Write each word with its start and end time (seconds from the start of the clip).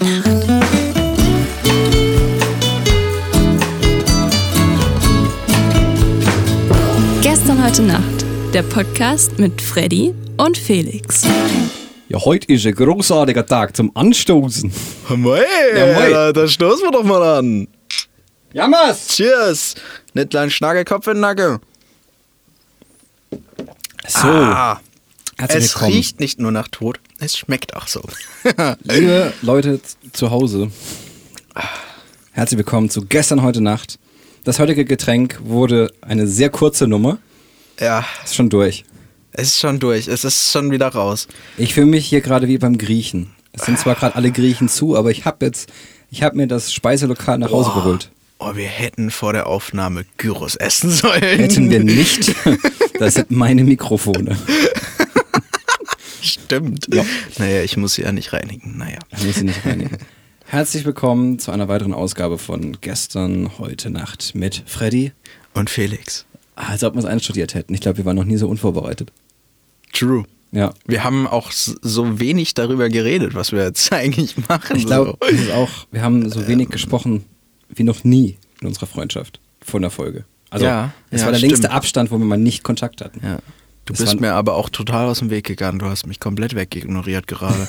heute 0.00 0.46
Nacht. 0.46 1.84
Gestern 7.22 7.62
heute 7.64 7.82
Nacht. 7.82 8.02
Der 8.52 8.62
Podcast 8.62 9.38
mit 9.38 9.60
Freddy 9.60 10.14
und 10.36 10.56
Felix. 10.56 11.22
Ja, 12.08 12.18
heute 12.24 12.52
ist 12.52 12.66
ein 12.66 12.74
großartiger 12.74 13.44
Tag 13.46 13.74
zum 13.76 13.90
Anstoßen. 13.96 14.72
Mei, 15.16 15.42
Ja, 15.76 15.92
moi. 15.94 16.32
da, 16.32 16.46
stoßen 16.46 16.84
wir 16.84 16.90
doch 16.92 17.02
mal 17.04 17.22
an. 17.38 17.68
Jammers! 18.52 19.08
Cheers. 19.08 19.74
Nicht 20.12 20.30
kleinen 20.30 20.50
Schnaggelkopf 20.50 21.06
in 21.08 21.14
den 21.14 21.20
Nacken. 21.22 21.58
So, 24.06 24.28
Ah, 24.28 24.80
herzlich 25.38 25.64
es 25.64 25.74
willkommen. 25.74 25.92
riecht 25.94 26.20
nicht 26.20 26.38
nur 26.40 26.50
nach 26.52 26.68
Tod, 26.68 27.00
es 27.18 27.36
schmeckt 27.36 27.76
auch 27.76 27.86
so. 27.88 28.02
Liebe 28.82 29.32
Leute 29.42 29.80
zu 30.12 30.30
Hause, 30.30 30.70
herzlich 32.32 32.58
willkommen 32.58 32.90
zu 32.90 33.04
gestern 33.06 33.42
heute 33.42 33.60
Nacht. 33.60 33.98
Das 34.44 34.58
heutige 34.58 34.84
Getränk 34.84 35.40
wurde 35.42 35.90
eine 36.02 36.26
sehr 36.26 36.50
kurze 36.50 36.86
Nummer. 36.86 37.18
ja, 37.80 38.04
Ist 38.24 38.34
schon 38.36 38.50
durch. 38.50 38.84
es 39.32 39.48
ist 39.48 39.60
schon 39.60 39.78
durch, 39.80 40.08
es 40.08 40.24
ist 40.24 40.52
schon 40.52 40.70
wieder 40.70 40.88
raus. 40.88 41.28
Ich 41.56 41.74
fühle 41.74 41.86
mich 41.86 42.06
hier 42.06 42.20
gerade 42.20 42.48
wie 42.48 42.58
beim 42.58 42.76
Griechen. 42.78 43.30
Es 43.52 43.64
sind 43.66 43.78
zwar 43.78 43.94
gerade 43.94 44.16
alle 44.16 44.30
Griechen 44.32 44.68
zu, 44.68 44.96
aber 44.96 45.10
ich 45.10 45.24
habe 45.24 45.46
jetzt, 45.46 45.70
ich 46.10 46.22
habe 46.22 46.36
mir 46.36 46.46
das 46.48 46.72
Speiselokal 46.72 47.38
nach 47.38 47.50
Hause 47.52 47.70
geholt. 47.72 48.10
Oh, 48.40 48.56
wir 48.56 48.66
hätten 48.66 49.10
vor 49.12 49.32
der 49.32 49.46
Aufnahme 49.46 50.04
Gyros 50.18 50.56
essen 50.56 50.90
sollen. 50.90 51.22
Hätten 51.22 51.70
wir 51.70 51.82
nicht. 51.82 52.34
Das 52.98 53.14
sind 53.14 53.30
meine 53.30 53.64
Mikrofone. 53.64 54.36
Stimmt. 56.24 56.88
Ja. 56.92 57.04
Naja, 57.38 57.62
ich 57.62 57.76
muss 57.76 57.94
sie 57.94 58.02
ja 58.02 58.10
nicht 58.12 58.32
reinigen. 58.32 58.78
Naja. 58.78 58.98
Ich 59.14 59.24
muss 59.26 59.34
sie 59.36 59.44
nicht 59.44 59.64
reinigen. 59.66 59.98
Herzlich 60.46 60.86
willkommen 60.86 61.38
zu 61.38 61.50
einer 61.50 61.68
weiteren 61.68 61.92
Ausgabe 61.92 62.38
von 62.38 62.78
gestern, 62.80 63.58
heute 63.58 63.90
Nacht 63.90 64.34
mit 64.34 64.62
Freddy. 64.64 65.12
Und 65.52 65.68
Felix. 65.68 66.24
Als 66.54 66.82
ob 66.82 66.94
wir 66.94 67.00
es 67.00 67.04
einstudiert 67.04 67.52
hätten. 67.54 67.74
Ich 67.74 67.80
glaube, 67.82 67.98
wir 67.98 68.04
waren 68.06 68.16
noch 68.16 68.24
nie 68.24 68.38
so 68.38 68.48
unvorbereitet. 68.48 69.12
True. 69.92 70.24
Ja. 70.50 70.72
Wir 70.86 71.04
haben 71.04 71.26
auch 71.26 71.50
so 71.50 72.20
wenig 72.20 72.54
darüber 72.54 72.88
geredet, 72.88 73.34
was 73.34 73.52
wir 73.52 73.62
jetzt 73.62 73.92
eigentlich 73.92 74.48
machen. 74.48 74.76
Ich 74.76 74.86
glaube, 74.86 75.18
so. 75.20 75.30
das 75.30 75.40
ist 75.40 75.50
auch, 75.50 75.86
wir 75.90 76.00
haben 76.00 76.30
so 76.30 76.48
wenig 76.48 76.70
gesprochen 76.70 77.24
wie 77.68 77.82
noch 77.82 78.02
nie 78.02 78.38
in 78.62 78.68
unserer 78.68 78.86
Freundschaft 78.86 79.40
vor 79.60 79.78
einer 79.78 79.90
Folge. 79.90 80.24
Also, 80.48 80.64
Ja, 80.64 80.94
es 81.10 81.20
ja, 81.20 81.26
war 81.26 81.32
der 81.32 81.40
längste 81.42 81.58
stimmt. 81.66 81.74
Abstand, 81.74 82.10
wo 82.10 82.16
wir 82.16 82.24
mal 82.24 82.38
nicht 82.38 82.62
Kontakt 82.62 83.02
hatten. 83.02 83.20
Ja. 83.22 83.40
Du 83.84 83.92
Es 83.92 83.98
bist 83.98 84.20
mir 84.20 84.32
aber 84.32 84.54
auch 84.54 84.70
total 84.70 85.06
aus 85.06 85.18
dem 85.18 85.28
Weg 85.30 85.44
gegangen. 85.44 85.78
Du 85.78 85.86
hast 85.86 86.06
mich 86.06 86.18
komplett 86.18 86.54
wegignoriert 86.54 87.26
gerade. 87.26 87.68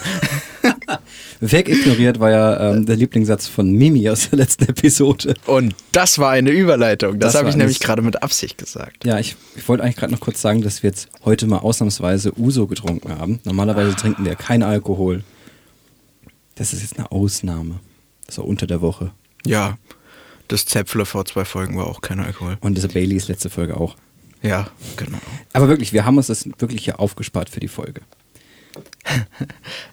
Wegignoriert 1.41 2.19
war 2.19 2.31
ja 2.31 2.71
ähm, 2.71 2.85
der 2.85 2.95
Lieblingssatz 2.95 3.47
von 3.47 3.71
Mimi 3.71 4.09
aus 4.09 4.30
der 4.30 4.39
letzten 4.39 4.63
Episode. 4.69 5.33
Und 5.45 5.75
das 5.91 6.17
war 6.17 6.31
eine 6.31 6.52
Überleitung. 6.52 7.19
Das, 7.19 7.33
Das 7.33 7.41
habe 7.41 7.49
ich 7.49 7.58
nämlich 7.58 7.81
gerade 7.81 8.02
mit 8.02 8.23
Absicht 8.23 8.58
gesagt. 8.58 9.05
Ja, 9.05 9.19
ich, 9.19 9.36
ich 9.55 9.67
wollte 9.67 9.83
eigentlich 9.83 9.97
gerade 9.97 10.13
noch 10.13 10.21
kurz 10.21 10.41
sagen, 10.41 10.61
dass 10.61 10.83
wir 10.83 10.89
jetzt 10.89 11.09
heute 11.25 11.47
mal 11.47 11.58
ausnahmsweise 11.59 12.38
Uso 12.39 12.67
getrunken 12.67 13.17
haben. 13.17 13.39
Normalerweise 13.43 13.95
trinken 13.95 14.23
wir 14.23 14.36
keinen 14.36 14.63
Alkohol. 14.63 15.23
Das 16.55 16.71
ist 16.71 16.81
jetzt 16.81 16.97
eine 16.97 17.11
Ausnahme. 17.11 17.80
Das 18.25 18.38
war 18.38 18.45
unter 18.45 18.67
der 18.67 18.81
Woche. 18.81 19.11
Ja, 19.45 19.77
das 20.47 20.66
Zäpfle 20.66 21.05
vor 21.05 21.25
zwei 21.25 21.43
Folgen 21.43 21.77
war 21.77 21.88
auch 21.88 22.02
kein 22.02 22.19
Alkohol. 22.19 22.58
Und 22.61 22.75
diese 22.75 22.88
Baileys 22.88 23.27
letzte 23.27 23.49
Folge 23.49 23.77
auch. 23.77 23.95
Ja, 24.45 24.69
genau. 24.95 25.17
Aber 25.53 25.67
wirklich, 25.67 25.91
wir 25.91 26.05
haben 26.05 26.17
uns 26.17 26.27
das 26.27 26.47
wirklich 26.59 26.85
hier 26.85 26.99
aufgespart 26.99 27.49
für 27.49 27.59
die 27.59 27.67
Folge. 27.67 28.01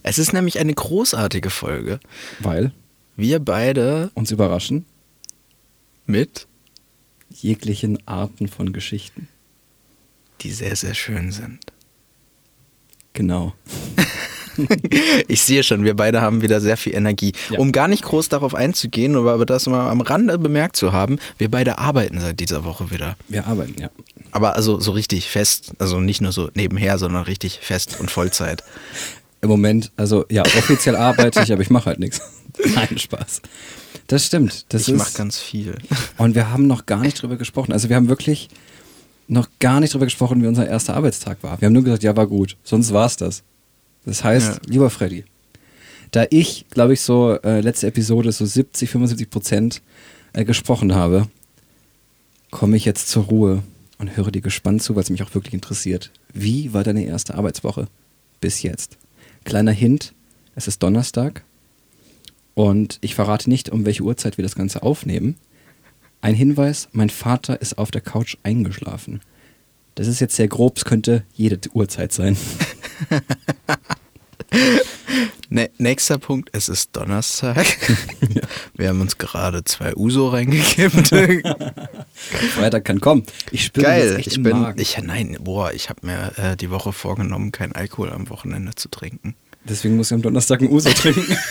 Es 0.02 0.18
ist 0.18 0.32
nämlich 0.32 0.58
eine 0.58 0.74
großartige 0.74 1.48
Folge. 1.50 2.00
Weil 2.40 2.72
Wir 3.16 3.38
beide 3.38 4.10
uns 4.14 4.30
überraschen 4.30 4.84
mit, 6.06 6.46
jeglichen 7.30 8.06
Arten 8.06 8.48
von 8.48 8.72
Geschichten. 8.72 9.28
die 10.40 10.50
sehr, 10.50 10.76
sehr 10.76 10.94
schön 10.94 11.32
sind. 11.32 11.60
Genau. 13.12 13.54
Ich 15.28 15.40
sehe 15.42 15.62
schon, 15.62 15.82
wir 15.82 15.96
beide 15.96 16.20
haben 16.20 16.42
wieder 16.42 16.60
sehr 16.60 16.76
viel 16.76 16.94
Energie. 16.94 17.32
Ja. 17.48 17.58
Um 17.58 17.72
gar 17.72 17.88
nicht 17.88 18.02
groß 18.02 18.28
darauf 18.28 18.54
einzugehen, 18.54 19.16
aber 19.16 19.46
das 19.46 19.66
mal 19.66 19.88
am 19.88 20.02
Rande 20.02 20.38
bemerkt 20.38 20.76
zu 20.76 20.92
haben, 20.92 21.18
wir 21.38 21.50
beide 21.50 21.78
arbeiten 21.78 22.20
seit 22.20 22.38
dieser 22.38 22.62
Woche 22.62 22.90
wieder. 22.90 23.16
Wir 23.28 23.46
arbeiten, 23.46 23.80
ja. 23.80 23.90
Aber 24.32 24.56
also 24.56 24.80
so 24.80 24.92
richtig 24.92 25.28
fest, 25.30 25.72
also 25.78 26.00
nicht 26.00 26.20
nur 26.20 26.32
so 26.32 26.50
nebenher, 26.54 26.98
sondern 26.98 27.22
richtig 27.24 27.60
fest 27.62 27.98
und 28.00 28.10
Vollzeit. 28.10 28.64
Im 29.42 29.48
Moment, 29.48 29.92
also 29.96 30.24
ja, 30.30 30.42
offiziell 30.42 30.96
arbeite 30.96 31.42
ich, 31.42 31.52
aber 31.52 31.62
ich 31.62 31.70
mache 31.70 31.86
halt 31.86 31.98
nichts. 31.98 32.20
Nein, 32.74 32.98
Spaß. 32.98 33.42
Das 34.06 34.26
stimmt. 34.26 34.66
Das 34.70 34.88
ich 34.88 34.94
mache 34.94 35.12
ganz 35.14 35.38
viel. 35.38 35.74
Und 36.18 36.34
wir 36.34 36.50
haben 36.50 36.66
noch 36.66 36.86
gar 36.86 37.00
nicht 37.00 37.20
drüber 37.20 37.36
gesprochen. 37.36 37.72
Also 37.72 37.88
wir 37.88 37.96
haben 37.96 38.08
wirklich 38.08 38.48
noch 39.28 39.48
gar 39.60 39.80
nicht 39.80 39.94
drüber 39.94 40.06
gesprochen, 40.06 40.42
wie 40.42 40.46
unser 40.46 40.66
erster 40.66 40.94
Arbeitstag 40.94 41.38
war. 41.42 41.60
Wir 41.60 41.66
haben 41.66 41.72
nur 41.72 41.84
gesagt, 41.84 42.02
ja, 42.02 42.16
war 42.16 42.26
gut. 42.26 42.56
Sonst 42.64 42.92
war 42.92 43.06
es 43.06 43.16
das. 43.16 43.42
Das 44.04 44.24
heißt, 44.24 44.48
Ja. 44.48 44.60
lieber 44.66 44.90
Freddy, 44.90 45.24
da 46.10 46.26
ich, 46.30 46.66
glaube 46.70 46.92
ich, 46.94 47.00
so 47.00 47.38
äh, 47.42 47.60
letzte 47.60 47.86
Episode 47.86 48.32
so 48.32 48.44
70, 48.44 48.90
75 48.90 49.30
Prozent 49.30 49.82
äh, 50.32 50.44
gesprochen 50.44 50.94
habe, 50.94 51.28
komme 52.50 52.76
ich 52.76 52.84
jetzt 52.84 53.08
zur 53.08 53.24
Ruhe 53.24 53.62
und 54.02 54.16
höre 54.16 54.32
dir 54.32 54.42
gespannt 54.42 54.82
zu, 54.82 54.96
weil 54.96 55.04
es 55.04 55.10
mich 55.10 55.22
auch 55.22 55.32
wirklich 55.32 55.54
interessiert. 55.54 56.10
Wie 56.34 56.72
war 56.74 56.82
deine 56.82 57.04
erste 57.04 57.36
Arbeitswoche 57.36 57.86
bis 58.40 58.62
jetzt? 58.62 58.98
Kleiner 59.44 59.70
Hint, 59.70 60.12
es 60.56 60.66
ist 60.66 60.82
Donnerstag 60.82 61.44
und 62.54 62.98
ich 63.00 63.14
verrate 63.14 63.48
nicht, 63.48 63.70
um 63.70 63.86
welche 63.86 64.02
Uhrzeit 64.02 64.38
wir 64.38 64.42
das 64.42 64.56
Ganze 64.56 64.82
aufnehmen. 64.82 65.36
Ein 66.20 66.34
Hinweis, 66.34 66.88
mein 66.90 67.10
Vater 67.10 67.62
ist 67.62 67.78
auf 67.78 67.92
der 67.92 68.00
Couch 68.00 68.36
eingeschlafen. 68.42 69.20
Das 69.94 70.08
ist 70.08 70.20
jetzt 70.20 70.34
sehr 70.34 70.48
grob, 70.48 70.78
es 70.78 70.84
könnte 70.84 71.22
jede 71.32 71.60
Uhrzeit 71.72 72.12
sein. 72.12 72.36
Ne, 75.52 75.68
nächster 75.76 76.16
Punkt, 76.16 76.48
es 76.52 76.70
ist 76.70 76.96
Donnerstag. 76.96 77.66
Wir 78.74 78.88
haben 78.88 79.02
uns 79.02 79.18
gerade 79.18 79.62
zwei 79.64 79.94
Uso 79.94 80.30
reingekippt. 80.30 81.08
Freitag 82.54 82.86
kann 82.86 83.00
kommen. 83.02 83.24
Ich 83.50 83.64
spüre 83.66 83.84
Geil, 83.84 84.08
jetzt 84.08 84.18
echt 84.20 84.26
ich 84.38 84.42
bin, 84.42 84.58
Magen. 84.58 84.80
ich, 84.80 84.96
nein, 85.02 85.36
boah, 85.40 85.70
ich 85.70 85.90
habe 85.90 86.06
mir 86.06 86.32
äh, 86.38 86.56
die 86.56 86.70
Woche 86.70 86.94
vorgenommen, 86.94 87.52
keinen 87.52 87.72
Alkohol 87.72 88.10
am 88.12 88.30
Wochenende 88.30 88.74
zu 88.76 88.88
trinken. 88.88 89.34
Deswegen 89.68 89.96
muss 89.96 90.06
ich 90.10 90.14
am 90.14 90.22
Donnerstag 90.22 90.62
ein 90.62 90.70
Uso 90.70 90.88
trinken. 90.90 91.36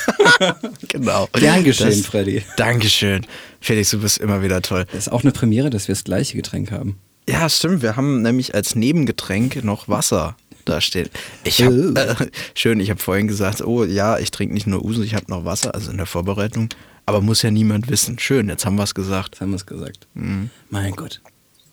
Genau. 0.87 1.27
Geschehen, 1.33 1.89
Das- 1.89 2.01
Freddy. 2.01 2.41
Dankeschön. 2.57 3.25
Felix, 3.59 3.91
du 3.91 3.99
bist 3.99 4.17
immer 4.17 4.41
wieder 4.41 4.63
toll. 4.63 4.85
Das 4.91 5.05
ist 5.05 5.11
auch 5.11 5.21
eine 5.21 5.31
Premiere, 5.31 5.69
dass 5.69 5.87
wir 5.87 5.93
das 5.93 6.03
gleiche 6.03 6.35
Getränk 6.35 6.71
haben. 6.71 6.97
Ja, 7.29 7.47
stimmt. 7.47 7.83
Wir 7.83 7.95
haben 7.95 8.23
nämlich 8.23 8.55
als 8.55 8.73
Nebengetränk 8.75 9.63
noch 9.63 9.87
Wasser 9.87 10.35
da 10.71 10.81
stehen. 10.81 11.09
Ich 11.43 11.61
hab, 11.61 11.71
Oh. 11.71 11.93
äh, 11.95 12.15
schön, 12.55 12.79
ich 12.79 12.89
habe 12.89 12.99
vorhin 12.99 13.27
gesagt, 13.27 13.61
oh 13.61 13.83
ja, 13.85 14.17
ich 14.17 14.31
trinke 14.31 14.53
nicht 14.53 14.67
nur 14.67 14.83
Uso, 14.83 15.01
ich 15.03 15.13
habe 15.15 15.25
noch 15.29 15.45
Wasser, 15.45 15.73
also 15.75 15.91
in 15.91 15.97
der 15.97 16.05
Vorbereitung. 16.05 16.69
Aber 17.05 17.21
muss 17.21 17.41
ja 17.41 17.51
niemand 17.51 17.89
wissen. 17.89 18.17
Schön, 18.19 18.47
jetzt 18.49 18.65
haben 18.65 18.75
wir 18.75 18.83
es 18.83 18.93
gesagt. 18.95 19.33
Das 19.33 19.41
haben 19.41 19.49
wir 19.49 19.55
es 19.57 19.65
gesagt. 19.65 20.07
Mhm. 20.13 20.49
Mein 20.69 20.93
Gott. 20.95 21.21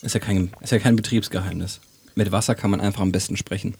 Ist 0.03 0.14
ja, 0.14 0.20
kein, 0.20 0.50
ist 0.60 0.72
ja 0.72 0.78
kein 0.78 0.97
Betriebsgeheimnis. 0.97 1.81
Mit 2.14 2.32
Wasser 2.32 2.54
kann 2.54 2.70
man 2.70 2.81
einfach 2.81 3.00
am 3.03 3.12
besten 3.12 3.36
sprechen. 3.36 3.75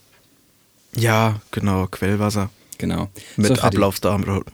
Ja, 0.97 1.41
genau, 1.51 1.87
Quellwasser. 1.87 2.51
Genau. 2.79 3.09
Mit 3.37 3.49
So, 3.49 3.55
Freddy. 3.55 3.77
Ablaufdatum. 3.77 4.45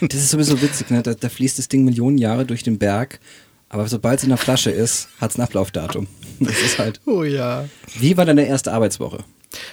Das 0.00 0.18
ist 0.18 0.30
sowieso 0.30 0.60
witzig, 0.60 0.90
ne? 0.90 1.00
Da, 1.02 1.14
da 1.14 1.28
fließt 1.28 1.58
das 1.60 1.68
Ding 1.68 1.84
Millionen 1.84 2.18
Jahre 2.18 2.44
durch 2.44 2.64
den 2.64 2.76
Berg, 2.76 3.20
aber 3.68 3.86
sobald 3.86 4.18
es 4.18 4.24
in 4.24 4.30
der 4.30 4.36
Flasche 4.38 4.70
ist, 4.72 5.08
hat 5.20 5.30
es 5.30 5.38
ein 5.38 5.42
Ablaufdatum. 5.42 6.08
Das 6.46 6.60
ist 6.60 6.78
halt. 6.78 7.00
Oh 7.06 7.22
ja. 7.24 7.68
Wie 7.98 8.16
war 8.16 8.24
deine 8.24 8.46
erste 8.46 8.72
Arbeitswoche? 8.72 9.18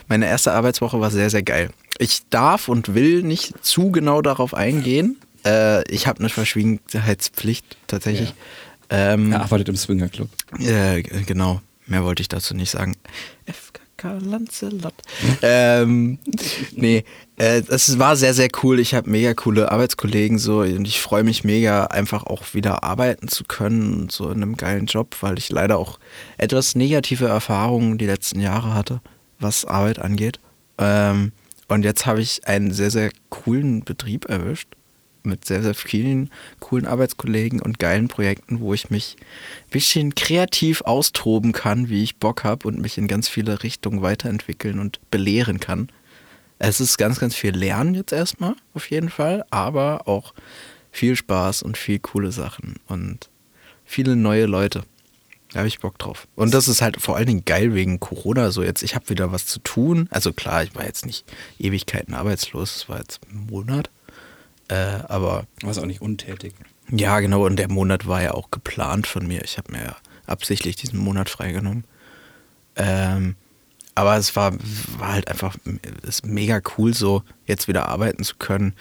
Meine 0.08 0.28
erste 0.28 0.52
Arbeitswoche 0.52 1.00
war 1.00 1.10
sehr, 1.12 1.30
sehr 1.30 1.44
geil. 1.44 1.70
Ich 2.00 2.22
darf 2.30 2.68
und 2.68 2.94
will 2.96 3.24
nicht 3.24 3.54
zu 3.64 3.92
genau 3.92 4.22
darauf 4.22 4.54
eingehen. 4.54 5.18
Äh, 5.46 5.90
ich 5.92 6.08
habe 6.08 6.20
eine 6.20 6.30
Verschwiegenheitspflicht 6.30 7.78
tatsächlich. 7.88 8.34
Ähm, 8.90 9.32
Er 9.32 9.42
arbeitet 9.42 9.70
im 9.70 9.76
Swingerclub. 9.78 10.30
äh, 10.60 11.02
genau, 11.02 11.62
mehr 11.86 12.04
wollte 12.04 12.22
ich 12.22 12.28
dazu 12.28 12.54
nicht 12.56 12.72
sagen. 12.72 12.98
FKK 14.00 14.20
Lancelot. 14.22 14.94
ähm, 15.42 16.20
nee, 16.76 17.04
äh, 17.38 17.62
das 17.62 18.00
war 18.00 18.16
sehr, 18.16 18.34
sehr 18.34 18.50
cool. 18.64 18.80
Ich 18.80 18.94
habe 18.94 19.10
mega 19.10 19.34
coole 19.34 19.72
Arbeitskollegen 19.72 20.40
so 20.40 20.60
und 20.60 20.88
ich 20.88 21.02
freue 21.02 21.24
mich 21.24 21.44
mega, 21.44 21.86
einfach 21.86 22.26
auch 22.26 22.54
wieder 22.54 22.84
arbeiten 22.84 23.28
zu 23.28 23.44
können 23.44 23.94
und 23.94 24.12
so 24.12 24.30
in 24.30 24.42
einem 24.42 24.58
geilen 24.58 24.86
Job, 24.86 25.18
weil 25.22 25.38
ich 25.38 25.50
leider 25.50 25.78
auch 25.78 26.00
etwas 26.38 26.76
negative 26.76 27.28
Erfahrungen 27.28 27.98
die 27.98 28.06
letzten 28.06 28.40
Jahre 28.40 28.74
hatte, 28.74 29.02
was 29.40 29.66
Arbeit 29.66 30.00
angeht. 30.00 30.40
Ähm, 30.78 31.32
und 31.68 31.84
jetzt 31.84 32.06
habe 32.06 32.22
ich 32.22 32.48
einen 32.48 32.72
sehr, 32.72 32.90
sehr 32.90 33.12
coolen 33.30 33.84
Betrieb 33.84 34.26
erwischt 34.26 34.70
mit 35.24 35.46
sehr, 35.46 35.62
sehr 35.62 35.76
vielen 35.76 36.30
coolen 36.60 36.86
Arbeitskollegen 36.86 37.62
und 37.62 37.80
geilen 37.80 38.08
Projekten, 38.08 38.60
wo 38.60 38.74
ich 38.74 38.90
mich 38.90 39.18
ein 39.20 39.72
bisschen 39.72 40.16
kreativ 40.16 40.82
austoben 40.82 41.52
kann, 41.52 41.90
wie 41.90 42.04
ich 42.04 42.18
Bock 42.18 42.44
habe 42.44 42.68
und 42.68 42.80
mich 42.80 42.98
in 42.98 43.08
ganz 43.08 43.28
viele 43.28 43.64
Richtungen 43.64 44.02
weiterentwickeln 44.02 44.80
und 44.80 45.00
belehren 45.12 45.60
kann. 45.60 45.90
Es 46.58 46.82
ist 46.82 46.98
ganz, 46.98 47.20
ganz 47.20 47.36
viel 47.36 47.56
Lernen 47.56 47.96
jetzt 47.96 48.12
erstmal, 48.12 48.56
auf 48.74 48.90
jeden 48.90 49.10
Fall, 49.10 49.46
aber 49.50 50.08
auch 50.08 50.34
viel 50.92 51.16
Spaß 51.16 51.64
und 51.64 51.78
viel 51.78 52.00
coole 52.00 52.32
Sachen 52.32 52.76
und 52.88 53.30
viele 53.86 54.16
neue 54.16 54.46
Leute. 54.46 54.84
Da 55.52 55.60
habe 55.60 55.68
ich 55.68 55.80
Bock 55.80 55.98
drauf. 55.98 56.28
Und 56.36 56.54
das 56.54 56.68
ist 56.68 56.82
halt 56.82 57.02
vor 57.02 57.16
allen 57.16 57.26
Dingen 57.26 57.46
geil 57.46 57.74
wegen 57.74 58.00
Corona. 58.00 58.52
So 58.52 58.62
jetzt, 58.62 58.84
ich 58.84 58.94
habe 58.94 59.10
wieder 59.10 59.32
was 59.32 59.48
zu 59.48 59.60
tun. 59.60 60.08
Also 60.12 60.32
klar, 60.32 60.64
ich 60.64 60.76
war 60.76 60.86
jetzt 60.86 61.06
nicht 61.06 61.26
Ewigkeiten 61.58 62.14
arbeitslos, 62.14 62.76
es 62.76 62.90
war 62.90 63.00
jetzt 63.00 63.22
ein 63.32 63.48
Monat. 63.50 63.90
Äh, 64.70 65.04
aber. 65.08 65.46
Warst 65.62 65.80
auch 65.80 65.86
nicht 65.86 66.02
untätig. 66.02 66.54
Ja, 66.92 67.20
genau. 67.20 67.46
Und 67.46 67.58
der 67.58 67.70
Monat 67.70 68.08
war 68.08 68.22
ja 68.22 68.34
auch 68.34 68.50
geplant 68.52 69.08
von 69.08 69.28
mir. 69.28 69.44
Ich 69.44 69.58
habe 69.58 69.72
mir 69.72 69.84
ja 69.84 69.96
absichtlich 70.26 70.76
diesen 70.76 71.00
Monat 71.00 71.30
freigenommen. 71.30 71.84
Ähm, 72.76 73.36
aber 73.96 74.16
es 74.16 74.36
war, 74.36 74.54
war 74.98 75.14
halt 75.14 75.28
einfach 75.28 75.58
ist 76.04 76.26
mega 76.26 76.62
cool, 76.78 76.94
so 76.94 77.24
jetzt 77.46 77.68
wieder 77.68 77.90
arbeiten 77.90 78.24
zu 78.24 78.36
können, 78.38 78.74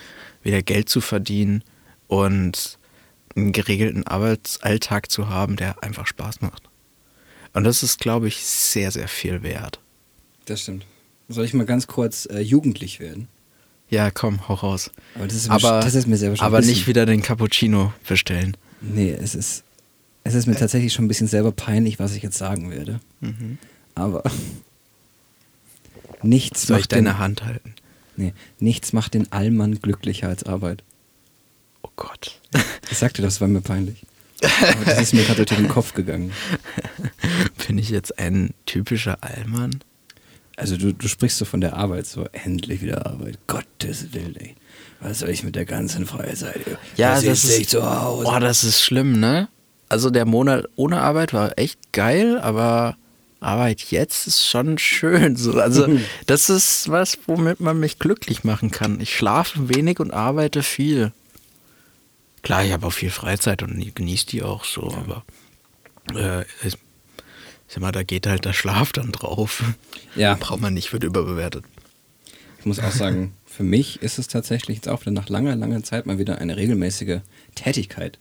wieder 0.42 0.62
Geld 0.62 0.88
zu 0.88 1.00
verdienen 1.00 1.64
und 2.06 2.78
einen 3.34 3.52
geregelten 3.52 4.06
Arbeitsalltag 4.06 5.10
zu 5.10 5.28
haben, 5.28 5.56
der 5.56 5.82
einfach 5.82 6.06
Spaß 6.06 6.40
macht. 6.40 6.68
Und 7.52 7.64
das 7.64 7.82
ist, 7.82 7.98
glaube 7.98 8.28
ich, 8.28 8.44
sehr, 8.44 8.90
sehr 8.92 9.08
viel 9.08 9.42
wert. 9.42 9.80
Das 10.44 10.62
stimmt. 10.62 10.86
Soll 11.28 11.44
ich 11.44 11.54
mal 11.54 11.66
ganz 11.66 11.86
kurz 11.86 12.26
äh, 12.26 12.40
jugendlich 12.40 13.00
werden? 13.00 13.28
Ja, 13.90 14.10
komm, 14.10 14.48
hau 14.48 14.54
raus. 14.54 14.90
Aber 15.14 15.26
das 15.26 15.36
ist, 15.36 15.50
aber, 15.50 15.80
das 15.80 15.94
ist 15.94 16.06
mir 16.06 16.16
selber 16.16 16.36
schon 16.36 16.46
aber 16.46 16.60
nicht 16.60 16.86
wieder 16.86 17.06
den 17.06 17.22
Cappuccino 17.22 17.92
bestellen. 18.06 18.56
Nee, 18.80 19.10
es 19.12 19.34
ist, 19.34 19.64
es 20.24 20.34
ist 20.34 20.46
mir 20.46 20.56
tatsächlich 20.56 20.92
schon 20.92 21.06
ein 21.06 21.08
bisschen 21.08 21.26
selber 21.26 21.52
peinlich, 21.52 21.98
was 21.98 22.14
ich 22.14 22.22
jetzt 22.22 22.36
sagen 22.36 22.70
werde. 22.70 23.00
Mhm. 23.20 23.58
Aber 23.94 24.22
nichts 26.22 26.66
Soll 26.66 26.76
ich 26.76 26.82
macht 26.82 26.92
den, 26.92 27.04
deine 27.06 27.18
Hand 27.18 27.44
halten? 27.44 27.74
nee, 28.16 28.34
nichts 28.58 28.92
macht 28.92 29.14
den 29.14 29.32
Allmann 29.32 29.80
glücklicher 29.80 30.28
als 30.28 30.44
Arbeit. 30.44 30.82
Oh 31.82 31.90
Gott. 31.96 32.40
Ich 32.90 32.98
sagte, 32.98 33.22
das 33.22 33.40
war 33.40 33.48
mir 33.48 33.60
peinlich. 33.60 34.04
Aber 34.42 34.84
das 34.84 35.00
ist 35.00 35.14
mir 35.14 35.24
gerade 35.24 35.44
durch 35.44 35.58
den 35.58 35.68
Kopf 35.68 35.94
gegangen. 35.94 36.32
Bin 37.66 37.78
ich 37.78 37.90
jetzt 37.90 38.18
ein 38.18 38.54
typischer 38.66 39.18
Allmann? 39.22 39.80
Also 40.58 40.76
du, 40.76 40.92
du 40.92 41.06
sprichst 41.06 41.38
so 41.38 41.44
von 41.44 41.60
der 41.60 41.74
Arbeit, 41.76 42.06
so 42.06 42.26
endlich 42.32 42.82
wieder 42.82 43.06
Arbeit. 43.06 43.38
Gottes 43.46 44.12
Willen, 44.12 44.34
ey. 44.36 44.56
Was 45.00 45.20
soll 45.20 45.30
ich 45.30 45.44
mit 45.44 45.54
der 45.54 45.64
ganzen 45.64 46.04
Freizeit? 46.04 46.60
Ja, 46.96 47.14
da 47.14 47.22
das 47.22 47.42
sitze 47.42 47.52
ist, 47.52 47.60
ich 47.60 47.68
zu 47.68 47.88
Hause. 47.88 48.24
Boah, 48.24 48.40
das 48.40 48.64
ist 48.64 48.82
schlimm, 48.82 49.20
ne? 49.20 49.48
Also 49.88 50.10
der 50.10 50.24
Monat 50.24 50.66
ohne 50.74 51.00
Arbeit 51.00 51.32
war 51.32 51.56
echt 51.56 51.92
geil, 51.92 52.40
aber 52.40 52.96
Arbeit 53.38 53.82
jetzt 53.82 54.26
ist 54.26 54.44
schon 54.44 54.78
schön. 54.78 55.36
So, 55.36 55.60
also 55.60 55.86
das 56.26 56.50
ist 56.50 56.90
was, 56.90 57.18
womit 57.26 57.60
man 57.60 57.78
mich 57.78 58.00
glücklich 58.00 58.42
machen 58.42 58.72
kann. 58.72 59.00
Ich 59.00 59.16
schlafe 59.16 59.68
wenig 59.68 60.00
und 60.00 60.12
arbeite 60.12 60.64
viel. 60.64 61.12
Klar, 62.42 62.64
ich 62.64 62.72
habe 62.72 62.84
auch 62.84 62.92
viel 62.92 63.10
Freizeit 63.10 63.62
und 63.62 63.94
genieße 63.94 64.26
die 64.26 64.42
auch 64.42 64.64
so, 64.64 64.92
aber 64.92 65.24
äh, 66.14 66.44
ich 67.68 67.74
sag 67.74 67.80
mal, 67.82 67.92
da 67.92 68.02
geht 68.02 68.26
halt 68.26 68.44
der 68.44 68.52
Schlaf 68.54 68.92
dann 68.92 69.12
drauf. 69.12 69.62
Ja. 70.16 70.34
Braucht 70.34 70.60
man 70.60 70.74
nicht, 70.74 70.92
wird 70.92 71.04
überbewertet. 71.04 71.64
Ich 72.58 72.66
muss 72.66 72.78
auch 72.80 72.90
sagen, 72.90 73.34
für 73.46 73.62
mich 73.62 74.02
ist 74.02 74.18
es 74.18 74.26
tatsächlich 74.28 74.78
jetzt 74.78 74.88
auch 74.88 75.02
wieder 75.02 75.12
nach 75.12 75.28
langer, 75.28 75.54
langer 75.54 75.82
Zeit 75.82 76.06
mal 76.06 76.18
wieder 76.18 76.38
eine 76.38 76.56
regelmäßige 76.56 77.20
Tätigkeit. 77.54 78.18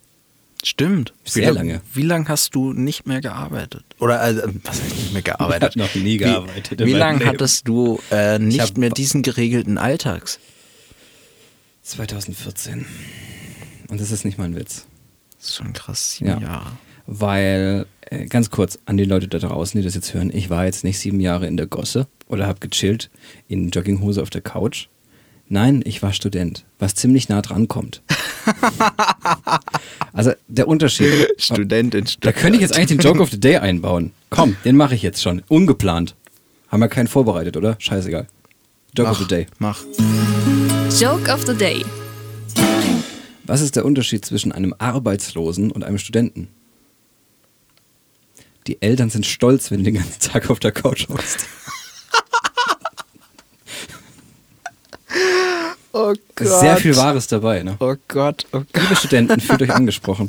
Stimmt. 0.64 1.14
Sehr 1.24 1.42
wie, 1.44 1.46
lang- 1.46 1.56
lange. 1.56 1.82
Wie 1.94 2.02
lange 2.04 2.28
hast 2.30 2.56
du 2.56 2.74
nicht 2.74 3.06
mehr 3.08 3.22
gearbeitet? 3.22 3.84
Oder 4.00 4.20
also, 4.20 4.42
was 4.64 4.82
heißt 4.82 4.96
nicht 4.98 5.14
mehr 5.14 5.22
gearbeitet? 5.22 5.76
Ich 5.76 5.82
hab 5.82 5.96
noch 5.96 6.02
nie 6.04 6.18
gearbeitet 6.18 6.80
Wie, 6.80 6.86
wie 6.88 6.94
lange 6.94 7.26
hattest 7.26 7.68
du 7.68 8.00
äh, 8.12 8.40
nicht 8.40 8.60
hab- 8.62 8.78
mehr 8.78 8.90
diesen 8.90 9.22
geregelten 9.22 9.78
Alltags? 9.78 10.40
2014. 11.84 12.86
Und 13.88 14.02
das 14.02 14.12
ist 14.12 14.26
nicht 14.26 14.38
mal 14.38 14.46
ein 14.46 14.56
Witz. 14.56 14.86
Das 15.40 15.50
ist 15.50 15.56
schon 15.56 15.74
krass, 15.74 16.12
sieben 16.14 16.30
Ja. 16.32 16.40
Jahre. 16.42 16.72
Weil, 17.06 17.86
ganz 18.30 18.50
kurz 18.50 18.80
an 18.86 18.98
die 18.98 19.06
Leute 19.06 19.28
da 19.28 19.40
draußen, 19.40 19.80
die 19.80 19.86
das 19.86 19.96
jetzt 19.96 20.14
hören, 20.14 20.32
ich 20.34 20.50
war 20.50 20.66
jetzt 20.66 20.84
nicht 20.84 21.00
sieben 21.00 21.20
Jahre 21.20 21.48
in 21.48 21.58
der 21.58 21.68
Gosse 21.68 22.08
oder 22.28 22.48
habe 22.48 22.60
gechillt 22.68 23.10
in 23.48 23.70
Jogginghose 23.70 24.22
auf 24.22 24.30
der 24.30 24.42
Couch. 24.42 24.88
Nein, 25.50 25.82
ich 25.86 26.02
war 26.04 26.12
Student, 26.14 26.66
was 26.78 26.96
ziemlich 26.96 27.30
nah 27.30 27.42
dran 27.42 27.68
kommt. 27.70 28.02
also 30.14 30.32
der 30.48 30.68
Unterschied. 30.68 31.30
Student 31.38 31.96
in 31.96 32.04
Da 32.04 32.10
Stuttgart. 32.10 32.36
könnte 32.36 32.56
ich 32.58 32.62
jetzt 32.62 32.76
eigentlich 32.76 32.98
den 32.98 33.00
Joke 33.00 33.22
of 33.22 33.32
the 33.32 33.40
Day 33.40 33.58
einbauen. 33.58 34.12
Komm, 34.30 34.58
den 34.66 34.76
mache 34.76 34.96
ich 34.96 35.02
jetzt 35.02 35.22
schon. 35.22 35.42
Ungeplant. 35.48 36.16
Haben 36.70 36.82
wir 36.82 36.90
keinen 36.90 37.08
vorbereitet, 37.08 37.56
oder? 37.56 37.76
Scheißegal. 37.80 38.28
Joke 38.98 39.10
of 39.12 39.18
the 39.18 39.24
Mach, 39.24 39.30
Day. 39.30 39.48
mach. 39.60 39.84
Joke 41.00 41.32
of 41.32 41.46
the 41.46 41.54
Day. 41.56 41.86
Was 43.46 43.62
ist 43.62 43.78
der 43.78 43.86
Unterschied 43.86 44.26
zwischen 44.26 44.52
einem 44.52 44.74
Arbeitslosen 44.78 45.72
und 45.72 45.84
einem 45.86 45.98
Studenten? 45.98 46.50
Die 48.68 48.82
Eltern 48.82 49.10
sind 49.10 49.26
stolz, 49.26 49.72
wenn 49.72 49.80
du 49.80 49.86
den 49.86 49.96
ganzen 49.96 50.20
Tag 50.20 50.50
auf 50.50 50.60
der 50.60 50.72
Couch 50.72 51.08
hockst. 51.08 51.46
Oh 55.94 56.14
Gott. 56.36 56.60
Sehr 56.60 56.78
viel 56.78 56.96
Wahres 56.96 57.28
dabei, 57.28 57.64
ne? 57.64 57.76
Oh 57.80 57.96
Gott, 58.08 58.46
oh 58.52 58.60
Gott. 58.72 58.84
Liebe 58.84 58.96
Studenten, 58.96 59.40
fühlt 59.40 59.64
euch 59.64 59.74
angesprochen. 59.74 60.28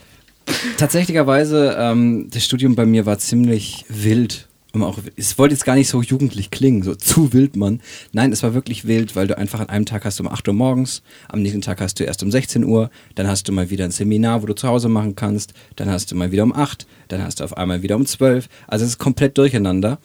Tatsächlicherweise, 0.76 1.74
ähm, 1.78 2.28
das 2.30 2.44
Studium 2.44 2.74
bei 2.74 2.84
mir 2.84 3.06
war 3.06 3.18
ziemlich 3.18 3.86
wild. 3.88 4.46
Um 4.72 4.84
auch, 4.84 4.98
es 5.16 5.36
wollte 5.36 5.54
jetzt 5.54 5.64
gar 5.64 5.74
nicht 5.74 5.88
so 5.88 6.00
jugendlich 6.00 6.50
klingen, 6.50 6.82
so 6.82 6.94
zu 6.94 7.32
wild, 7.32 7.56
Mann. 7.56 7.80
Nein, 8.12 8.30
es 8.30 8.42
war 8.44 8.54
wirklich 8.54 8.86
wild, 8.86 9.16
weil 9.16 9.26
du 9.26 9.36
einfach 9.36 9.58
an 9.58 9.68
einem 9.68 9.84
Tag 9.84 10.04
hast 10.04 10.20
du 10.20 10.22
um 10.22 10.28
8 10.28 10.46
Uhr 10.46 10.54
morgens, 10.54 11.02
am 11.28 11.42
nächsten 11.42 11.60
Tag 11.60 11.80
hast 11.80 11.98
du 11.98 12.04
erst 12.04 12.22
um 12.22 12.30
16 12.30 12.64
Uhr, 12.64 12.90
dann 13.16 13.26
hast 13.26 13.48
du 13.48 13.52
mal 13.52 13.70
wieder 13.70 13.84
ein 13.84 13.90
Seminar, 13.90 14.42
wo 14.42 14.46
du 14.46 14.54
zu 14.54 14.68
Hause 14.68 14.88
machen 14.88 15.16
kannst, 15.16 15.54
dann 15.74 15.90
hast 15.90 16.12
du 16.12 16.14
mal 16.14 16.30
wieder 16.30 16.44
um 16.44 16.54
8, 16.54 16.86
dann 17.08 17.22
hast 17.22 17.40
du 17.40 17.44
auf 17.44 17.56
einmal 17.56 17.82
wieder 17.82 17.96
um 17.96 18.06
12. 18.06 18.48
Also 18.68 18.84
es 18.84 18.92
ist 18.92 18.98
komplett 18.98 19.36
durcheinander. 19.38 19.98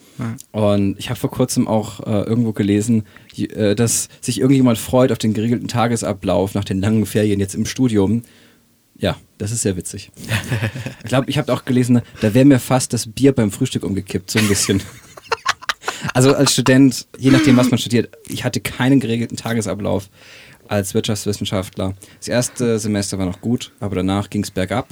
Und 0.50 0.98
ich 0.98 1.10
habe 1.10 1.20
vor 1.20 1.30
kurzem 1.30 1.68
auch 1.68 2.00
äh, 2.00 2.22
irgendwo 2.22 2.52
gelesen, 2.52 3.04
äh, 3.36 3.76
dass 3.76 4.08
sich 4.20 4.40
irgendjemand 4.40 4.78
freut 4.78 5.12
auf 5.12 5.18
den 5.18 5.32
geregelten 5.32 5.68
Tagesablauf 5.68 6.54
nach 6.54 6.64
den 6.64 6.80
langen 6.80 7.06
Ferien 7.06 7.38
jetzt 7.38 7.54
im 7.54 7.66
Studium. 7.66 8.22
Ja, 8.98 9.16
das 9.38 9.52
ist 9.52 9.62
sehr 9.62 9.76
witzig. 9.76 10.10
Ich 11.02 11.08
glaube, 11.08 11.28
ich 11.28 11.38
habe 11.38 11.52
auch 11.52 11.64
gelesen, 11.64 12.00
da 12.20 12.34
wäre 12.34 12.44
mir 12.44 12.58
fast 12.58 12.92
das 12.92 13.06
Bier 13.06 13.32
beim 13.32 13.50
Frühstück 13.50 13.84
umgekippt, 13.84 14.30
so 14.30 14.38
ein 14.38 14.48
bisschen. 14.48 14.82
Also 16.14 16.34
als 16.34 16.52
Student, 16.52 17.06
je 17.18 17.30
nachdem, 17.30 17.56
was 17.56 17.70
man 17.70 17.78
studiert, 17.78 18.16
ich 18.28 18.44
hatte 18.44 18.60
keinen 18.60 19.00
geregelten 19.00 19.36
Tagesablauf 19.36 20.08
als 20.68 20.94
Wirtschaftswissenschaftler. 20.94 21.94
Das 22.18 22.28
erste 22.28 22.78
Semester 22.78 23.18
war 23.18 23.26
noch 23.26 23.40
gut, 23.40 23.72
aber 23.80 23.96
danach 23.96 24.30
ging 24.30 24.42
es 24.42 24.50
bergab. 24.50 24.88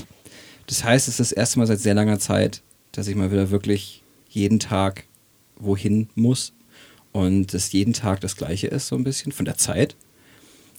Das 0.66 0.84
heißt, 0.84 1.08
es 1.08 1.14
ist 1.20 1.30
das 1.30 1.32
erste 1.32 1.58
Mal 1.58 1.66
seit 1.66 1.80
sehr 1.80 1.94
langer 1.94 2.18
Zeit, 2.18 2.62
dass 2.92 3.08
ich 3.08 3.16
mal 3.16 3.30
wieder 3.30 3.50
wirklich 3.50 4.02
jeden 4.28 4.58
Tag 4.58 5.04
wohin 5.56 6.08
muss 6.14 6.52
und 7.12 7.54
dass 7.54 7.73
jeden 7.73 7.92
Tag 7.92 8.20
das 8.20 8.37
gleiche 8.37 8.66
ist, 8.66 8.88
so 8.88 8.96
ein 8.96 9.04
bisschen 9.04 9.32
von 9.32 9.44
der 9.44 9.56
Zeit. 9.56 9.96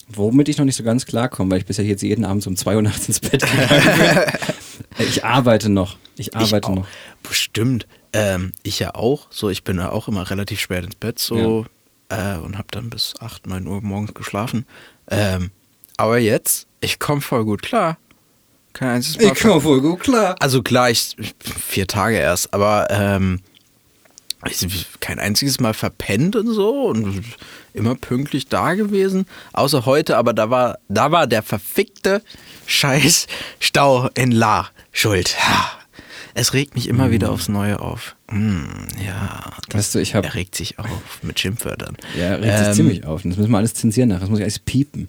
Womit 0.07 0.49
ich 0.49 0.57
noch 0.57 0.65
nicht 0.65 0.75
so 0.75 0.83
ganz 0.83 1.05
klarkomme, 1.05 1.51
weil 1.51 1.57
ich 1.59 1.65
bisher 1.65 1.83
jetzt 1.85 2.03
jeden 2.03 2.25
Abend 2.25 2.45
um 2.47 2.55
2 2.55 2.75
Uhr 2.75 2.81
nachts 2.81 3.07
ins 3.07 3.19
Bett 3.19 3.41
gegangen 3.41 3.85
bin. 3.97 4.23
Ich 4.97 5.25
arbeite 5.25 5.69
noch. 5.69 5.97
Ich 6.17 6.35
arbeite 6.35 6.69
ich 6.71 6.75
noch. 6.75 6.87
Bestimmt. 7.23 7.85
Ähm, 8.13 8.53
ich 8.63 8.79
ja 8.79 8.95
auch. 8.95 9.27
So, 9.29 9.49
ich 9.49 9.63
bin 9.63 9.77
ja 9.77 9.89
auch 9.91 10.07
immer 10.07 10.29
relativ 10.29 10.59
spät 10.61 10.85
ins 10.85 10.95
Bett 10.95 11.19
so 11.19 11.65
äh, 12.09 12.37
und 12.37 12.57
habe 12.57 12.67
dann 12.71 12.89
bis 12.89 13.13
8, 13.19 13.47
9 13.47 13.67
Uhr 13.67 13.81
morgens 13.81 14.13
geschlafen. 14.13 14.65
Ähm, 15.09 15.51
aber 15.97 16.17
jetzt, 16.19 16.67
ich 16.81 16.99
komme 16.99 17.19
voll 17.21 17.43
gut 17.45 17.61
klar. 17.61 17.97
Kein 18.73 18.89
einziges 18.89 19.25
Mal. 19.25 19.35
ver- 19.35 19.61
voll 19.61 19.81
gut 19.81 20.01
klar. 20.01 20.35
Also 20.39 20.61
klar, 20.61 20.89
ich, 20.89 21.15
ich 21.17 21.33
vier 21.39 21.87
Tage 21.87 22.17
erst, 22.17 22.53
aber 22.53 22.87
ähm, 22.89 23.41
ich, 23.53 23.54
kein 24.99 25.19
einziges 25.19 25.59
Mal 25.59 25.73
verpennt 25.73 26.35
und 26.35 26.47
so 26.53 26.83
und 26.87 27.23
immer 27.73 27.95
pünktlich 27.95 28.47
da 28.47 28.73
gewesen. 28.73 29.25
Außer 29.53 29.85
heute, 29.85 30.17
aber 30.17 30.33
da 30.33 30.49
war, 30.49 30.77
da 30.87 31.11
war 31.11 31.27
der 31.27 31.43
verfickte 31.43 32.21
Scheiß 32.65 33.27
Stau 33.59 34.09
in 34.15 34.31
La 34.31 34.69
schuld. 34.91 35.35
Es 36.33 36.53
regt 36.53 36.75
mich 36.75 36.89
immer 36.89 37.11
wieder 37.11 37.31
aufs 37.31 37.47
Neue 37.47 37.79
auf. 37.79 38.15
Hm, 38.29 38.87
ja, 39.05 39.53
das 39.69 39.77
Weißt 39.77 39.95
du, 39.95 39.99
ich 39.99 40.15
habe 40.15 40.27
er 40.27 40.35
regt 40.35 40.55
sich 40.55 40.79
auf 40.79 41.19
mit 41.21 41.39
Schimpfwörtern. 41.39 41.95
Ja, 42.19 42.35
regt 42.35 42.57
sich 42.57 42.67
Ähm, 42.67 42.73
ziemlich 42.73 43.05
auf. 43.05 43.23
Und 43.23 43.31
das 43.31 43.37
müssen 43.37 43.51
wir 43.51 43.57
alles 43.57 43.73
zensieren 43.73 44.09
nachher. 44.09 44.21
Das 44.21 44.29
muss 44.29 44.39
ich 44.39 44.43
alles 44.45 44.59
piepen. 44.59 45.07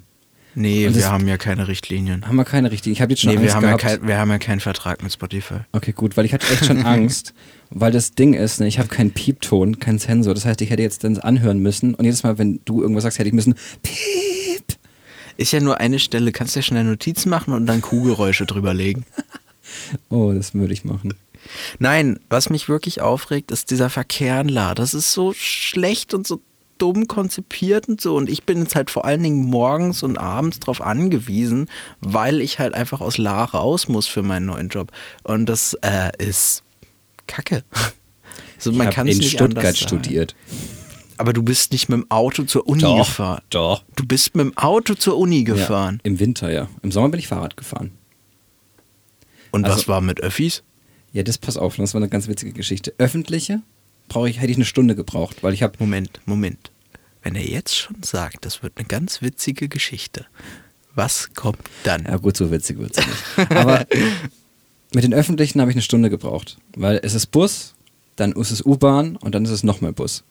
Nee, 0.59 0.87
Und 0.87 0.97
wir 0.97 1.11
haben 1.11 1.29
ja 1.29 1.37
keine 1.37 1.69
Richtlinien. 1.69 2.27
Haben 2.27 2.37
wir 2.37 2.47
keine 2.47 2.71
richtigen. 2.71 2.95
Ich 2.95 3.03
habe 3.03 3.13
jetzt 3.13 3.21
schon 3.21 3.31
Nee, 3.31 3.37
Angst 3.37 3.49
wir 3.49 3.55
haben, 3.55 3.65
ja 3.65 3.77
kein, 3.77 4.09
wir 4.09 4.17
haben 4.17 4.31
ja 4.31 4.39
keinen 4.39 4.61
Vertrag 4.61 5.03
mit 5.03 5.13
Spotify. 5.13 5.61
okay, 5.73 5.93
gut, 5.93 6.17
weil 6.17 6.25
ich 6.25 6.33
hatte 6.33 6.47
echt 6.51 6.65
schon 6.65 6.83
Angst, 6.87 7.35
weil 7.69 7.93
das 7.93 8.15
Ding 8.15 8.33
ist, 8.33 8.59
ne, 8.59 8.67
ich 8.67 8.79
habe 8.79 8.89
keinen 8.89 9.11
Piepton, 9.11 9.79
keinen 9.81 9.99
Sensor. 9.99 10.33
Das 10.33 10.47
heißt, 10.47 10.63
ich 10.63 10.71
hätte 10.71 10.83
jetzt 10.83 11.05
dann 11.05 11.19
anhören 11.19 11.59
müssen 11.59 11.95
und 11.95 12.07
jedes 12.07 12.23
Mal, 12.23 12.39
wenn 12.39 12.61
du 12.65 12.81
irgendwas 12.81 13.03
sagst, 13.03 13.19
hätte 13.19 13.29
ich 13.29 13.35
müssen 13.35 13.55
Piep. 13.83 14.65
Ist 15.37 15.53
ja 15.53 15.61
nur 15.61 15.79
eine 15.79 15.99
Stelle, 15.99 16.33
kannst 16.33 16.57
ja 16.57 16.63
schnell 16.63 16.85
Notizen 16.85 17.29
machen 17.29 17.53
und 17.53 17.67
dann 17.67 17.83
Kuhgeräusche 17.83 18.47
drüber 18.47 18.75
legen. 18.75 19.05
Oh, 20.09 20.33
das 20.33 20.55
würde 20.55 20.73
ich 20.73 20.85
machen. 20.85 21.13
Nein, 21.81 22.19
was 22.31 22.51
mich 22.51 22.69
wirklich 22.69 23.01
aufregt, 23.03 23.51
ist 23.51 23.71
dieser 23.71 23.91
Verkehr 23.91 24.41
in 24.41 24.49
La. 24.49 24.75
Das 24.75 24.95
ist 24.95 25.13
so 25.13 25.33
schlecht 25.35 26.15
und 26.15 26.27
so 26.27 26.41
dumm 26.79 27.07
konzipiert 27.09 27.89
und 27.89 28.01
so. 28.01 28.17
Und 28.17 28.29
ich 28.29 28.45
bin 28.45 28.59
jetzt 28.61 28.75
halt 28.77 28.91
vor 28.91 29.05
allen 29.05 29.23
Dingen 29.23 29.45
morgens 29.45 30.03
und 30.03 30.19
abends 30.19 30.61
drauf 30.61 30.81
angewiesen, 30.81 31.69
weil 32.01 32.41
ich 32.41 32.59
halt 32.59 32.75
einfach 32.75 33.01
aus 33.01 33.19
La 33.19 33.45
raus 33.45 33.89
muss 33.89 34.07
für 34.07 34.23
meinen 34.23 34.47
neuen 34.47 34.69
Job. 34.69 34.93
Und 35.23 35.47
das 35.47 35.75
äh, 35.83 36.11
ist 36.19 36.63
Kacke. 37.27 37.65
Also 38.59 38.71
ich 38.71 38.77
man 38.79 38.87
habe 38.87 38.95
kann 38.95 39.07
in 39.07 39.19
nicht 39.19 39.33
Stuttgart 39.33 39.77
studiert. 39.77 40.35
Aber 41.19 41.35
du 41.35 41.43
bist 41.43 41.73
nicht 41.73 41.91
mit 41.91 41.99
dem 42.01 42.11
Auto 42.11 42.45
zur 42.45 42.67
Uni 42.67 42.81
Doch, 42.81 43.07
gefahren. 43.07 43.43
doch. 43.51 43.85
Du 43.97 44.07
bist 44.07 44.35
mit 44.35 44.47
dem 44.47 44.57
Auto 44.57 44.95
zur 44.95 45.19
Uni 45.19 45.45
gefahren. 45.45 45.97
Ja, 46.03 46.11
Im 46.11 46.21
Winter, 46.21 46.51
ja. 46.51 46.67
Im 46.83 46.91
Sommer 46.91 47.11
bin 47.11 47.21
ich 47.21 47.29
Fahrrad 47.29 47.59
gefahren. 47.59 47.93
Und 49.51 49.65
was 49.65 49.73
Also- 49.73 49.89
war 49.89 50.01
mit 50.01 50.21
Öffis? 50.23 50.63
Ja, 51.13 51.23
das 51.23 51.37
pass 51.37 51.57
auf, 51.59 51.77
das 51.77 51.93
war 51.95 52.01
eine 52.01 52.09
ganz 52.09 52.29
witzige 52.29 52.53
Geschichte. 52.53 52.95
Öffentliche 52.99 53.61
brauche 54.09 54.29
ich, 54.29 54.41
hätte 54.41 54.51
ich 54.51 54.57
eine 54.57 54.65
Stunde 54.65 54.95
gebraucht, 54.95 55.43
weil 55.43 55.55
ich 55.55 55.63
habe 55.63 55.75
Moment, 55.79 56.21
Moment. 56.27 56.71
Wenn 57.23 57.35
er 57.35 57.45
jetzt 57.45 57.77
schon 57.77 58.03
sagt, 58.03 58.45
das 58.45 58.63
wird 58.63 58.75
eine 58.77 58.87
ganz 58.87 59.21
witzige 59.21 59.69
Geschichte, 59.69 60.27
was 60.95 61.35
kommt 61.35 61.59
dann? 61.83 62.05
Ja, 62.05 62.17
gut, 62.17 62.37
so 62.37 62.51
witzig 62.51 62.79
wird 62.79 62.97
es 62.97 63.07
nicht. 63.07 63.51
Aber 63.51 63.87
mit 64.95 65.05
den 65.05 65.13
Öffentlichen 65.13 65.61
habe 65.61 65.71
ich 65.71 65.75
eine 65.75 65.83
Stunde 65.83 66.09
gebraucht. 66.09 66.57
Weil 66.75 67.01
es 67.03 67.15
ist 67.15 67.27
Bus, 67.27 67.75
dann 68.17 68.33
ist 68.33 68.51
es 68.51 68.65
U-Bahn 68.65 69.17
und 69.17 69.35
dann 69.35 69.45
ist 69.45 69.51
es 69.51 69.63
nochmal 69.63 69.93
Bus. 69.93 70.25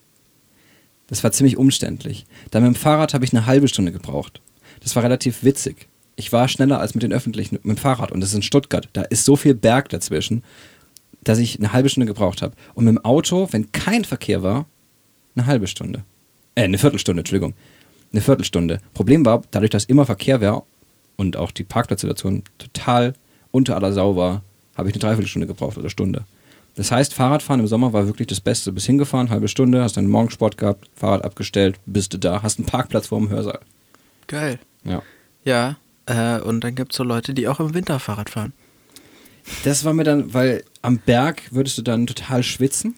Das 1.07 1.23
war 1.23 1.31
ziemlich 1.31 1.57
umständlich. 1.57 2.25
Dann 2.51 2.63
mit 2.63 2.73
dem 2.73 2.79
Fahrrad 2.79 3.13
habe 3.13 3.23
ich 3.23 3.33
eine 3.33 3.45
halbe 3.45 3.67
Stunde 3.67 3.91
gebraucht. 3.91 4.41
Das 4.81 4.95
war 4.95 5.03
relativ 5.03 5.43
witzig. 5.43 5.87
Ich 6.15 6.31
war 6.31 6.47
schneller 6.47 6.79
als 6.79 6.95
mit 6.95 7.03
den 7.03 7.13
Öffentlichen 7.13 7.55
mit 7.55 7.65
dem 7.65 7.77
Fahrrad 7.77 8.11
und 8.11 8.21
das 8.21 8.29
ist 8.29 8.35
in 8.35 8.41
Stuttgart. 8.41 8.89
Da 8.93 9.03
ist 9.03 9.25
so 9.25 9.35
viel 9.35 9.53
Berg 9.53 9.89
dazwischen, 9.89 10.43
dass 11.25 11.39
ich 11.39 11.59
eine 11.59 11.73
halbe 11.73 11.89
Stunde 11.89 12.07
gebraucht 12.07 12.41
habe. 12.41 12.55
Und 12.73 12.85
mit 12.85 12.95
dem 12.95 13.03
Auto, 13.03 13.49
wenn 13.51 13.71
kein 13.73 14.05
Verkehr 14.05 14.41
war, 14.41 14.65
eine 15.35 15.45
halbe 15.45 15.67
Stunde. 15.67 16.03
Äh, 16.55 16.63
eine 16.63 16.77
Viertelstunde, 16.77 17.19
Entschuldigung. 17.19 17.53
Eine 18.13 18.21
Viertelstunde. 18.21 18.79
Problem 18.93 19.25
war, 19.25 19.41
dadurch, 19.51 19.71
dass 19.71 19.85
immer 19.85 20.05
Verkehr 20.05 20.39
war 20.39 20.63
und 21.17 21.35
auch 21.35 21.51
die 21.51 21.63
Parkplatzsituation 21.63 22.43
total 22.57 23.13
unter 23.51 23.75
aller 23.75 23.91
Sau 23.91 24.15
war, 24.15 24.41
habe 24.75 24.89
ich 24.89 24.95
eine 24.95 25.01
Dreiviertelstunde 25.01 25.47
gebraucht 25.47 25.77
oder 25.77 25.89
Stunde. 25.89 26.25
Das 26.75 26.91
heißt, 26.91 27.13
Fahrradfahren 27.13 27.61
im 27.61 27.67
Sommer 27.67 27.93
war 27.93 28.07
wirklich 28.07 28.27
das 28.27 28.41
Beste. 28.41 28.71
Bist 28.71 28.85
hingefahren, 28.85 29.29
halbe 29.29 29.47
Stunde, 29.47 29.81
hast 29.81 29.97
deinen 29.97 30.09
Morgensport 30.09 30.57
gehabt, 30.57 30.89
Fahrrad 30.95 31.23
abgestellt, 31.23 31.79
bist 31.85 32.13
du 32.13 32.17
da, 32.17 32.43
hast 32.43 32.59
einen 32.59 32.65
Parkplatz 32.65 33.07
vor 33.07 33.19
dem 33.19 33.29
Hörsaal. 33.29 33.59
Geil. 34.27 34.59
Ja. 34.83 35.01
Ja, 35.45 35.77
äh, 36.05 36.39
und 36.41 36.63
dann 36.63 36.75
gibt 36.75 36.91
es 36.91 36.97
so 36.97 37.03
Leute, 37.03 37.33
die 37.33 37.47
auch 37.47 37.59
im 37.59 37.73
Winter 37.73 37.99
Fahrrad 37.99 38.29
fahren. 38.29 38.53
Das 39.63 39.83
war 39.83 39.93
mir 39.93 40.03
dann, 40.03 40.33
weil 40.33 40.63
am 40.81 40.97
Berg 40.97 41.43
würdest 41.51 41.77
du 41.77 41.81
dann 41.81 42.07
total 42.07 42.43
schwitzen 42.43 42.95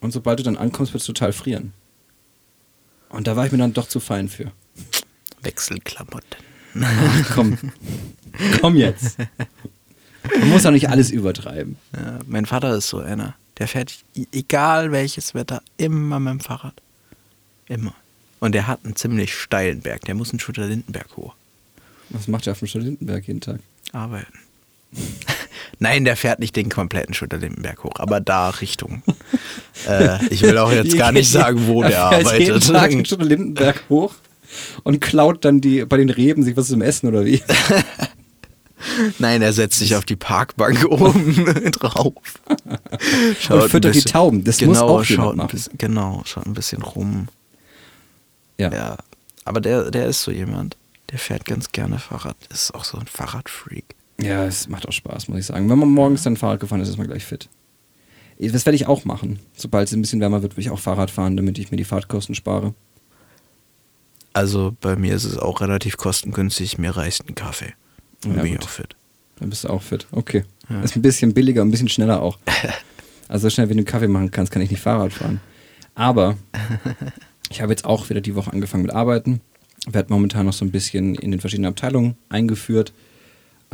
und 0.00 0.12
sobald 0.12 0.38
du 0.38 0.42
dann 0.42 0.56
ankommst, 0.56 0.92
würdest 0.92 1.08
du 1.08 1.12
total 1.12 1.32
frieren. 1.32 1.72
Und 3.08 3.26
da 3.26 3.36
war 3.36 3.46
ich 3.46 3.52
mir 3.52 3.58
dann 3.58 3.72
doch 3.72 3.88
zu 3.88 4.00
fein 4.00 4.28
für. 4.28 4.50
Wechselklamotten. 5.42 6.44
Ach, 6.82 7.30
komm. 7.34 7.58
komm 8.60 8.76
jetzt. 8.76 9.18
Man 10.38 10.48
muss 10.48 10.66
auch 10.66 10.72
nicht 10.72 10.88
alles 10.88 11.10
übertreiben. 11.10 11.76
Ja, 11.94 12.18
mein 12.26 12.46
Vater 12.46 12.74
ist 12.76 12.88
so 12.88 12.98
einer. 12.98 13.36
Der 13.58 13.68
fährt, 13.68 13.94
egal 14.32 14.90
welches 14.90 15.34
Wetter, 15.34 15.62
immer 15.76 16.18
mit 16.18 16.32
dem 16.32 16.40
Fahrrad. 16.40 16.74
Immer. 17.68 17.94
Und 18.40 18.52
der 18.52 18.66
hat 18.66 18.80
einen 18.84 18.96
ziemlich 18.96 19.34
steilen 19.34 19.80
Berg. 19.80 20.02
Der 20.02 20.14
muss 20.14 20.30
einen 20.30 20.40
Schutter-Lindenberg 20.40 21.16
hoch. 21.16 21.34
Was 22.10 22.28
macht 22.28 22.46
er 22.46 22.52
auf 22.52 22.58
dem 22.58 22.68
Studentenberg 22.68 23.26
jeden 23.26 23.40
Tag? 23.40 23.60
Arbeiten. 23.92 24.38
Nein, 25.78 26.04
der 26.04 26.16
fährt 26.16 26.38
nicht 26.38 26.56
den 26.56 26.68
kompletten 26.68 27.14
Schutter-Lindenberg 27.14 27.84
hoch, 27.84 27.94
aber 27.98 28.20
da 28.20 28.50
Richtung. 28.50 29.02
äh, 29.88 30.24
ich 30.28 30.42
will 30.42 30.58
auch 30.58 30.72
jetzt 30.72 30.96
gar 30.96 31.12
nicht 31.12 31.30
sagen, 31.30 31.66
wo 31.66 31.82
der 31.82 31.92
er 31.92 32.26
fährt 32.26 32.40
Jeden 32.40 32.60
Tag 32.60 32.90
den 32.90 33.00
arbeitet. 33.00 33.22
Lindenberg 33.22 33.84
hoch 33.88 34.14
und 34.82 35.00
klaut 35.00 35.44
dann 35.44 35.60
die, 35.60 35.84
bei 35.84 35.96
den 35.96 36.10
Reben 36.10 36.42
sich 36.42 36.56
was 36.56 36.68
zum 36.68 36.82
Essen 36.82 37.08
oder 37.08 37.24
wie? 37.24 37.42
Nein, 39.18 39.40
er 39.42 39.52
setzt 39.52 39.78
sich 39.78 39.96
auf 39.96 40.04
die 40.04 40.16
Parkbank 40.16 40.84
oben 40.90 41.44
drauf. 41.72 42.12
Und 43.48 43.70
füttert 43.70 43.94
die 43.94 44.02
Tauben. 44.02 44.44
Das 44.44 44.60
muss 44.60 44.78
auch 44.78 45.02
schaut 45.04 45.38
ein 45.38 45.46
bisschen, 45.46 45.78
Genau, 45.78 46.22
schaut 46.26 46.46
ein 46.46 46.54
bisschen 46.54 46.82
rum. 46.82 47.28
Ja. 48.58 48.72
Ja, 48.72 48.96
aber 49.44 49.60
der, 49.60 49.90
der 49.90 50.06
ist 50.06 50.22
so 50.22 50.30
jemand. 50.30 50.76
Der 51.10 51.18
fährt 51.18 51.44
ganz 51.44 51.72
gerne 51.72 51.98
Fahrrad. 51.98 52.36
Ist 52.50 52.74
auch 52.74 52.84
so 52.84 52.98
ein 52.98 53.06
Fahrradfreak. 53.06 53.94
Ja, 54.20 54.44
es 54.44 54.68
macht 54.68 54.86
auch 54.88 54.92
Spaß, 54.92 55.28
muss 55.28 55.38
ich 55.40 55.46
sagen. 55.46 55.68
Wenn 55.68 55.78
man 55.78 55.88
morgens 55.90 56.22
dann 56.22 56.36
Fahrrad 56.36 56.60
gefahren 56.60 56.80
ist, 56.80 56.88
ist 56.88 56.98
man 56.98 57.06
gleich 57.06 57.24
fit. 57.24 57.48
Das 58.38 58.66
werde 58.66 58.76
ich 58.76 58.86
auch 58.86 59.04
machen. 59.04 59.38
Sobald 59.56 59.88
es 59.88 59.94
ein 59.94 60.00
bisschen 60.00 60.20
wärmer 60.20 60.42
wird, 60.42 60.56
will 60.56 60.62
ich 60.64 60.70
auch 60.70 60.78
Fahrrad 60.78 61.10
fahren, 61.10 61.36
damit 61.36 61.58
ich 61.58 61.70
mir 61.70 61.76
die 61.76 61.84
Fahrtkosten 61.84 62.34
spare. 62.34 62.74
Also 64.32 64.76
bei 64.80 64.96
mir 64.96 65.14
ist 65.14 65.24
es 65.24 65.38
auch 65.38 65.60
relativ 65.60 65.96
kostengünstig. 65.96 66.78
Mir 66.78 66.96
reicht 66.96 67.28
ein 67.28 67.34
Kaffee. 67.34 67.74
Und 68.24 68.36
Ja, 68.36 68.42
bin 68.42 68.52
ich 68.52 68.58
gut. 68.58 68.64
auch 68.66 68.70
fit. 68.70 68.96
Dann 69.38 69.50
bist 69.50 69.64
du 69.64 69.68
auch 69.68 69.82
fit. 69.82 70.06
Okay. 70.10 70.44
Ja. 70.68 70.80
Ist 70.82 70.96
ein 70.96 71.02
bisschen 71.02 71.34
billiger, 71.34 71.62
ein 71.62 71.70
bisschen 71.70 71.88
schneller 71.88 72.22
auch. 72.22 72.38
Also 73.26 73.48
so 73.48 73.50
schnell, 73.54 73.70
wie 73.70 73.72
du 73.72 73.78
einen 73.78 73.86
Kaffee 73.86 74.06
machen 74.06 74.30
kannst, 74.30 74.52
kann 74.52 74.60
ich 74.60 74.70
nicht 74.70 74.82
Fahrrad 74.82 75.10
fahren. 75.10 75.40
Aber 75.94 76.36
ich 77.50 77.62
habe 77.62 77.72
jetzt 77.72 77.86
auch 77.86 78.10
wieder 78.10 78.20
die 78.20 78.34
Woche 78.34 78.52
angefangen 78.52 78.82
mit 78.82 78.92
Arbeiten. 78.92 79.40
Werde 79.86 80.12
momentan 80.12 80.44
noch 80.44 80.52
so 80.52 80.62
ein 80.62 80.70
bisschen 80.70 81.14
in 81.14 81.30
den 81.30 81.40
verschiedenen 81.40 81.70
Abteilungen 81.70 82.16
eingeführt. 82.28 82.92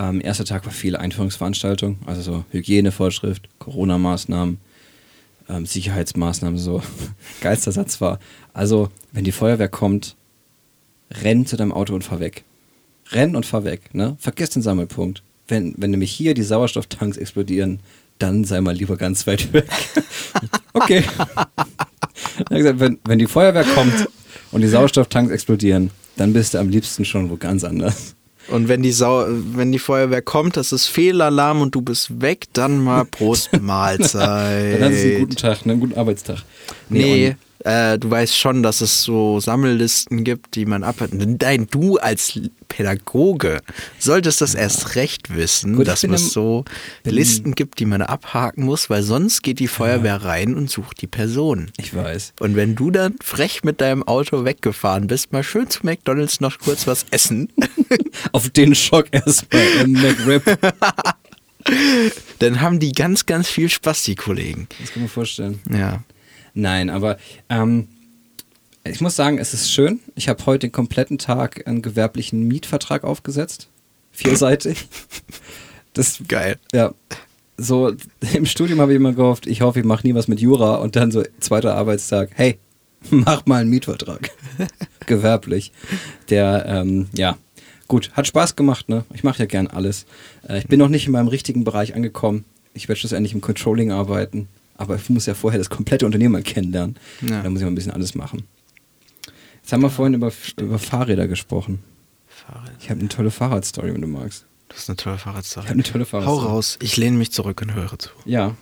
Ähm, 0.00 0.22
erster 0.22 0.46
Tag 0.46 0.64
war 0.64 0.72
viele 0.72 0.98
Einführungsveranstaltungen, 0.98 1.98
also 2.06 2.22
so 2.22 2.44
Hygienevorschrift, 2.52 3.50
Corona-Maßnahmen, 3.58 4.56
ähm, 5.50 5.66
Sicherheitsmaßnahmen, 5.66 6.58
so. 6.58 6.82
Geilster 7.42 7.70
Satz 7.70 8.00
war, 8.00 8.18
also 8.54 8.88
wenn 9.12 9.24
die 9.24 9.32
Feuerwehr 9.32 9.68
kommt, 9.68 10.16
renn 11.10 11.44
zu 11.44 11.58
deinem 11.58 11.72
Auto 11.72 11.94
und 11.94 12.02
fahr 12.02 12.18
weg. 12.18 12.44
Renn 13.10 13.36
und 13.36 13.44
fahr 13.44 13.64
weg, 13.64 13.94
ne? 13.94 14.16
Vergiss 14.18 14.48
den 14.50 14.62
Sammelpunkt. 14.62 15.22
Wenn, 15.48 15.74
wenn 15.76 15.90
nämlich 15.90 16.12
hier 16.12 16.32
die 16.32 16.44
Sauerstofftanks 16.44 17.18
explodieren, 17.18 17.80
dann 18.18 18.44
sei 18.44 18.62
mal 18.62 18.74
lieber 18.74 18.96
ganz 18.96 19.26
weit 19.26 19.52
weg. 19.52 19.68
okay. 20.72 21.04
Gesagt, 22.48 22.80
wenn, 22.80 22.98
wenn 23.04 23.18
die 23.18 23.26
Feuerwehr 23.26 23.64
kommt 23.64 24.08
und 24.50 24.62
die 24.62 24.68
Sauerstofftanks 24.68 25.30
explodieren, 25.30 25.90
dann 26.16 26.32
bist 26.32 26.54
du 26.54 26.58
am 26.58 26.70
liebsten 26.70 27.04
schon 27.04 27.28
wo 27.28 27.36
ganz 27.36 27.64
anders. 27.64 28.14
Und 28.48 28.68
wenn 28.68 28.82
die, 28.82 28.92
Sau 28.92 29.26
wenn 29.28 29.70
die 29.72 29.78
Feuerwehr 29.78 30.22
kommt, 30.22 30.56
das 30.56 30.72
ist 30.72 30.86
Fehlalarm 30.86 31.60
und 31.60 31.74
du 31.74 31.82
bist 31.82 32.20
weg, 32.20 32.46
dann 32.52 32.82
mal 32.82 33.04
Prost 33.04 33.50
Mahlzeit. 33.60 34.80
Dann 34.80 34.92
hast 34.92 35.02
du 35.02 35.08
einen 35.08 35.20
guten 35.20 35.36
Tag, 35.36 35.66
ne? 35.66 35.72
einen 35.72 35.80
guten 35.80 35.94
Arbeitstag. 35.98 36.38
Nee, 36.88 37.28
und- 37.30 37.36
äh, 37.64 37.98
du 37.98 38.10
weißt 38.10 38.36
schon, 38.36 38.62
dass 38.62 38.80
es 38.80 39.02
so 39.02 39.40
Sammellisten 39.40 40.24
gibt, 40.24 40.54
die 40.54 40.66
man 40.66 40.82
abhört. 40.82 41.12
Nein, 41.14 41.66
du 41.70 41.98
als 41.98 42.38
Pädagoge 42.68 43.60
solltest 43.98 44.40
das 44.40 44.54
erst 44.54 44.94
recht 44.94 45.34
wissen, 45.34 45.76
Gut, 45.76 45.88
dass 45.88 46.04
es 46.04 46.32
so 46.32 46.64
Listen 47.04 47.54
gibt, 47.54 47.78
die 47.78 47.86
man 47.86 48.02
abhaken 48.02 48.64
muss, 48.64 48.90
weil 48.90 49.02
sonst 49.02 49.42
geht 49.42 49.58
die 49.58 49.68
Feuerwehr 49.68 50.22
rein 50.22 50.54
und 50.54 50.70
sucht 50.70 51.02
die 51.02 51.06
Person. 51.06 51.70
ich 51.76 51.94
weiß. 51.94 52.34
Und 52.40 52.56
wenn 52.56 52.74
du 52.74 52.90
dann 52.90 53.16
frech 53.22 53.64
mit 53.64 53.80
deinem 53.80 54.02
Auto 54.02 54.44
weggefahren 54.44 55.06
bist, 55.06 55.32
mal 55.32 55.42
schön 55.42 55.68
zu 55.68 55.84
McDonalds 55.84 56.40
noch 56.40 56.58
kurz 56.58 56.86
was 56.86 57.06
essen, 57.10 57.48
Auf 58.32 58.48
den 58.50 58.74
Schock 58.74 59.06
erstmal 59.12 59.66
im 59.82 59.92
McRib. 59.92 60.42
dann 62.38 62.60
haben 62.60 62.80
die 62.80 62.92
ganz, 62.92 63.26
ganz 63.26 63.48
viel 63.48 63.68
Spaß, 63.68 64.04
die 64.04 64.14
Kollegen. 64.14 64.66
Das 64.80 64.92
kann 64.92 65.02
man 65.02 65.10
vorstellen. 65.10 65.60
Ja. 65.70 66.02
Nein, 66.54 66.90
aber 66.90 67.18
ähm, 67.48 67.88
ich 68.84 69.00
muss 69.00 69.16
sagen, 69.16 69.38
es 69.38 69.54
ist 69.54 69.70
schön. 69.70 70.00
Ich 70.14 70.28
habe 70.28 70.44
heute 70.46 70.66
den 70.66 70.72
kompletten 70.72 71.18
Tag 71.18 71.66
einen 71.66 71.82
gewerblichen 71.82 72.46
Mietvertrag 72.48 73.04
aufgesetzt. 73.04 73.68
Vierseitig. 74.12 74.86
Das, 75.92 76.22
Geil. 76.28 76.56
ja, 76.72 76.94
so 77.56 77.92
im 78.32 78.46
Studium 78.46 78.80
habe 78.80 78.92
ich 78.92 78.96
immer 78.96 79.12
gehofft, 79.12 79.48
ich 79.48 79.60
hoffe, 79.60 79.80
ich 79.80 79.84
mache 79.84 80.06
nie 80.06 80.14
was 80.14 80.28
mit 80.28 80.40
Jura 80.40 80.76
und 80.76 80.94
dann 80.94 81.10
so 81.10 81.24
zweiter 81.40 81.74
Arbeitstag, 81.74 82.30
hey, 82.34 82.58
mach 83.10 83.44
mal 83.46 83.62
einen 83.62 83.70
Mietvertrag. 83.70 84.30
Gewerblich. 85.06 85.72
Der, 86.30 86.64
ähm, 86.66 87.08
ja, 87.12 87.36
gut, 87.88 88.12
hat 88.12 88.28
Spaß 88.28 88.54
gemacht, 88.54 88.88
ne? 88.88 89.04
Ich 89.12 89.24
mache 89.24 89.40
ja 89.40 89.46
gern 89.46 89.66
alles. 89.66 90.06
Äh, 90.48 90.58
ich 90.58 90.68
bin 90.68 90.78
noch 90.78 90.88
nicht 90.88 91.06
in 91.06 91.12
meinem 91.12 91.28
richtigen 91.28 91.64
Bereich 91.64 91.94
angekommen. 91.94 92.44
Ich 92.72 92.88
werde 92.88 93.00
schlussendlich 93.00 93.34
im 93.34 93.40
Controlling 93.40 93.90
arbeiten, 93.90 94.48
aber 94.80 94.96
ich 94.96 95.10
muss 95.10 95.26
ja 95.26 95.34
vorher 95.34 95.58
das 95.58 95.68
komplette 95.68 96.06
Unternehmen 96.06 96.32
mal 96.32 96.42
kennenlernen. 96.42 96.96
Ja. 97.20 97.42
Da 97.42 97.50
muss 97.50 97.60
ich 97.60 97.64
mal 97.64 97.70
ein 97.70 97.74
bisschen 97.74 97.92
alles 97.92 98.14
machen. 98.14 98.44
Jetzt 99.60 99.72
haben 99.74 99.82
wir 99.82 99.90
vorhin 99.90 100.14
über, 100.14 100.32
über 100.58 100.78
Fahrräder 100.78 101.28
gesprochen. 101.28 101.80
Fahrrad. 102.26 102.72
Ich 102.80 102.88
habe 102.88 103.00
eine 103.00 103.10
tolle 103.10 103.30
Fahrradstory, 103.30 103.92
wenn 103.92 104.00
du 104.00 104.06
magst. 104.06 104.46
Das 104.68 104.78
ist 104.78 104.88
eine 104.88 104.96
tolle 104.96 105.18
Fahrradstory. 105.18 105.64
Ich 105.64 105.70
habe 105.70 105.74
eine 105.74 105.82
tolle 105.82 106.04
Hau 106.04 106.08
Fahrradstory. 106.08 106.46
raus, 106.46 106.78
ich 106.80 106.96
lehne 106.96 107.18
mich 107.18 107.30
zurück 107.30 107.60
und 107.60 107.74
höre 107.74 107.98
zu. 107.98 108.08
Ja. 108.24 108.56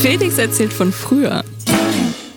Felix 0.00 0.38
erzählt 0.38 0.72
von 0.72 0.92
früher. 0.92 1.44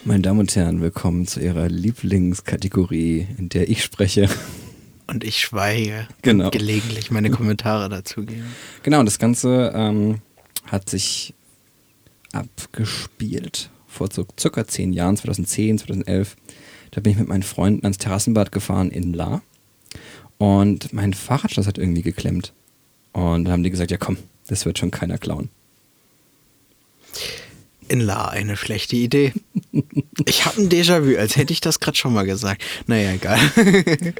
Meine 0.04 0.24
Damen 0.24 0.40
und 0.40 0.56
Herren, 0.56 0.82
willkommen 0.82 1.28
zu 1.28 1.40
Ihrer 1.40 1.70
Lieblingskategorie, 1.70 3.28
in 3.38 3.50
der 3.50 3.70
ich 3.70 3.84
spreche. 3.84 4.30
Und 5.06 5.24
ich 5.24 5.40
schweige. 5.40 6.08
Genau. 6.24 6.46
Und 6.46 6.54
gelegentlich 6.54 7.12
meine 7.12 7.30
Kommentare 7.30 7.88
dazu 7.88 8.26
gebe. 8.26 8.42
Genau, 8.82 9.00
und 9.00 9.06
das 9.06 9.20
Ganze 9.20 9.72
ähm, 9.76 10.22
hat 10.66 10.90
sich 10.90 11.36
abgespielt 12.36 13.70
vor 13.88 14.10
so 14.12 14.26
circa 14.40 14.68
zehn 14.68 14.94
Jahren, 14.94 15.18
2010, 15.18 15.80
2011. 15.80 16.36
Da 16.92 17.02
bin 17.02 17.14
ich 17.14 17.20
mit 17.20 17.28
meinen 17.28 17.44
Freunden 17.44 17.86
ans 17.86 17.98
Terrassenbad 17.98 18.52
gefahren 18.52 18.92
in 18.92 19.14
La. 19.14 19.42
Und 20.38 20.94
mein 20.94 21.14
Fahrradschloss 21.14 21.68
hat 21.68 21.78
irgendwie 21.78 22.02
geklemmt. 22.02 22.54
Und 23.14 23.46
dann 23.46 23.54
haben 23.54 23.64
die 23.64 23.72
gesagt, 23.72 23.92
ja 23.92 23.98
komm, 23.98 24.18
das 24.48 24.66
wird 24.66 24.78
schon 24.78 24.92
keiner 24.92 25.18
klauen. 25.18 25.50
In 27.88 28.02
La 28.02 28.28
eine 28.28 28.58
schlechte 28.58 28.96
Idee. 28.96 29.34
Ich 30.26 30.46
habe 30.46 30.62
ein 30.62 30.70
Déjà-vu, 30.70 31.18
als 31.18 31.38
hätte 31.38 31.54
ich 31.54 31.62
das 31.62 31.80
gerade 31.80 31.98
schon 31.98 32.14
mal 32.14 32.26
gesagt. 32.26 32.64
Naja, 32.88 33.12
egal. 33.12 33.40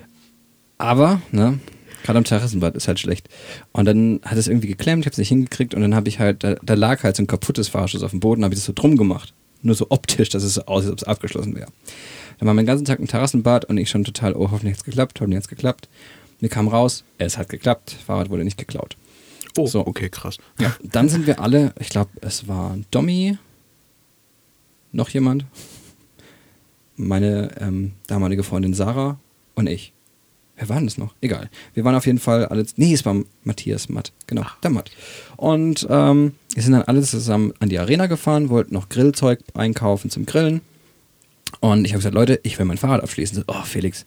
Aber, 0.78 1.22
ne, 1.32 1.60
gerade 2.06 2.18
am 2.18 2.24
Terrassenbad 2.24 2.76
ist 2.76 2.88
halt 2.88 3.00
schlecht. 3.00 3.28
Und 3.72 3.86
dann 3.86 4.22
hat 4.24 4.38
es 4.38 4.48
irgendwie 4.48 4.68
geklemmt, 4.68 5.02
ich 5.02 5.08
habe 5.08 5.14
es 5.14 5.18
nicht 5.18 5.30
hingekriegt 5.30 5.74
und 5.74 5.82
dann 5.82 5.96
habe 5.96 6.08
ich 6.08 6.20
halt, 6.20 6.44
da, 6.44 6.56
da, 6.62 6.76
lag 6.76 7.04
halt 7.04 7.16
so 7.16 7.24
ein 7.24 7.28
kaputtes 7.28 7.68
Fahrschloss 7.68 8.04
auf 8.04 8.12
dem 8.12 8.20
Boden, 8.20 8.44
habe 8.44 8.54
ich 8.54 8.60
das 8.60 8.66
so 8.66 8.74
drum 8.74 8.96
gemacht. 8.96 9.34
Nur 9.64 9.76
so 9.76 9.88
optisch, 9.90 10.30
dass 10.30 10.44
es 10.44 10.54
so 10.54 10.66
aussieht, 10.66 10.92
als 10.92 11.02
ob 11.02 11.08
es 11.08 11.08
abgeschlossen 11.08 11.56
wäre. 11.56 11.72
Dann 12.38 12.48
war 12.48 12.54
mein 12.54 12.68
ganzen 12.68 12.86
Tag 12.86 13.00
im 13.00 13.08
Terrassenbad 13.08 13.66
und 13.66 13.78
ich 13.78 13.90
schon 13.90 14.04
total, 14.04 14.36
oh, 14.36 14.52
hoffentlich 14.52 14.74
hat 14.74 14.80
es 14.80 14.84
geklappt, 14.84 15.20
hoffentlich 15.20 15.38
hat 15.38 15.46
es 15.46 15.50
geklappt. 15.50 15.90
Mir 16.42 16.50
kam 16.50 16.68
raus, 16.68 17.04
es 17.18 17.38
hat 17.38 17.50
geklappt, 17.50 17.96
Fahrrad 18.06 18.30
wurde 18.30 18.44
nicht 18.44 18.58
geklaut. 18.58 18.98
Oh, 19.58 19.66
so. 19.66 19.88
okay, 19.88 20.10
krass. 20.10 20.38
Ja, 20.60 20.76
dann 20.84 21.10
sind 21.10 21.26
wir 21.26 21.40
alle, 21.40 21.74
ich 21.80 21.90
glaube, 21.90 22.12
es 22.22 22.48
war 22.48 22.78
Domi, 22.92 23.38
noch 24.92 25.10
jemand, 25.10 25.46
meine 26.98 27.50
ähm, 27.60 27.94
damalige 28.08 28.44
Freundin 28.44 28.74
Sarah 28.74 29.18
und 29.56 29.68
ich. 29.68 29.95
Wer 30.58 30.70
war 30.70 30.78
denn 30.78 30.86
das 30.86 30.98
noch? 30.98 31.14
Egal. 31.22 31.50
Wir 31.74 31.84
waren 31.84 31.96
auf 31.96 32.06
jeden 32.06 32.20
Fall 32.20 32.46
alle. 32.46 32.66
Nee, 32.78 32.94
es 32.94 33.06
war 33.06 33.16
Matthias 33.44 33.90
Matt. 33.90 34.14
Genau, 34.28 34.46
der 34.64 34.70
Matt. 34.70 34.90
Und 35.36 35.86
ähm, 35.90 36.34
wir 36.54 36.64
sind 36.64 36.72
dann 36.72 36.84
alle 36.84 37.02
zusammen 37.02 37.54
an 37.60 37.70
die 37.70 37.80
Arena 37.80 38.08
gefahren, 38.08 38.50
wollten 38.50 38.74
noch 38.74 38.88
Grillzeug 38.88 39.40
einkaufen 39.54 40.10
zum 40.10 40.26
Grillen. 40.26 40.62
Und 41.60 41.86
ich 41.86 41.92
habe 41.92 42.00
gesagt, 42.00 42.16
Leute, 42.16 42.40
ich 42.44 42.58
will 42.58 42.66
mein 42.66 42.78
Fahrrad 42.78 43.04
abschließen. 43.04 43.44
Oh, 43.48 43.64
Felix, 43.64 44.06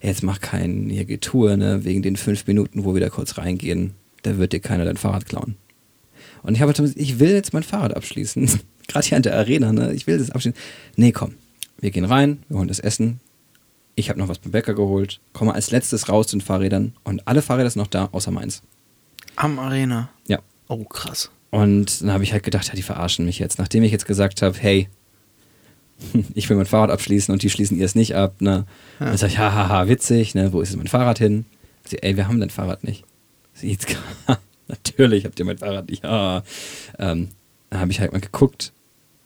jetzt 0.00 0.22
mach 0.22 0.40
kein 0.40 0.88
hier 0.88 1.04
Getue, 1.04 1.56
ne, 1.56 1.84
wegen 1.84 2.02
den 2.02 2.16
fünf 2.16 2.46
Minuten, 2.46 2.84
wo 2.84 2.94
wir 2.94 3.00
da 3.00 3.10
kurz 3.10 3.36
reingehen. 3.36 3.94
Da 4.22 4.38
wird 4.38 4.52
dir 4.52 4.60
keiner 4.60 4.84
dein 4.84 4.96
Fahrrad 4.96 5.26
klauen. 5.26 5.56
Und 6.42 6.54
ich 6.54 6.62
habe 6.62 6.72
gesagt, 6.72 6.98
ich 6.98 7.18
will 7.18 7.32
jetzt 7.32 7.52
mein 7.52 7.62
Fahrrad 7.62 7.94
abschließen. 7.94 8.50
Gerade 8.88 9.06
hier 9.06 9.16
an 9.16 9.22
der 9.22 9.36
Arena, 9.36 9.72
ne? 9.72 9.92
Ich 9.92 10.06
will 10.06 10.18
das 10.18 10.30
abschließen. 10.30 10.58
Nee, 10.96 11.12
komm. 11.12 11.34
Wir 11.78 11.90
gehen 11.90 12.04
rein, 12.04 12.42
wir 12.48 12.58
holen 12.58 12.68
das 12.68 12.78
Essen. 12.78 13.20
Ich 13.94 14.08
habe 14.08 14.18
noch 14.18 14.28
was 14.28 14.38
beim 14.38 14.52
Bäcker 14.52 14.74
geholt, 14.74 15.20
komme 15.32 15.54
als 15.54 15.70
letztes 15.70 16.08
raus 16.08 16.28
zu 16.28 16.36
den 16.36 16.42
Fahrrädern 16.42 16.94
und 17.04 17.26
alle 17.28 17.42
Fahrräder 17.42 17.68
sind 17.70 17.80
noch 17.80 17.88
da, 17.88 18.08
außer 18.12 18.30
meins. 18.30 18.62
Am 19.36 19.58
Arena? 19.58 20.08
Ja. 20.26 20.38
Oh, 20.68 20.84
krass. 20.84 21.30
Und 21.50 22.00
dann 22.00 22.12
habe 22.12 22.24
ich 22.24 22.32
halt 22.32 22.42
gedacht, 22.42 22.68
ja, 22.68 22.74
die 22.74 22.82
verarschen 22.82 23.26
mich 23.26 23.38
jetzt. 23.38 23.58
Nachdem 23.58 23.82
ich 23.82 23.92
jetzt 23.92 24.06
gesagt 24.06 24.40
habe, 24.40 24.56
hey, 24.58 24.88
ich 26.34 26.48
will 26.48 26.56
mein 26.56 26.66
Fahrrad 26.66 26.90
abschließen 26.90 27.32
und 27.32 27.42
die 27.42 27.50
schließen 27.50 27.78
ihr 27.78 27.84
es 27.84 27.94
nicht 27.94 28.16
ab, 28.16 28.40
ne? 28.40 28.64
Ja. 28.98 29.06
Dann 29.06 29.16
sage 29.16 29.32
ich, 29.32 29.38
hahaha, 29.38 29.88
witzig, 29.88 30.34
ne? 30.34 30.52
Wo 30.52 30.60
ist 30.62 30.74
mein 30.76 30.88
Fahrrad 30.88 31.18
hin? 31.18 31.44
Sie, 31.86 32.02
ey, 32.02 32.16
wir 32.16 32.28
haben 32.28 32.40
dein 32.40 32.50
Fahrrad 32.50 32.84
nicht. 32.84 33.04
Sie, 33.52 33.76
natürlich 34.68 35.24
habt 35.24 35.38
ihr 35.38 35.44
mein 35.44 35.58
Fahrrad 35.58 35.90
nicht. 35.90 36.04
Ja. 36.04 36.42
Ähm, 36.98 37.28
dann 37.70 37.80
habe 37.80 37.90
ich 37.90 38.00
halt 38.00 38.12
mal 38.12 38.20
geguckt. 38.20 38.72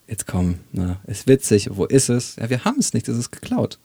Jetzt 0.08 0.26
komm, 0.26 0.58
ne? 0.73 0.96
Ist 1.06 1.26
witzig, 1.26 1.68
wo 1.73 1.85
ist 1.85 2.08
es? 2.08 2.37
Ja, 2.37 2.50
wir 2.50 2.64
haben 2.64 2.78
es 2.78 2.92
nicht, 2.92 3.08
es 3.08 3.18
ist 3.18 3.30
geklaut. 3.30 3.78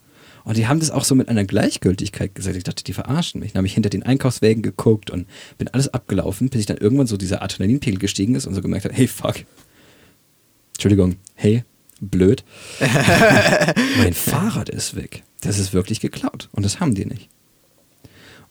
Und 0.44 0.58
die 0.58 0.68
haben 0.68 0.80
das 0.80 0.92
auch 0.92 1.04
so 1.04 1.16
mit 1.16 1.30
einer 1.30 1.44
Gleichgültigkeit 1.44 2.36
gesagt. 2.36 2.56
Ich 2.56 2.64
dachte, 2.64 2.84
die 2.84 2.94
verarschen 2.94 3.40
mich. 3.40 3.54
Dann 3.54 3.60
habe 3.60 3.68
ich 3.68 3.74
hinter 3.74 3.90
den 3.90 4.04
Einkaufswägen 4.04 4.64
geguckt 4.64 5.10
und 5.10 5.28
bin 5.58 5.68
alles 5.68 5.94
abgelaufen, 5.94 6.50
bis 6.50 6.62
ich 6.62 6.66
dann 6.66 6.78
irgendwann 6.78 7.08
so 7.08 7.18
dieser 7.18 7.42
Adrenalinpegel 7.42 8.00
gestiegen 8.00 8.36
ist 8.36 8.48
und 8.48 8.56
so 8.56 8.62
gemerkt 8.62 8.86
habe, 8.86 8.96
hey, 8.96 9.08
fuck. 9.08 9.36
Entschuldigung, 10.74 11.18
hey, 11.36 11.64
blöd. 12.00 12.44
mein 13.98 14.14
Fahrrad 14.14 14.70
ist 14.70 14.96
weg. 14.96 15.24
Das 15.42 15.60
ist 15.60 15.74
wirklich 15.74 16.00
geklaut. 16.00 16.50
Und 16.52 16.64
das 16.64 16.80
haben 16.80 16.96
die 16.96 17.06
nicht. 17.06 17.30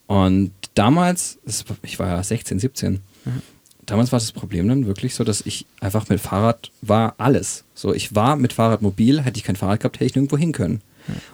Und 0.07 0.53
damals, 0.75 1.39
ich 1.83 1.99
war 1.99 2.09
ja 2.09 2.23
16, 2.23 2.59
17, 2.59 2.95
mhm. 3.25 3.43
damals 3.87 4.11
war 4.11 4.19
das 4.19 4.33
Problem 4.33 4.67
dann 4.67 4.87
wirklich 4.87 5.15
so, 5.15 5.23
dass 5.23 5.41
ich 5.43 5.67
einfach 5.81 6.09
mit 6.09 6.19
Fahrrad 6.21 6.73
war 6.83 7.15
alles. 7.19 7.65
So, 7.75 7.95
ich 7.95 8.15
war 8.15 8.35
mit 8.35 8.53
Fahrrad 8.53 8.83
mobil, 8.83 9.23
hätte 9.23 9.39
ich 9.39 9.45
kein 9.45 9.55
Fahrrad 9.55 9.81
gehabt, 9.81 9.97
hätte 9.97 10.07
ich 10.07 10.15
nirgendwo 10.17 10.37
hin 10.37 10.51
können. 10.51 10.83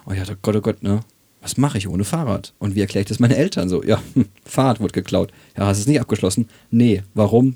Und 0.05 0.13
ich 0.13 0.19
dachte, 0.19 0.37
Gott, 0.41 0.55
oh 0.55 0.61
Gott, 0.61 0.83
ne? 0.83 1.01
Was 1.41 1.57
mache 1.57 1.77
ich 1.77 1.87
ohne 1.87 2.03
Fahrrad? 2.03 2.53
Und 2.59 2.75
wie 2.75 2.81
erkläre 2.81 3.03
ich 3.03 3.07
das 3.07 3.19
meinen 3.19 3.31
Eltern 3.31 3.69
so? 3.69 3.83
Ja, 3.83 4.01
Fahrrad 4.45 4.79
wurde 4.79 4.93
geklaut. 4.93 5.31
Ja, 5.57 5.67
hast 5.67 5.77
du 5.77 5.81
es 5.81 5.87
nicht 5.87 6.01
abgeschlossen? 6.01 6.49
Nee, 6.71 7.03
warum? 7.13 7.55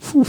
Puh, 0.00 0.24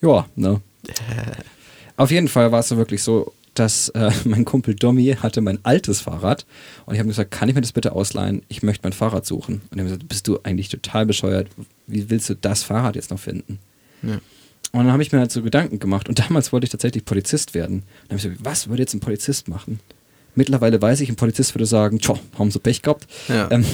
ja, 0.00 0.26
ne? 0.36 0.60
Auf 1.96 2.10
jeden 2.10 2.28
Fall 2.28 2.52
war 2.52 2.60
es 2.60 2.68
so 2.68 2.76
wirklich 2.76 3.02
so, 3.02 3.32
dass 3.54 3.88
äh, 3.90 4.10
mein 4.24 4.44
Kumpel 4.44 4.74
Domi 4.74 5.16
hatte 5.20 5.40
mein 5.40 5.58
altes 5.64 6.00
Fahrrad 6.00 6.46
und 6.86 6.94
ich 6.94 7.00
habe 7.00 7.08
gesagt, 7.08 7.30
kann 7.30 7.48
ich 7.48 7.54
mir 7.54 7.60
das 7.60 7.72
bitte 7.72 7.92
ausleihen? 7.92 8.42
Ich 8.48 8.62
möchte 8.62 8.84
mein 8.84 8.92
Fahrrad 8.92 9.26
suchen. 9.26 9.62
Und 9.70 9.78
er 9.78 9.84
hat 9.84 9.90
gesagt, 9.90 10.08
bist 10.08 10.28
du 10.28 10.38
eigentlich 10.42 10.68
total 10.68 11.06
bescheuert? 11.06 11.48
Wie 11.86 12.10
willst 12.10 12.30
du 12.30 12.34
das 12.34 12.62
Fahrrad 12.62 12.96
jetzt 12.96 13.10
noch 13.10 13.18
finden? 13.18 13.58
Ja. 14.02 14.20
Und 14.70 14.84
dann 14.84 14.92
habe 14.92 15.02
ich 15.02 15.12
mir 15.12 15.18
halt 15.18 15.32
so 15.32 15.42
Gedanken 15.42 15.78
gemacht 15.78 16.08
und 16.08 16.18
damals 16.18 16.52
wollte 16.52 16.64
ich 16.64 16.70
tatsächlich 16.70 17.04
Polizist 17.04 17.54
werden. 17.54 17.76
Und 17.76 17.84
dann 18.08 18.18
habe 18.18 18.18
ich 18.18 18.22
gesagt, 18.24 18.44
was 18.44 18.68
würde 18.68 18.82
jetzt 18.82 18.94
ein 18.94 19.00
Polizist 19.00 19.48
machen? 19.48 19.80
Mittlerweile 20.38 20.80
weiß 20.80 21.00
ich, 21.00 21.08
ein 21.08 21.16
Polizist 21.16 21.52
würde 21.56 21.66
sagen, 21.66 21.98
tja, 21.98 22.14
haben 22.38 22.52
sie 22.52 22.60
Pech 22.60 22.82
gehabt. 22.82 23.08
Ja. 23.28 23.50
Ähm, 23.50 23.64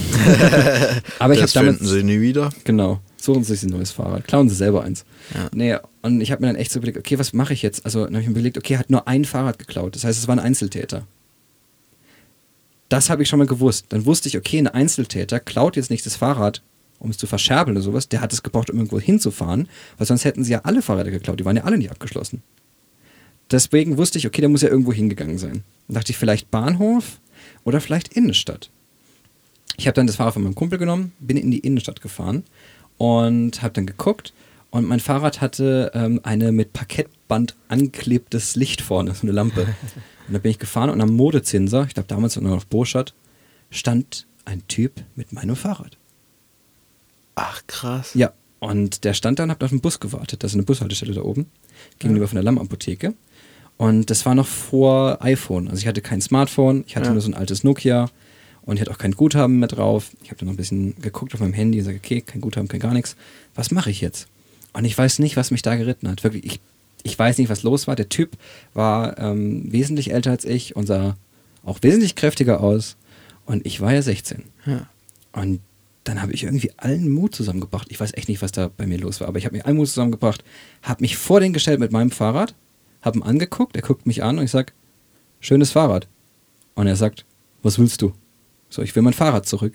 aber 1.19 1.35
ich 1.35 1.43
habe 1.43 1.53
damals. 1.53 1.81
sie 1.81 2.03
nie 2.03 2.21
wieder. 2.21 2.51
Genau 2.65 3.01
suchen 3.25 3.43
Sie 3.43 3.55
sich 3.55 3.63
ein 3.65 3.71
neues 3.71 3.91
Fahrrad, 3.91 4.27
klauen 4.27 4.49
Sie 4.49 4.55
selber 4.55 4.85
eins. 4.85 5.05
Ja. 5.35 5.49
Nee, 5.53 5.77
und 6.03 6.21
ich 6.21 6.31
habe 6.31 6.43
mir 6.43 6.49
dann 6.49 6.57
echt 6.57 6.71
so 6.71 6.79
überlegt, 6.79 6.99
okay, 6.99 7.19
was 7.19 7.33
mache 7.33 7.53
ich 7.53 7.63
jetzt? 7.63 7.85
Also 7.85 8.05
dann 8.05 8.15
habe 8.15 8.23
ich 8.23 8.29
mir 8.29 8.35
überlegt, 8.35 8.59
okay, 8.59 8.75
er 8.75 8.81
hat 8.81 8.91
nur 8.91 9.09
ein 9.09 9.25
Fahrrad 9.25 9.59
geklaut. 9.59 9.97
Das 9.97 10.05
heißt, 10.05 10.19
es 10.19 10.29
war 10.29 10.37
ein 10.37 10.41
Einzeltäter. 10.41 11.07
Das 12.89 13.11
habe 13.11 13.23
ich 13.23 13.29
schon 13.29 13.39
mal 13.39 13.47
gewusst. 13.47 13.87
Dann 13.89 14.05
wusste 14.05 14.29
ich, 14.29 14.37
okay, 14.37 14.59
ein 14.59 14.69
Einzeltäter 14.69 15.41
klaut 15.41 15.77
jetzt 15.77 15.91
nicht 15.91 16.05
das 16.05 16.17
Fahrrad, 16.17 16.63
um 16.99 17.11
es 17.11 17.17
zu 17.17 17.27
verscherbeln 17.27 17.77
oder 17.77 17.85
sowas. 17.85 18.09
Der 18.09 18.21
hat 18.21 18.33
es 18.33 18.43
gebraucht, 18.43 18.71
um 18.71 18.77
irgendwo 18.77 19.01
hinzufahren, 19.01 19.69
weil 19.97 20.07
sonst 20.07 20.25
hätten 20.25 20.45
sie 20.45 20.53
ja 20.53 20.61
alle 20.65 20.83
Fahrräder 20.83 21.11
geklaut. 21.11 21.41
Die 21.41 21.45
waren 21.45 21.57
ja 21.57 21.65
alle 21.65 21.79
nicht 21.79 21.91
abgeschlossen. 21.91 22.43
Deswegen 23.51 23.99
wusste 23.99 24.19
ich, 24.19 24.27
okay, 24.27 24.41
der 24.41 24.51
muss 24.51 24.63
ja 24.63 24.69
irgendwo 24.69 24.93
hingegangen 24.93 25.39
sein. 25.39 25.63
Dann 25.89 25.95
dachte 25.95 26.13
ich, 26.13 26.19
vielleicht 26.19 26.51
Bahnhof 26.51 27.21
oder 27.65 27.81
vielleicht 27.81 28.15
Innenstadt. 28.15 28.71
Ich 29.77 29.87
habe 29.87 29.95
dann 29.95 30.07
das 30.07 30.17
Fahrrad 30.17 30.35
von 30.35 30.43
meinem 30.43 30.55
Kumpel 30.55 30.79
genommen, 30.79 31.13
bin 31.19 31.37
in 31.37 31.51
die 31.51 31.59
Innenstadt 31.59 32.01
gefahren 32.01 32.45
und 32.97 33.63
habe 33.63 33.75
dann 33.75 33.87
geguckt 33.87 34.33
und 34.71 34.87
mein 34.87 35.01
Fahrrad 35.01 35.41
hatte 35.41 35.93
ähm, 35.95 36.21
eine 36.25 36.53
mit 36.53 36.73
Parkettband 36.73 37.55
anklebtes 37.69 38.57
Licht 38.57 38.81
vorne, 38.81 39.15
so 39.15 39.23
eine 39.23 39.33
Lampe. 39.33 39.67
Und 40.27 40.33
da 40.33 40.39
bin 40.39 40.51
ich 40.51 40.59
gefahren 40.59 40.89
und 40.89 41.03
am 41.03 41.11
Modezinser, 41.11 41.85
ich 41.87 41.93
glaube 41.93 42.09
damals 42.09 42.35
noch 42.37 42.51
auf 42.51 42.67
Burschat, 42.67 43.13
stand 43.69 44.27
ein 44.47 44.67
Typ 44.69 45.05
mit 45.17 45.35
meinem 45.35 45.55
Fahrrad. 45.55 45.99
Ach 47.35 47.61
krass. 47.67 48.15
Ja, 48.15 48.33
und 48.59 49.05
der 49.05 49.13
stand 49.13 49.39
da 49.39 49.43
und 49.43 49.51
hat 49.51 49.63
auf 49.63 49.69
den 49.69 49.83
Bus 49.83 50.01
gewartet. 50.01 50.43
Das 50.43 50.53
ist 50.53 50.55
eine 50.55 50.63
Bushaltestelle 50.63 51.13
da 51.13 51.21
oben, 51.21 51.45
gegenüber 51.99 52.25
ja. 52.25 52.29
von 52.29 52.37
der 52.37 52.43
Lammapotheke. 52.43 53.13
Und 53.77 54.11
das 54.11 54.25
war 54.25 54.35
noch 54.35 54.47
vor 54.47 55.19
iPhone. 55.21 55.69
Also 55.69 55.81
ich 55.81 55.87
hatte 55.87 56.01
kein 56.01 56.21
Smartphone, 56.21 56.85
ich 56.87 56.97
hatte 56.97 57.07
ja. 57.07 57.13
nur 57.13 57.21
so 57.21 57.31
ein 57.31 57.35
altes 57.35 57.65
Nokia 57.65 58.09
und 58.63 58.77
ich 58.77 58.81
hatte 58.81 58.91
auch 58.91 58.99
kein 58.99 59.13
Guthaben 59.13 59.59
mehr 59.59 59.69
drauf. 59.69 60.11
Ich 60.23 60.31
habe 60.31 60.39
dann 60.39 60.47
noch 60.47 60.55
ein 60.55 60.59
bisschen 60.59 60.95
geguckt 61.01 61.35
auf 61.35 61.41
meinem 61.41 61.53
Handy 61.53 61.79
und 61.79 61.85
sage, 61.85 61.99
okay, 62.03 62.21
kein 62.21 62.41
Guthaben, 62.41 62.69
kein 62.69 62.81
gar 62.81 62.95
nichts. 62.95 63.17
Was 63.55 63.71
mache 63.71 63.91
ich 63.91 64.01
jetzt? 64.01 64.29
Und 64.73 64.85
ich 64.85 64.97
weiß 64.97 65.19
nicht, 65.19 65.37
was 65.37 65.51
mich 65.51 65.63
da 65.63 65.75
geritten 65.77 66.09
hat. 66.09 66.25
Wirklich, 66.25 66.45
ich, 66.45 66.61
ich 67.03 67.19
weiß 67.19 67.39
nicht, 67.39 67.51
was 67.51 67.63
los 67.63 67.87
war. 67.87 67.97
Der 67.97 68.09
Typ 68.09 68.37
war 68.75 69.19
ähm, 69.19 69.71
wesentlich 69.73 70.13
älter 70.13 70.31
als 70.31 70.45
ich 70.45 70.77
und 70.77 70.87
sah 70.87 71.17
auch 71.65 71.79
wesentlich 71.83 72.15
kräftiger 72.15 72.61
aus. 72.61 72.97
Und 73.45 73.67
ich 73.67 73.81
war 73.81 73.93
ja 73.93 74.03
16. 74.03 74.45
Ja. 74.67 74.87
Und 75.33 75.61
dann 76.05 76.23
habe 76.23 76.33
ich 76.33 76.45
irgendwie 76.45 76.71
allen 76.77 77.11
Mut 77.11 77.35
zusammengebracht. 77.35 77.89
Ich 77.91 77.99
weiß 77.99 78.13
echt 78.15 78.29
nicht, 78.29 78.43
was 78.43 78.53
da 78.53 78.71
bei 78.75 78.87
mir 78.87 78.99
los 78.99 79.21
war, 79.21 79.29
aber 79.29 79.39
ich 79.39 79.47
habe 79.47 79.57
mir 79.57 79.67
allen 79.67 79.77
Mut 79.77 79.89
zusammengebracht, 79.89 80.45
habe 80.83 81.03
mich 81.03 81.17
vor 81.17 81.41
den 81.41 81.53
gestellt 81.53 81.81
mit 81.81 81.93
meinem 81.93 82.11
Fahrrad, 82.11 82.55
habe 83.05 83.19
ihn 83.19 83.23
angeguckt, 83.23 83.77
er 83.77 83.83
guckt 83.83 84.07
mich 84.07 84.23
an 84.23 84.39
und 84.39 84.45
ich 84.45 84.51
sage, 84.51 84.73
schönes 85.41 85.73
Fahrrad. 85.73 86.09
Und 86.75 86.87
er 86.87 86.97
sagt, 86.97 87.25
was 87.63 87.79
willst 87.79 88.03
du? 88.03 88.13
So, 88.69 88.83
ich 88.83 88.95
will 88.97 89.03
mein 89.03 89.13
Fahrrad 89.13 89.47
zurück. 89.47 89.75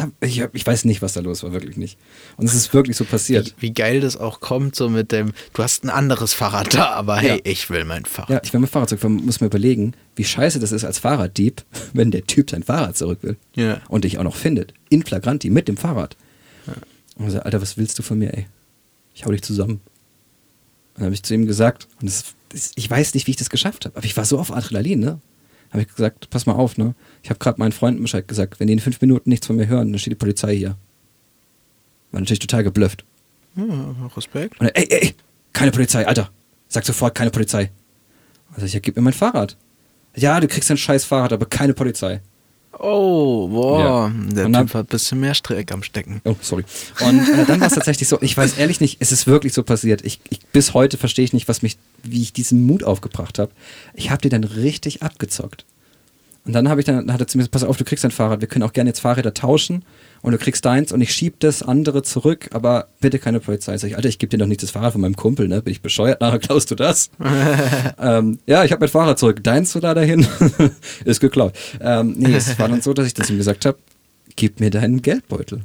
Hab, 0.00 0.10
ich, 0.20 0.40
hab, 0.40 0.54
ich, 0.54 0.66
weiß 0.66 0.84
nicht, 0.84 1.00
was 1.00 1.12
da 1.12 1.20
los 1.20 1.44
war, 1.44 1.52
wirklich 1.52 1.76
nicht. 1.76 1.96
Und 2.36 2.46
es 2.46 2.54
ist 2.54 2.74
wirklich 2.74 2.96
so 2.96 3.04
passiert. 3.04 3.54
Wie, 3.58 3.68
wie, 3.68 3.72
geil 3.72 4.00
das 4.00 4.16
auch 4.16 4.40
kommt, 4.40 4.74
so 4.74 4.88
mit 4.88 5.12
dem, 5.12 5.32
du 5.52 5.62
hast 5.62 5.84
ein 5.84 5.90
anderes 5.90 6.34
Fahrrad 6.34 6.74
da, 6.74 6.90
aber 6.90 7.18
hey, 7.18 7.36
ja. 7.36 7.42
ich 7.44 7.70
will 7.70 7.84
mein 7.84 8.04
Fahrrad. 8.04 8.30
Ja, 8.30 8.40
ich 8.42 8.52
will 8.52 8.58
mein 8.58 8.68
Fahrrad 8.68 8.88
zurück. 8.88 9.04
Man 9.04 9.24
muss 9.24 9.40
mir 9.40 9.46
überlegen, 9.46 9.94
wie 10.16 10.24
scheiße 10.24 10.58
das 10.58 10.72
ist 10.72 10.84
als 10.84 10.98
Fahrraddieb, 10.98 11.64
wenn 11.92 12.10
der 12.10 12.26
Typ 12.26 12.50
sein 12.50 12.64
Fahrrad 12.64 12.96
zurück 12.96 13.20
will. 13.22 13.36
Ja. 13.54 13.80
Und 13.88 14.04
dich 14.04 14.18
auch 14.18 14.24
noch 14.24 14.34
findet. 14.34 14.74
In 14.88 15.04
Flagranti, 15.04 15.50
mit 15.50 15.68
dem 15.68 15.76
Fahrrad. 15.76 16.16
Ja. 16.66 16.72
Und 17.16 17.30
sagt, 17.30 17.46
Alter, 17.46 17.62
was 17.62 17.76
willst 17.76 17.96
du 17.98 18.02
von 18.02 18.18
mir, 18.18 18.34
ey? 18.34 18.46
Ich 19.14 19.24
hau 19.24 19.30
dich 19.30 19.42
zusammen. 19.42 19.80
Und 20.96 21.00
dann 21.00 21.04
habe 21.06 21.14
ich 21.14 21.22
zu 21.22 21.34
ihm 21.34 21.46
gesagt, 21.46 21.88
und 22.00 22.08
das, 22.08 22.34
das, 22.48 22.72
ich 22.74 22.90
weiß 22.90 23.14
nicht, 23.14 23.26
wie 23.26 23.32
ich 23.32 23.36
das 23.36 23.50
geschafft 23.50 23.84
habe, 23.84 23.96
aber 23.96 24.06
ich 24.06 24.16
war 24.16 24.24
so 24.24 24.38
auf 24.38 24.52
Adrenalin, 24.52 24.98
ne? 24.98 25.20
habe 25.70 25.82
ich 25.82 25.88
gesagt, 25.88 26.30
pass 26.30 26.46
mal 26.46 26.54
auf, 26.54 26.78
ne? 26.78 26.94
Ich 27.22 27.30
habe 27.30 27.38
gerade 27.38 27.58
meinen 27.58 27.72
Freunden 27.72 28.02
Bescheid 28.02 28.26
gesagt, 28.26 28.60
wenn 28.60 28.66
die 28.66 28.72
in 28.72 28.78
fünf 28.80 29.00
Minuten 29.00 29.28
nichts 29.28 29.46
von 29.46 29.56
mir 29.56 29.66
hören, 29.66 29.92
dann 29.92 29.98
steht 29.98 30.12
die 30.12 30.16
Polizei 30.16 30.56
hier. 30.56 30.76
War 32.12 32.20
natürlich 32.20 32.38
total 32.38 32.64
geblufft. 32.64 33.04
Ja, 33.56 33.94
Respekt. 34.16 34.60
Und 34.60 34.68
er, 34.68 34.76
ey, 34.76 34.86
ey, 34.88 35.14
keine 35.52 35.72
Polizei, 35.72 36.06
Alter. 36.06 36.30
Sag 36.68 36.84
sofort 36.84 37.14
keine 37.14 37.30
Polizei. 37.30 37.70
Also 38.52 38.66
ich 38.66 38.72
ja, 38.72 38.80
gib 38.80 38.96
mir 38.96 39.02
mein 39.02 39.12
Fahrrad. 39.12 39.56
Ja, 40.14 40.40
du 40.40 40.48
kriegst 40.48 40.70
ein 40.70 40.76
scheiß 40.76 41.04
Fahrrad, 41.04 41.32
aber 41.32 41.46
keine 41.46 41.74
Polizei. 41.74 42.20
Oh, 42.78 43.48
boah. 43.48 43.78
Ja. 43.80 44.08
Der 44.34 44.46
Und 44.46 44.52
Typ 44.52 44.52
dann- 44.52 44.68
hat 44.68 44.74
ein 44.76 44.86
bisschen 44.86 45.20
mehr 45.20 45.34
Streck 45.34 45.72
am 45.72 45.82
Stecken. 45.82 46.20
Oh, 46.24 46.36
sorry. 46.40 46.64
Und 47.00 47.20
äh, 47.28 47.44
dann 47.46 47.60
war 47.60 47.68
es 47.68 47.74
tatsächlich 47.74 48.08
so, 48.08 48.18
ich 48.20 48.36
weiß 48.36 48.58
ehrlich 48.58 48.80
nicht, 48.80 48.98
es 49.00 49.12
ist 49.12 49.26
wirklich 49.26 49.52
so 49.54 49.62
passiert. 49.62 50.04
Ich, 50.04 50.20
ich, 50.28 50.40
bis 50.46 50.74
heute 50.74 50.98
verstehe 50.98 51.24
ich 51.24 51.32
nicht, 51.32 51.48
was 51.48 51.62
mich, 51.62 51.78
wie 52.02 52.22
ich 52.22 52.32
diesen 52.32 52.66
Mut 52.66 52.84
aufgebracht 52.84 53.38
habe. 53.38 53.50
Ich 53.94 54.10
habe 54.10 54.20
die 54.22 54.28
dann 54.28 54.44
richtig 54.44 55.02
abgezockt. 55.02 55.64
Und 56.44 56.52
dann 56.52 56.68
habe 56.68 56.80
ich 56.80 56.84
dann, 56.86 56.96
dann 57.06 57.12
hat 57.12 57.20
er 57.20 57.26
zu 57.26 57.38
mir 57.38 57.42
gesagt, 57.42 57.52
pass 57.52 57.64
auf, 57.64 57.76
du 57.76 57.84
kriegst 57.84 58.04
ein 58.04 58.12
Fahrrad, 58.12 58.40
wir 58.40 58.46
können 58.48 58.62
auch 58.62 58.72
gerne 58.72 58.90
jetzt 58.90 59.00
Fahrräder 59.00 59.34
tauschen 59.34 59.84
und 60.26 60.32
du 60.32 60.38
kriegst 60.38 60.64
deins 60.64 60.90
und 60.90 61.00
ich 61.00 61.12
schieb 61.12 61.38
das 61.38 61.62
andere 61.62 62.02
zurück, 62.02 62.48
aber 62.50 62.88
bitte 63.00 63.20
keine 63.20 63.38
Polizei. 63.38 63.78
Sag 63.78 63.90
ich, 63.90 63.94
Alter, 63.96 64.08
ich 64.08 64.18
gebe 64.18 64.28
dir 64.28 64.38
doch 64.38 64.48
nicht 64.48 64.60
das 64.60 64.72
Fahrrad 64.72 64.90
von 64.90 65.00
meinem 65.00 65.14
Kumpel, 65.14 65.46
ne? 65.46 65.62
Bin 65.62 65.70
ich 65.70 65.82
bescheuert? 65.82 66.20
Nachher 66.20 66.40
klaust 66.40 66.68
du 66.68 66.74
das? 66.74 67.10
ähm, 68.00 68.40
ja, 68.44 68.64
ich 68.64 68.72
habe 68.72 68.80
mein 68.80 68.88
Fahrrad 68.88 69.20
zurück. 69.20 69.44
Deins 69.44 69.72
du 69.72 69.78
da 69.78 69.94
dahin? 69.94 70.26
ist 71.04 71.20
geklaut. 71.20 71.52
Ähm, 71.80 72.16
nee, 72.18 72.34
es 72.34 72.58
war 72.58 72.68
dann 72.68 72.82
so, 72.82 72.92
dass 72.92 73.06
ich 73.06 73.14
das 73.14 73.30
ihm 73.30 73.36
gesagt 73.36 73.66
habe, 73.66 73.78
gib 74.34 74.58
mir 74.58 74.70
deinen 74.70 75.00
Geldbeutel. 75.00 75.58
Und 75.58 75.64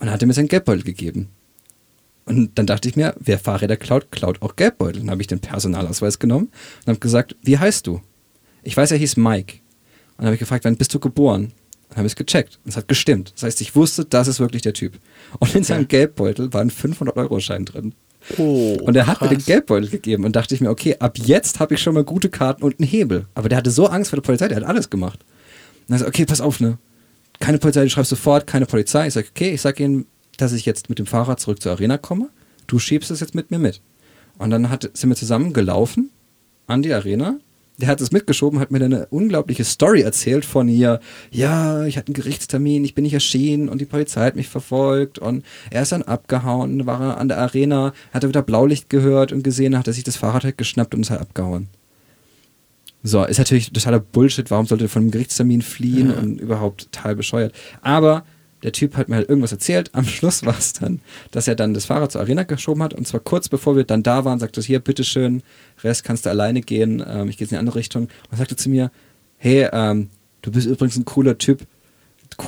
dann 0.00 0.10
hat 0.10 0.22
er 0.22 0.26
mir 0.26 0.34
seinen 0.34 0.48
Geldbeutel 0.48 0.82
gegeben. 0.82 1.30
Und 2.26 2.58
dann 2.58 2.66
dachte 2.66 2.86
ich 2.86 2.96
mir, 2.96 3.14
wer 3.18 3.38
Fahrräder 3.38 3.78
klaut, 3.78 4.12
klaut 4.12 4.42
auch 4.42 4.56
Geldbeutel. 4.56 5.00
Dann 5.00 5.10
habe 5.10 5.22
ich 5.22 5.26
den 5.26 5.40
Personalausweis 5.40 6.18
genommen 6.18 6.50
und 6.80 6.88
habe 6.88 7.00
gesagt, 7.00 7.34
wie 7.40 7.56
heißt 7.56 7.86
du? 7.86 8.02
Ich 8.62 8.76
weiß, 8.76 8.90
er 8.90 8.98
hieß 8.98 9.16
Mike. 9.16 9.54
Und 9.54 10.18
dann 10.18 10.26
habe 10.26 10.34
ich 10.34 10.40
gefragt, 10.40 10.66
wann 10.66 10.76
bist 10.76 10.92
du 10.92 11.00
geboren? 11.00 11.54
Dann 11.90 11.98
habe 11.98 12.06
ich 12.06 12.12
es 12.12 12.16
gecheckt. 12.16 12.58
Und 12.64 12.70
es 12.70 12.76
hat 12.76 12.88
gestimmt. 12.88 13.32
Das 13.34 13.42
heißt, 13.42 13.60
ich 13.60 13.74
wusste, 13.76 14.04
das 14.04 14.28
ist 14.28 14.40
wirklich 14.40 14.62
der 14.62 14.72
Typ. 14.72 14.98
Und 15.38 15.54
in 15.54 15.64
seinem 15.64 15.88
Geldbeutel 15.88 16.52
war 16.52 16.60
ein 16.60 16.70
500-Euro-Schein 16.70 17.64
drin. 17.64 17.94
Oh, 18.38 18.76
Und 18.82 18.96
er 18.96 19.06
hat 19.06 19.20
mir 19.20 19.28
den 19.28 19.38
krass. 19.38 19.46
Geldbeutel 19.46 19.88
gegeben 19.88 20.24
und 20.24 20.36
dachte 20.36 20.54
ich 20.54 20.60
mir, 20.60 20.70
okay, 20.70 20.96
ab 20.98 21.18
jetzt 21.18 21.58
habe 21.58 21.74
ich 21.74 21.82
schon 21.82 21.94
mal 21.94 22.04
gute 22.04 22.28
Karten 22.28 22.62
und 22.62 22.78
einen 22.78 22.88
Hebel. 22.88 23.26
Aber 23.34 23.48
der 23.48 23.58
hatte 23.58 23.70
so 23.70 23.86
Angst 23.86 24.10
vor 24.10 24.18
der 24.18 24.22
Polizei, 24.22 24.48
der 24.48 24.58
hat 24.58 24.64
alles 24.64 24.90
gemacht. 24.90 25.20
Und 25.80 25.90
dann 25.90 25.98
so, 25.98 26.06
okay, 26.06 26.26
pass 26.26 26.40
auf, 26.40 26.60
ne? 26.60 26.78
Keine 27.40 27.58
Polizei, 27.58 27.82
du 27.82 27.90
schreibst 27.90 28.10
sofort, 28.10 28.46
keine 28.46 28.66
Polizei. 28.66 29.06
Ich 29.06 29.14
sage, 29.14 29.28
okay, 29.30 29.52
ich 29.52 29.62
sage 29.62 29.82
ihnen, 29.82 30.06
dass 30.36 30.52
ich 30.52 30.66
jetzt 30.66 30.90
mit 30.90 30.98
dem 30.98 31.06
Fahrrad 31.06 31.40
zurück 31.40 31.62
zur 31.62 31.72
Arena 31.72 31.98
komme. 31.98 32.28
Du 32.66 32.78
schiebst 32.78 33.10
es 33.10 33.20
jetzt 33.20 33.34
mit 33.34 33.50
mir 33.50 33.58
mit. 33.58 33.80
Und 34.38 34.50
dann 34.50 34.70
hat, 34.70 34.90
sind 34.94 35.08
wir 35.08 35.16
zusammen 35.16 35.52
gelaufen 35.52 36.10
an 36.66 36.82
die 36.82 36.92
Arena. 36.92 37.38
Der 37.80 37.88
hat 37.88 38.00
es 38.00 38.12
mitgeschoben, 38.12 38.60
hat 38.60 38.70
mir 38.70 38.78
dann 38.78 38.92
eine 38.92 39.06
unglaubliche 39.06 39.64
Story 39.64 40.02
erzählt 40.02 40.44
von 40.44 40.68
ihr. 40.68 41.00
Ja, 41.30 41.84
ich 41.84 41.96
hatte 41.96 42.08
einen 42.08 42.14
Gerichtstermin, 42.14 42.84
ich 42.84 42.94
bin 42.94 43.04
nicht 43.04 43.14
erschienen 43.14 43.68
und 43.68 43.80
die 43.80 43.86
Polizei 43.86 44.26
hat 44.26 44.36
mich 44.36 44.48
verfolgt 44.48 45.18
und 45.18 45.44
er 45.70 45.82
ist 45.82 45.92
dann 45.92 46.02
abgehauen, 46.02 46.84
war 46.86 47.00
er 47.00 47.18
an 47.18 47.28
der 47.28 47.38
Arena, 47.38 47.94
hat 48.12 48.22
er 48.22 48.28
wieder 48.28 48.42
Blaulicht 48.42 48.90
gehört 48.90 49.32
und 49.32 49.42
gesehen, 49.42 49.78
hat 49.78 49.86
er 49.86 49.94
sich 49.94 50.04
das 50.04 50.16
Fahrrad 50.16 50.44
halt 50.44 50.58
geschnappt 50.58 50.94
und 50.94 51.00
ist 51.00 51.10
halt 51.10 51.22
abgehauen. 51.22 51.68
So, 53.02 53.24
ist 53.24 53.38
natürlich 53.38 53.72
totaler 53.72 53.98
Bullshit. 53.98 54.50
Warum 54.50 54.66
sollte 54.66 54.84
er 54.84 54.90
von 54.90 55.02
einem 55.02 55.10
Gerichtstermin 55.10 55.62
fliehen 55.62 56.12
und 56.12 56.38
überhaupt 56.38 56.92
total 56.92 57.16
bescheuert? 57.16 57.54
Aber 57.80 58.24
der 58.62 58.72
Typ 58.72 58.96
hat 58.96 59.08
mir 59.08 59.16
halt 59.16 59.28
irgendwas 59.28 59.52
erzählt. 59.52 59.90
Am 59.94 60.04
Schluss 60.04 60.44
war 60.44 60.58
es 60.58 60.72
dann, 60.74 61.00
dass 61.30 61.48
er 61.48 61.54
dann 61.54 61.74
das 61.74 61.86
Fahrrad 61.86 62.12
zur 62.12 62.20
Arena 62.20 62.42
geschoben 62.42 62.82
hat. 62.82 62.94
Und 62.94 63.06
zwar 63.06 63.20
kurz 63.20 63.48
bevor 63.48 63.76
wir 63.76 63.84
dann 63.84 64.02
da 64.02 64.24
waren, 64.24 64.38
sagte 64.38 64.60
er, 64.60 64.64
hier, 64.64 64.80
bitteschön, 64.80 65.42
Rest 65.82 66.04
kannst 66.04 66.26
du 66.26 66.30
alleine 66.30 66.60
gehen. 66.60 67.02
Ähm, 67.06 67.28
ich 67.28 67.36
gehe 67.38 67.46
jetzt 67.46 67.52
in 67.52 67.56
eine 67.56 67.60
andere 67.60 67.78
Richtung. 67.78 68.08
Und 68.30 68.38
sagte 68.38 68.56
zu 68.56 68.68
mir, 68.68 68.90
hey, 69.38 69.68
ähm, 69.72 70.08
du 70.42 70.50
bist 70.50 70.66
übrigens 70.66 70.96
ein 70.96 71.04
cooler 71.04 71.38
Typ. 71.38 71.66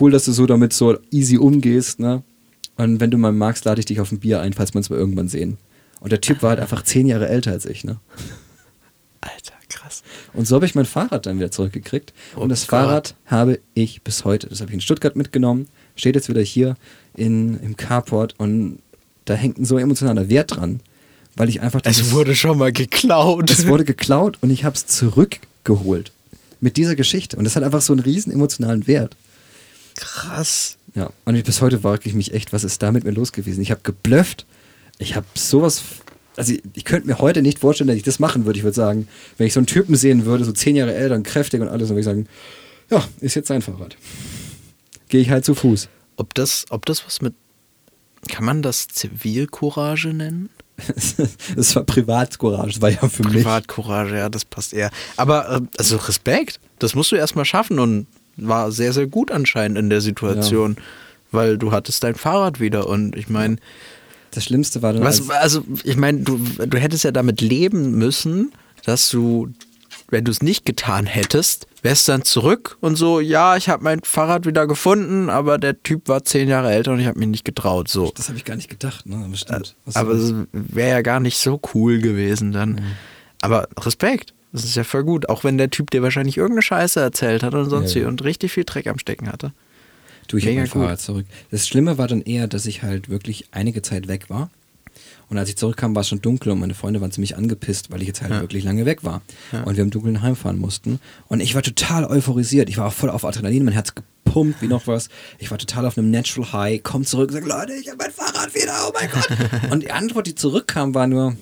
Cool, 0.01 0.11
dass 0.11 0.25
du 0.25 0.33
so 0.33 0.47
damit 0.47 0.73
so 0.73 0.99
easy 1.11 1.39
umgehst, 1.39 1.99
ne? 1.99 2.23
Und 2.77 3.01
wenn 3.01 3.11
du 3.11 3.19
mal 3.19 3.33
magst, 3.33 3.65
lade 3.65 3.81
ich 3.81 3.87
dich 3.87 4.01
auf 4.01 4.13
ein 4.13 4.21
Bier 4.21 4.41
ein, 4.41 4.53
falls 4.55 4.73
wir 4.75 4.79
uns 4.79 4.91
mal 4.91 4.99
irgendwann 4.99 5.29
sehen. 5.29 5.59
Und 6.01 6.13
der 6.13 6.21
Typ 6.21 6.43
war 6.43 6.51
halt 6.51 6.61
einfach 6.61 6.83
zehn 6.83 7.07
Jahre 7.07 7.29
älter 7.29 7.53
als 7.53 7.67
ich, 7.67 7.85
ne? 7.85 8.01
Alter, 9.21 9.55
krass. 9.69 10.03
Und 10.33 10.47
so 10.47 10.57
habe 10.57 10.67
ich 10.67 10.75
mein 10.75 10.87
Fahrrad 10.87 11.27
dann 11.27 11.37
wieder 11.37 11.51
zurückgekriegt. 11.51 12.13
Oh 12.37 12.41
und 12.41 12.49
das 12.49 12.63
Gott. 12.67 12.81
Fahrrad 12.81 13.15
habe 13.27 13.61
ich 13.75 14.03
bis 14.03 14.25
heute. 14.25 14.49
Das 14.49 14.61
habe 14.61 14.71
ich 14.71 14.75
in 14.75 14.81
Stuttgart 14.81 15.17
mitgenommen. 15.17 15.69
Steht 15.97 16.15
jetzt 16.15 16.29
wieder 16.29 16.41
hier 16.43 16.77
in, 17.15 17.59
im 17.61 17.77
Carport 17.77 18.35
und 18.39 18.79
da 19.25 19.35
hängt 19.35 19.59
ein 19.59 19.65
so 19.65 19.79
emotionaler 19.79 20.29
Wert 20.29 20.57
dran, 20.57 20.81
weil 21.37 21.49
ich 21.49 21.61
einfach. 21.61 21.81
Es 21.85 21.97
dieses- 21.99 22.13
wurde 22.13 22.35
schon 22.35 22.59
mal 22.59 22.73
geklaut. 22.73 23.51
es 23.51 23.67
wurde 23.67 23.85
geklaut 23.85 24.39
und 24.41 24.51
ich 24.51 24.65
habe 24.65 24.75
es 24.77 24.87
zurückgeholt. 24.87 26.13
Mit 26.61 26.77
dieser 26.77 26.95
Geschichte. 26.95 27.37
Und 27.37 27.45
das 27.45 27.57
hat 27.57 27.65
einfach 27.65 27.83
so 27.83 27.93
einen 27.93 28.01
riesen 28.03 28.33
emotionalen 28.33 28.87
Wert. 28.87 29.17
krass. 29.97 30.77
Ja, 30.95 31.11
und 31.25 31.43
bis 31.45 31.61
heute 31.63 31.81
frage 31.81 32.03
ich 32.05 32.15
mich 32.15 32.35
echt, 32.35 32.53
was 32.53 32.65
ist 32.65 32.83
da 32.83 32.93
mit 32.93 33.05
mir 33.05 33.13
los 33.13 33.33
gewesen? 33.33 33.63
Ich 33.63 33.71
habe 33.71 33.81
geblufft. 33.83 34.45
Ich 34.99 35.17
habe 35.17 35.27
sowas. 35.35 35.83
Also, 36.37 36.53
ich, 36.53 36.63
ich 36.75 36.85
könnte 36.85 37.07
mir 37.07 37.19
heute 37.19 37.43
nicht 37.43 37.59
vorstellen, 37.59 37.89
dass 37.89 37.97
ich 37.97 38.03
das 38.03 38.19
machen 38.19 38.45
würde. 38.45 38.59
Ich 38.59 38.63
würde 38.65 38.75
sagen, 38.75 39.09
wenn 39.39 39.47
ich 39.47 39.53
so 39.55 39.61
einen 39.61 39.67
Typen 39.67 39.97
sehen 39.97 40.25
würde, 40.27 40.45
so 40.45 40.53
zehn 40.53 40.77
Jahre 40.77 40.95
älter 40.95 41.15
und 41.15 41.23
kräftig 41.25 41.61
und 41.61 41.69
alles, 41.69 41.89
dann 41.89 41.97
würde 41.97 42.01
ich 42.01 42.05
sagen: 42.07 42.27
Ja, 42.91 43.05
ist 43.21 43.35
jetzt 43.35 43.49
sein 43.49 43.63
Fahrrad. 43.63 43.97
Gehe 45.13 45.21
ich 45.21 45.29
halt 45.31 45.45
zu 45.45 45.55
Fuß. 45.55 45.91
Ob 46.17 46.33
das, 46.33 46.65
ob 46.71 46.87
das 46.87 47.05
was 47.05 47.21
mit. 47.21 47.35
Kann 48.29 48.47
man 48.47 48.63
das 48.63 48.89
Zivilcourage 48.89 50.15
nennen? 50.15 50.49
das 51.57 51.77
war 51.77 51.85
Privatcourage, 51.85 52.73
das 52.73 52.81
war 52.81 52.89
ja 52.91 53.07
für 53.09 53.25
mich. 53.25 53.35
Privatcourage, 53.35 54.17
ja, 54.17 54.29
das 54.31 54.47
passt 54.47 54.73
eher. 54.73 54.91
Aber, 55.19 55.57
äh, 55.57 55.61
also 55.77 55.97
Respekt, 55.97 56.61
das 56.79 56.95
musst 56.95 57.13
du 57.13 57.17
erstmal 57.17 57.45
schaffen 57.45 57.79
und 57.79 58.07
war 58.39 58.73
sehr, 58.73 58.95
sehr 58.95 59.07
gut 59.07 59.31
anscheinend 59.31 59.77
in 59.77 59.91
der 59.91 60.01
Situation, 60.01 60.77
weil 61.31 61.59
du 61.59 61.73
hattest 61.73 62.03
dein 62.05 62.15
Fahrrad 62.15 62.59
wieder 62.59 62.87
und 62.89 63.15
ich 63.17 63.29
meine, 63.29 63.57
Das 64.31 64.45
Schlimmste 64.45 64.81
war 64.81 64.95
dann. 64.95 65.03
was, 65.05 65.21
als- 65.29 65.31
also 65.43 65.65
ich 65.85 65.97
meine, 65.97 66.21
du, 66.21 66.39
du 66.39 66.79
hättest 66.79 67.05
ja 67.05 67.11
damit 67.11 67.43
leben 67.43 67.93
müssen, 67.99 68.53
dass 68.87 69.11
du, 69.11 69.51
wenn 70.13 70.25
du 70.25 70.31
es 70.31 70.43
nicht 70.43 70.65
getan 70.65 71.07
hättest, 71.07 71.67
wärst 71.83 72.09
dann 72.09 72.23
zurück 72.23 72.77
und 72.81 72.97
so, 72.97 73.19
ja, 73.19 73.57
ich 73.57 73.69
habe 73.69 73.83
mein 73.83 74.01
Fahrrad 74.05 74.47
wieder 74.47 74.67
gefunden, 74.67 75.31
aber 75.31 75.59
der 75.59 75.83
Typ 75.83 76.09
war 76.09 76.23
zehn 76.25 76.49
Jahre 76.49 76.71
älter 76.71 76.93
und 76.93 77.01
ich 77.01 77.07
habe 77.07 77.19
mich 77.19 77.29
nicht 77.29 77.45
getraut, 77.45 77.89
so. 77.89 78.13
das 78.15 78.29
habe 78.29 78.39
ich 78.39 78.45
gar 78.45 78.57
nicht 78.57 78.69
gedacht, 78.69 79.07
ne? 79.07 79.17
Aber 79.25 79.35
stimmt. 79.35 79.75
Was 79.87 79.97
Aber 79.97 80.13
es 80.13 80.35
wäre 80.53 80.91
ja 80.91 81.01
gar 81.01 81.19
nicht 81.19 81.39
so 81.39 81.61
cool 81.75 81.99
gewesen 81.99 82.53
dann. 82.53 82.81
Aber 83.41 83.69
Respekt, 83.81 84.35
das 84.53 84.65
ist 84.65 84.77
ja 84.77 84.85
voll 84.85 85.03
gut. 85.03 85.29
Auch 85.29 85.45
wenn 85.45 85.57
der 85.59 85.71
Typ 85.71 85.91
dir 85.91 86.03
wahrscheinlich 86.03 86.37
irgendeine 86.37 86.63
Scheiße 86.63 87.01
erzählt 87.01 87.43
hat 87.43 87.55
und 87.55 87.71
sonst 87.71 87.95
Ja, 87.95 88.03
ja. 88.03 88.09
und 88.09 88.23
richtig 88.23 88.53
viel 88.53 88.65
Dreck 88.65 88.87
am 88.87 88.99
Stecken 88.99 89.29
hatte. 89.29 89.53
Du, 90.29 90.37
ich 90.37 90.45
habe 90.45 90.55
Mega 90.55 90.63
mein 90.63 90.71
Fahrrad 90.71 91.01
zurück. 91.01 91.27
Das 91.51 91.67
Schlimme 91.67 91.99
war 91.99 92.07
dann 92.07 92.21
eher, 92.21 92.47
dass 92.47 92.67
ich 92.67 92.83
halt 92.83 93.09
wirklich 93.09 93.47
einige 93.51 93.83
Zeit 93.83 94.09
weg 94.09 94.29
war. 94.29 94.51
Und 95.33 95.39
als 95.39 95.49
ich 95.49 95.57
zurückkam, 95.57 95.95
war 95.95 96.03
es 96.03 96.11
schon 96.11 96.21
dunkel 96.21 96.53
und 96.53 96.61
meine 96.61 96.75
Freunde 96.75 97.01
waren 97.01 97.11
ziemlich 97.11 97.39
angepisst, 97.39 97.91
weil 97.91 98.03
ich 98.03 98.07
jetzt 98.07 98.21
halt 98.21 98.33
wirklich 98.33 98.65
lange 98.65 98.85
weg 98.85 99.03
war. 99.03 99.23
Und 99.65 99.79
wir 99.79 99.83
im 99.83 99.89
Dunkeln 99.89 100.21
heimfahren 100.21 100.59
mussten. 100.59 101.01
Und 101.27 101.41
ich 101.41 101.55
war 101.55 101.63
total 101.63 102.05
euphorisiert. 102.05 102.69
Ich 102.69 102.77
war 102.77 102.89
auch 102.89 102.93
voll 102.93 103.09
auf 103.09 103.25
Adrenalin, 103.25 103.65
mein 103.65 103.73
Herz 103.73 103.95
gepumpt 103.95 104.61
wie 104.61 104.67
noch 104.67 104.87
was. 104.87 105.09
Ich 105.39 105.51
war 105.51 105.57
total 105.57 105.87
auf 105.87 105.97
einem 105.97 106.11
Natural 106.11 106.53
High, 106.53 106.83
komm 106.83 107.07
zurück 107.07 107.31
und 107.31 107.37
sag, 107.37 107.47
Leute, 107.47 107.73
ich 107.73 107.89
habe 107.89 107.97
mein 107.97 108.11
Fahrrad 108.11 108.55
wieder, 108.55 108.75
oh 108.87 108.93
mein 108.93 109.09
Gott. 109.11 109.27
und 109.71 109.83
die 109.85 109.91
Antwort, 109.91 110.27
die 110.27 110.35
zurückkam, 110.35 110.95
war 110.95 111.07
nur, 111.07 111.35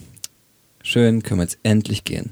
schön, 0.84 1.24
können 1.24 1.40
wir 1.40 1.44
jetzt 1.46 1.58
endlich 1.64 2.04
gehen. 2.04 2.30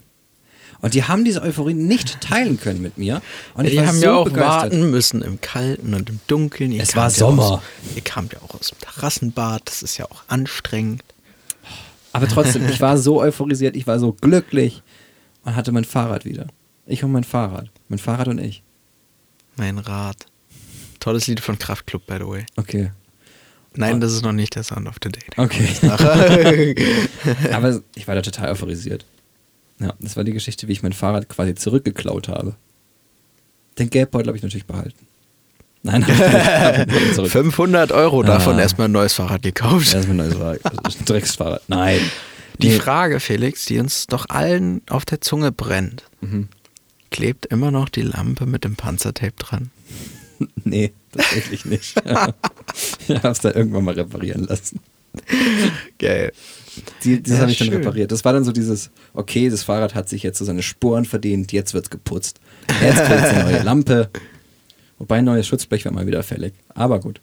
Und 0.81 0.94
die 0.94 1.03
haben 1.03 1.25
diese 1.25 1.42
Euphorie 1.42 1.75
nicht 1.75 2.21
teilen 2.21 2.61
können 2.61 2.81
mit 2.81 2.99
mir. 2.99 3.21
Und 3.55 3.64
ich 3.64 3.73
die 3.73 3.81
haben 3.81 3.99
so 3.99 4.05
ja 4.05 4.14
auch 4.14 4.27
begeistert. 4.27 4.62
warten 4.62 4.90
müssen 4.92 5.23
im 5.23 5.40
Kalten 5.40 5.92
und 5.92 6.09
im 6.09 6.21
Dunkeln. 6.29 6.71
Ihr 6.71 6.85
Es 6.85 6.94
war 6.94 7.07
ja 7.07 7.11
Sommer. 7.11 7.42
Aus, 7.42 7.61
ihr 7.97 8.03
kamt 8.03 8.35
ja 8.35 8.38
auch 8.42 8.55
aus 8.55 8.68
dem 8.68 8.79
Terrassenbad, 8.79 9.62
das 9.64 9.83
ist 9.83 9.99
ja 9.99 10.05
auch 10.05 10.23
anstrengend. 10.29 11.03
Aber 12.18 12.28
trotzdem, 12.28 12.68
ich 12.68 12.81
war 12.81 12.98
so 12.98 13.20
euphorisiert, 13.20 13.76
ich 13.76 13.87
war 13.87 14.00
so 14.00 14.12
glücklich 14.12 14.83
und 15.44 15.54
hatte 15.54 15.70
mein 15.70 15.85
Fahrrad 15.85 16.24
wieder. 16.24 16.48
Ich 16.85 17.04
und 17.04 17.12
mein 17.12 17.22
Fahrrad. 17.22 17.70
Mein 17.88 18.00
Fahrrad 18.00 18.26
und 18.26 18.38
ich. 18.38 18.64
Mein 19.57 19.78
Rat. 19.78 20.26
Tolles 20.98 21.28
Lied 21.28 21.38
von 21.38 21.59
Kraftklub, 21.61 22.04
by 22.07 22.16
the 22.18 22.26
way. 22.26 22.46
Okay. 22.57 22.90
Nein, 23.74 24.00
das 24.00 24.12
ist 24.12 24.22
noch 24.22 24.33
nicht 24.33 24.57
der 24.57 24.64
Sound 24.64 24.88
of 24.88 24.96
the 25.00 25.11
Day. 25.11 25.22
Okay. 25.37 25.68
Aber 27.52 27.81
ich 27.94 28.09
war 28.09 28.16
da 28.16 28.22
total 28.22 28.50
euphorisiert. 28.50 29.04
Ja, 29.78 29.94
das 30.00 30.16
war 30.16 30.24
die 30.24 30.33
Geschichte, 30.33 30.66
wie 30.66 30.72
ich 30.72 30.83
mein 30.83 30.92
Fahrrad 30.92 31.28
quasi 31.28 31.54
zurückgeklaut 31.54 32.26
habe. 32.26 32.57
Den 33.78 33.90
Geldbeutel 33.90 34.26
habe 34.26 34.37
ich 34.37 34.42
natürlich 34.42 34.66
behalten. 34.66 35.07
Nein, 35.82 36.04
zurück. 37.14 37.30
500 37.30 37.92
Euro 37.92 38.22
davon 38.22 38.56
Ah. 38.56 38.60
erstmal 38.62 38.88
ein 38.88 38.92
neues 38.92 39.12
Fahrrad 39.14 39.42
gekauft. 39.42 39.94
Erstmal 39.94 40.14
ein 40.14 40.28
neues 40.28 40.34
Fahrrad. 40.34 40.60
Ein 40.98 41.04
Drecksfahrrad. 41.04 41.62
Nein. 41.68 42.00
Die 42.60 42.68
Nee. 42.70 42.78
Frage, 42.78 43.20
Felix, 43.20 43.66
die 43.66 43.78
uns 43.78 44.06
doch 44.08 44.26
allen 44.28 44.82
auf 44.90 45.04
der 45.04 45.20
Zunge 45.20 45.52
brennt. 45.52 46.04
Mhm. 46.20 46.48
Klebt 47.10 47.46
immer 47.46 47.70
noch 47.70 47.88
die 47.88 48.02
Lampe 48.02 48.44
mit 48.46 48.64
dem 48.64 48.74
Panzertape 48.76 49.34
dran? 49.38 49.70
Nee, 50.64 50.92
tatsächlich 51.12 51.64
nicht. 51.64 51.96
ich 52.04 53.16
habe 53.16 53.28
es 53.28 53.40
dann 53.40 53.54
irgendwann 53.54 53.82
mal 53.84 53.94
reparieren 53.94 54.44
lassen. 54.44 54.78
Geil. 55.98 56.32
Die, 57.02 57.20
das 57.22 57.32
Ja, 57.34 57.38
habe 57.40 57.50
ich 57.50 57.58
dann 57.58 57.68
schön. 57.68 57.76
repariert. 57.78 58.12
Das 58.12 58.24
war 58.24 58.32
dann 58.32 58.44
so 58.44 58.52
dieses, 58.52 58.90
okay, 59.14 59.48
das 59.50 59.64
Fahrrad 59.64 59.96
hat 59.96 60.08
sich 60.08 60.22
jetzt 60.22 60.38
so 60.38 60.44
seine 60.44 60.62
Spuren 60.62 61.04
verdient, 61.06 61.50
jetzt 61.50 61.74
wird's 61.74 61.90
geputzt. 61.90 62.38
Jetzt 62.80 62.98
kriegt 63.04 63.10
eine 63.24 63.44
neue 63.50 63.62
Lampe. 63.64 64.10
Wobei 64.98 65.18
ein 65.18 65.24
neues 65.24 65.46
Schutzblech 65.46 65.84
wäre 65.84 65.94
mal 65.94 66.06
wieder 66.06 66.22
fällig. 66.22 66.54
Aber 66.74 67.00
gut, 67.00 67.20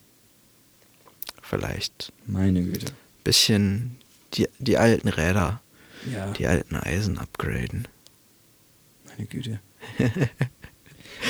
Vielleicht 1.41 2.11
meine 2.25 2.63
Güte. 2.63 2.87
bisschen 3.23 3.97
die, 4.33 4.47
die 4.59 4.77
alten 4.77 5.07
Räder 5.09 5.61
Ja. 6.11 6.31
Die 6.31 6.47
alten 6.47 6.75
Eisen 6.75 7.17
upgraden. 7.17 7.87
Meine 9.07 9.27
Güte. 9.27 9.59
also 9.99 10.13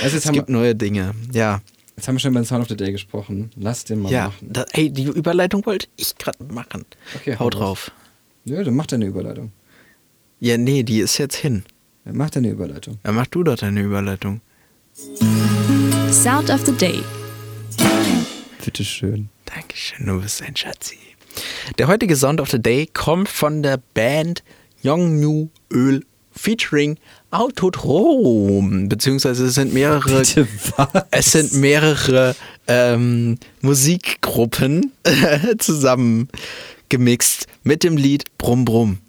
jetzt 0.03 0.13
Es 0.13 0.25
haben, 0.25 0.33
gibt 0.33 0.47
wir, 0.47 0.53
neue 0.53 0.75
Dinge. 0.75 1.13
Ja. 1.33 1.61
jetzt 1.97 2.07
haben 2.07 2.15
wir 2.15 2.19
schon 2.19 2.31
über 2.31 2.41
den 2.41 2.45
Sound 2.45 2.61
of 2.63 2.69
the 2.69 2.77
Day 2.77 2.91
gesprochen. 2.91 3.51
Lass 3.57 3.83
den 3.85 3.99
mal 4.01 4.11
Ja. 4.11 4.27
machen. 4.27 4.53
Da, 4.53 4.65
ey, 4.71 4.89
die 4.89 5.03
Überleitung 5.03 5.65
wollte 5.65 5.87
ich 5.97 6.15
gerade 6.17 6.43
machen. 6.45 6.85
Okay, 7.15 7.35
Hau 7.37 7.49
drauf. 7.49 7.91
Nö, 8.45 8.63
dann 8.63 8.75
mach 8.75 8.85
deine 8.85 9.05
Überleitung. 9.05 9.51
Ja, 10.39 10.57
nee, 10.57 10.83
die 10.83 10.99
ist 10.99 11.17
jetzt 11.17 11.35
hin. 11.35 11.63
Dann 12.05 12.15
mach 12.17 12.29
deine 12.29 12.49
Überleitung. 12.49 12.99
Dann 13.03 13.15
mach 13.15 13.27
du 13.27 13.43
doch 13.43 13.55
deine 13.55 13.81
Überleitung. 13.81 14.41
Sound 16.11 16.49
of 16.49 16.65
the 16.65 16.71
Day. 16.71 17.03
Bitteschön. 18.63 19.29
Dankeschön, 19.45 20.07
du 20.07 20.21
bist 20.21 20.41
ein 20.41 20.55
Schatzi. 20.55 20.97
Der 21.77 21.87
heutige 21.87 22.15
Sound 22.15 22.41
of 22.41 22.49
the 22.49 22.61
Day 22.61 22.87
kommt 22.91 23.29
von 23.29 23.63
der 23.63 23.79
Band 23.93 24.43
Young 24.83 25.19
New 25.19 25.49
Öl 25.71 26.03
featuring 26.31 26.97
Autodrom. 27.31 28.89
Beziehungsweise 28.89 29.45
es 29.45 29.55
sind 29.55 29.73
mehrere. 29.73 30.19
Bitte 30.19 30.47
was? 30.77 30.87
Es 31.11 31.31
sind 31.31 31.53
mehrere 31.53 32.35
ähm, 32.67 33.37
Musikgruppen 33.61 34.91
zusammen 35.59 36.29
gemixt 36.89 37.47
mit 37.63 37.83
dem 37.83 37.97
Lied 37.97 38.25
Brumm 38.37 38.65
Brumm. 38.65 38.99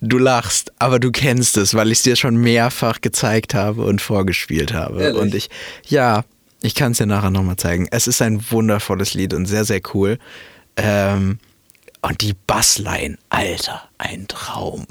Du 0.00 0.18
lachst, 0.18 0.72
aber 0.78 0.98
du 0.98 1.10
kennst 1.10 1.56
es, 1.56 1.74
weil 1.74 1.88
ich 1.88 1.98
es 1.98 2.02
dir 2.02 2.16
schon 2.16 2.36
mehrfach 2.36 3.00
gezeigt 3.00 3.54
habe 3.54 3.82
und 3.82 4.00
vorgespielt 4.00 4.72
habe. 4.72 5.02
Ehrlich? 5.02 5.20
Und 5.20 5.34
ich, 5.34 5.50
ja, 5.86 6.24
ich 6.62 6.74
kann 6.74 6.92
es 6.92 6.98
dir 6.98 7.06
nachher 7.06 7.30
nochmal 7.30 7.56
zeigen. 7.56 7.86
Es 7.90 8.06
ist 8.06 8.22
ein 8.22 8.42
wundervolles 8.50 9.14
Lied 9.14 9.34
und 9.34 9.46
sehr, 9.46 9.64
sehr 9.64 9.80
cool. 9.94 10.18
Ähm, 10.76 11.38
und 12.02 12.22
die 12.22 12.34
Bassline, 12.46 13.18
Alter, 13.28 13.82
ein 13.98 14.26
Traum. 14.26 14.86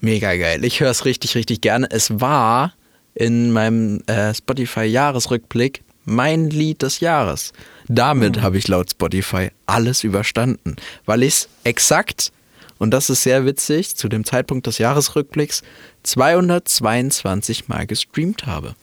Mega 0.00 0.34
geil. 0.34 0.64
Ich 0.64 0.80
höre 0.80 0.90
es 0.90 1.04
richtig, 1.04 1.34
richtig 1.36 1.60
gerne. 1.60 1.88
Es 1.90 2.20
war 2.20 2.72
in 3.14 3.52
meinem 3.52 4.02
äh, 4.06 4.34
Spotify-Jahresrückblick 4.34 5.82
mein 6.04 6.50
Lied 6.50 6.82
des 6.82 7.00
Jahres. 7.00 7.52
Damit 7.86 8.40
habe 8.40 8.58
ich 8.58 8.66
laut 8.66 8.90
Spotify 8.90 9.50
alles 9.66 10.04
überstanden, 10.04 10.76
weil 11.04 11.22
ich 11.22 11.34
es 11.34 11.48
exakt, 11.64 12.32
und 12.78 12.90
das 12.92 13.10
ist 13.10 13.22
sehr 13.22 13.44
witzig, 13.44 13.96
zu 13.96 14.08
dem 14.08 14.24
Zeitpunkt 14.24 14.66
des 14.66 14.78
Jahresrückblicks 14.78 15.62
222 16.04 17.68
Mal 17.68 17.86
gestreamt 17.86 18.46
habe. 18.46 18.74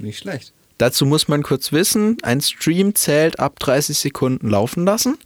Nicht 0.00 0.18
schlecht. 0.18 0.52
Dazu 0.78 1.06
muss 1.06 1.26
man 1.26 1.42
kurz 1.42 1.72
wissen, 1.72 2.18
ein 2.22 2.40
Stream 2.40 2.94
zählt 2.94 3.40
ab 3.40 3.58
30 3.58 3.98
Sekunden 3.98 4.48
laufen 4.48 4.84
lassen. 4.84 5.18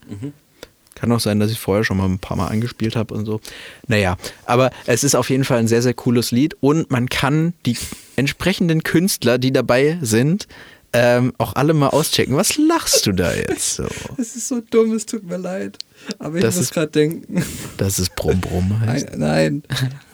Kann 0.95 1.13
auch 1.13 1.21
sein, 1.21 1.41
dass 1.41 1.51
ich 1.51 1.59
vorher 1.59 1.85
schon 1.85 1.99
mal 1.99 2.07
ein 2.09 2.19
paar 2.19 2.37
Mal 2.37 2.49
angespielt 2.49 2.97
habe 2.97 3.15
und 3.15 3.27
so. 3.27 3.41
Naja, 3.87 4.17
aber 4.47 4.71
es 4.87 5.05
ist 5.05 5.15
auf 5.15 5.31
jeden 5.31 5.45
Fall 5.45 5.59
ein 5.59 5.69
sehr, 5.69 5.83
sehr 5.83 5.95
cooles 5.95 6.31
Lied 6.31 6.57
und 6.61 6.91
man 6.91 7.09
kann 7.09 7.55
die 7.67 7.77
entsprechenden 8.17 8.83
Künstler, 8.83 9.39
die 9.39 9.53
dabei 9.53 9.99
sind, 10.01 10.49
ähm, 10.93 11.33
auch 11.39 11.55
alle 11.55 11.75
mal 11.75 11.89
auschecken. 11.89 12.37
Was 12.37 12.57
lachst 12.59 13.07
du 13.07 13.13
da 13.13 13.35
jetzt 13.35 13.77
so? 13.77 13.87
Es 14.19 14.37
ist 14.37 14.49
so 14.49 14.61
dumm, 14.61 14.93
es 14.95 15.07
tut 15.07 15.25
mir 15.25 15.39
leid. 15.39 15.79
Aber 16.19 16.37
ich 16.37 16.43
Das 16.43 16.57
muss 16.57 16.71
gerade 16.71 16.91
denken. 16.91 17.45
Das 17.77 17.99
ist 17.99 18.15
Brumm 18.15 18.41
Brumm 18.41 18.81
heißt. 18.81 19.13
Ein, 19.13 19.19
nein. 19.19 19.63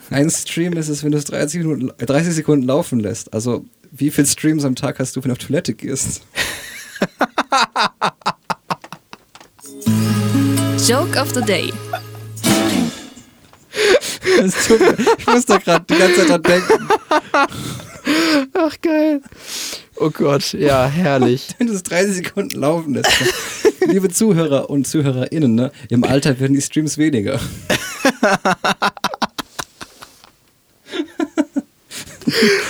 Ein 0.09 0.29
Stream 0.29 0.73
ist 0.73 0.89
es, 0.89 1.03
wenn 1.03 1.11
du 1.11 1.17
es 1.17 1.25
30, 1.25 1.61
Minuten, 1.63 1.91
äh, 1.97 2.05
30 2.05 2.33
Sekunden 2.33 2.65
laufen 2.65 2.99
lässt. 2.99 3.33
Also, 3.33 3.65
wie 3.91 4.09
viel 4.11 4.25
Streams 4.25 4.63
am 4.65 4.75
Tag 4.75 4.99
hast 4.99 5.15
du, 5.15 5.23
wenn 5.23 5.29
du 5.29 5.33
auf 5.33 5.39
Toilette 5.39 5.73
gehst? 5.73 6.21
Joke 10.87 11.19
of 11.19 11.33
the 11.33 11.41
Day. 11.41 11.73
Ich 14.23 15.25
muss 15.27 15.45
da 15.45 15.57
gerade 15.57 15.85
die 15.89 15.97
ganze 15.97 16.27
Zeit 16.27 16.29
dran 16.29 16.43
denken. 16.43 16.87
Ach 18.53 18.75
geil. 18.81 19.21
Oh 19.99 20.11
Gott, 20.11 20.53
ja, 20.53 20.87
herrlich. 20.87 21.49
Wenn 21.57 21.67
du 21.67 21.73
es 21.73 21.83
30 21.83 22.15
Sekunden 22.15 22.57
laufen 22.57 22.93
lässt. 22.93 23.11
Liebe 23.87 24.09
Zuhörer 24.09 24.69
und 24.69 24.87
ZuhörerInnen, 24.87 25.55
ne? 25.55 25.71
im 25.89 26.05
Alter 26.05 26.39
werden 26.39 26.53
die 26.53 26.61
Streams 26.61 26.97
weniger. 26.97 27.39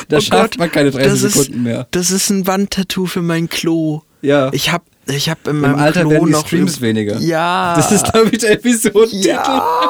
da 0.07 0.17
Oh 0.17 0.21
schafft 0.21 0.31
Gott, 0.31 0.57
man 0.57 0.71
keine 0.71 0.89
30 0.91 1.21
das 1.21 1.21
Sekunden 1.33 1.53
ist, 1.53 1.59
mehr. 1.59 1.87
Das 1.91 2.09
ist 2.09 2.29
ein 2.29 2.47
Wandtattoo 2.47 3.05
für 3.05 3.21
mein 3.21 3.47
Klo. 3.47 4.01
Ja. 4.21 4.49
Ich 4.51 4.71
hab, 4.71 4.83
ich 5.07 5.29
hab 5.29 5.47
in 5.47 5.55
Im 5.55 5.61
meinem 5.61 5.75
Alter 5.75 6.01
Klo 6.01 6.09
werden 6.11 6.25
die 6.27 6.31
noch 6.31 6.47
Streams 6.47 6.81
weniger. 6.81 7.19
Ja. 7.19 7.75
Das 7.75 7.91
ist, 7.91 8.11
glaube 8.11 8.29
ich, 8.31 8.39
der 8.39 8.53
Episodentitel. 8.53 9.27
Ja. 9.27 9.89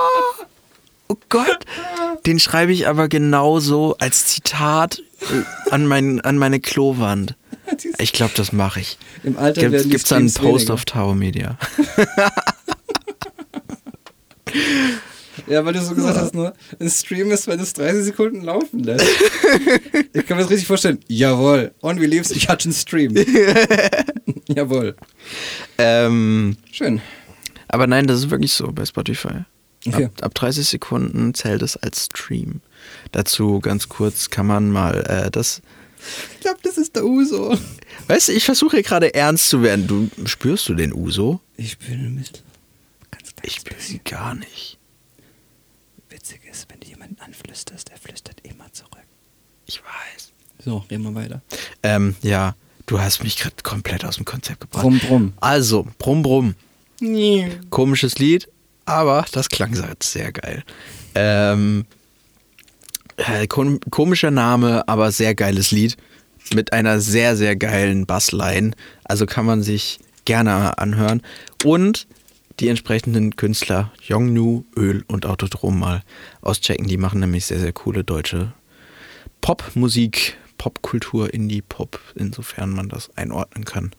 Oh 1.08 1.16
Gott. 1.30 1.60
Den 2.26 2.40
schreibe 2.40 2.74
ich 2.74 2.88
aber 2.88 3.08
genauso 3.08 3.96
als 4.00 4.26
Zitat 4.26 5.02
an, 5.72 5.86
mein, 5.86 6.22
an 6.22 6.38
meine 6.38 6.60
Klowand. 6.60 7.36
Ich 8.00 8.14
glaube, 8.14 8.32
das 8.36 8.52
mache 8.52 8.80
ich. 8.80 8.98
Im 9.24 9.38
Alter 9.38 9.62
Gibt, 9.62 9.74
werden 9.74 9.92
gibt's 9.92 10.10
da 10.10 10.16
einen 10.16 10.34
Post 10.34 10.62
weniger. 10.62 10.74
auf 10.74 10.86
Tower 10.86 11.14
Media? 11.14 11.56
Ja, 15.48 15.66
weil 15.66 15.74
du 15.74 15.82
so 15.82 15.96
gesagt 15.96 16.18
hast, 16.18 16.36
nur 16.36 16.54
ein 16.80 16.90
Stream 16.90 17.32
ist, 17.32 17.48
wenn 17.48 17.58
du 17.58 17.64
es 17.64 17.74
30 17.74 18.04
Sekunden 18.04 18.42
laufen 18.42 18.84
lässt. 18.84 19.06
ich 20.14 20.26
kann 20.28 20.38
mir 20.38 20.44
das 20.44 20.52
richtig 20.52 20.68
vorstellen. 20.68 21.00
Jawohl. 21.08 21.72
Und 21.80 22.00
wie 22.00 22.06
liebst 22.06 22.36
Ich 22.36 22.48
hatte 22.50 22.66
einen 22.66 22.74
Stream. 22.74 23.16
Jawohl. 24.48 24.96
Ähm, 25.80 26.56
Schön. 26.72 27.02
aber 27.68 27.88
nein, 27.88 28.06
das 28.06 28.20
ist 28.20 28.30
wirklich 28.30 28.52
so 28.54 28.72
bei 28.72 28.86
Spotify. 28.86 29.46
Okay. 29.88 30.06
Ab, 30.06 30.12
ab 30.22 30.36
30 30.36 30.68
Sekunden 30.68 31.34
zählt 31.34 31.62
es 31.62 31.78
als 31.78 32.06
Stream. 32.06 32.62
Dazu 33.12 33.60
ganz 33.60 33.88
kurz 33.90 34.30
kann 34.30 34.46
man 34.46 34.70
mal 34.72 35.02
äh, 35.06 35.32
das. 35.32 35.62
Ich 36.36 36.42
glaube, 36.42 36.60
das 36.64 36.78
ist 36.78 36.96
der 36.96 37.06
Uso. 37.06 37.58
Weißt 38.08 38.30
du, 38.30 38.32
ich 38.34 38.46
versuche 38.46 38.82
gerade 38.84 39.14
ernst 39.14 39.50
zu 39.50 39.62
werden. 39.64 39.88
Du 39.88 40.10
spürst 40.26 40.68
du 40.70 40.74
den 40.74 40.94
Uso? 40.94 41.40
Ich 41.58 41.78
bin 41.78 42.06
ein 42.06 42.16
bisschen. 42.16 42.40
Ganz 43.12 43.36
kleines 43.36 43.44
Ich 43.44 43.56
spüre 43.56 43.80
sie 43.80 44.00
gar 44.00 44.36
nicht. 44.36 44.78
Witzig 46.10 46.42
ist, 46.50 46.68
wenn 46.70 46.80
du 46.80 46.88
jemanden 46.88 47.20
anflüsterst, 47.22 47.90
der 47.90 47.98
flüstert 47.98 48.38
immer 48.44 48.72
zurück. 48.74 49.04
Ich 49.66 49.82
weiß. 49.82 50.32
So, 50.66 50.84
reden 50.90 51.04
wir 51.04 51.16
weiter. 51.16 51.42
Ähm, 51.84 52.16
ja, 52.22 52.56
du 52.86 53.00
hast 53.00 53.24
mich 53.24 53.38
gerade 53.38 53.56
komplett 53.64 54.04
aus 54.04 54.16
dem 54.16 54.26
Konzept 54.26 54.62
gebracht. 54.62 54.82
Brumm, 54.82 55.00
brumm. 55.00 55.34
Also, 55.40 55.88
brumm, 56.00 56.24
brumm. 56.24 56.56
Komisches 57.70 58.18
Lied, 58.20 58.50
aber 58.90 59.26
das 59.32 59.50
klang 59.50 59.76
sehr 60.02 60.32
geil. 60.32 60.64
Ähm, 61.16 61.86
äh, 63.18 63.48
kom 63.48 63.80
komischer 63.92 64.32
Name, 64.32 64.88
aber 64.88 65.12
sehr 65.12 65.36
geiles 65.36 65.72
Lied. 65.72 65.98
Mit 66.54 66.74
einer 66.74 67.00
sehr, 67.00 67.36
sehr 67.38 67.56
geilen 67.56 68.06
Bassline. 68.06 68.72
Also 69.04 69.26
kann 69.26 69.46
man 69.46 69.62
sich 69.62 70.00
gerne 70.26 70.78
anhören. 70.80 71.22
Und 71.64 72.08
die 72.60 72.68
entsprechenden 72.68 73.36
Künstler 73.36 73.92
Yongnu, 74.08 74.66
Öl 74.76 75.04
und 75.08 75.26
Autodrom 75.26 75.80
mal 75.80 76.04
auschecken. 76.42 76.88
Die 76.88 76.98
machen 76.98 77.20
nämlich 77.20 77.46
sehr, 77.46 77.60
sehr 77.60 77.74
coole 77.74 78.04
deutsche 78.04 78.54
Popmusik, 79.42 80.38
Popkultur, 80.58 81.34
Indie-Pop, 81.34 82.00
insofern 82.16 82.72
man 82.72 82.90
das 82.90 83.16
einordnen 83.16 83.64
kann. 83.64 83.92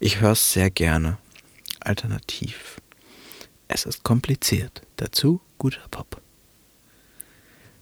Ich 0.00 0.20
höre 0.20 0.32
es 0.32 0.52
sehr 0.52 0.70
gerne. 0.70 1.18
Alternativ. 1.80 2.80
Es 3.72 3.86
ist 3.86 4.02
kompliziert. 4.02 4.82
Dazu 4.96 5.40
guter 5.58 5.80
Pop. 5.90 6.20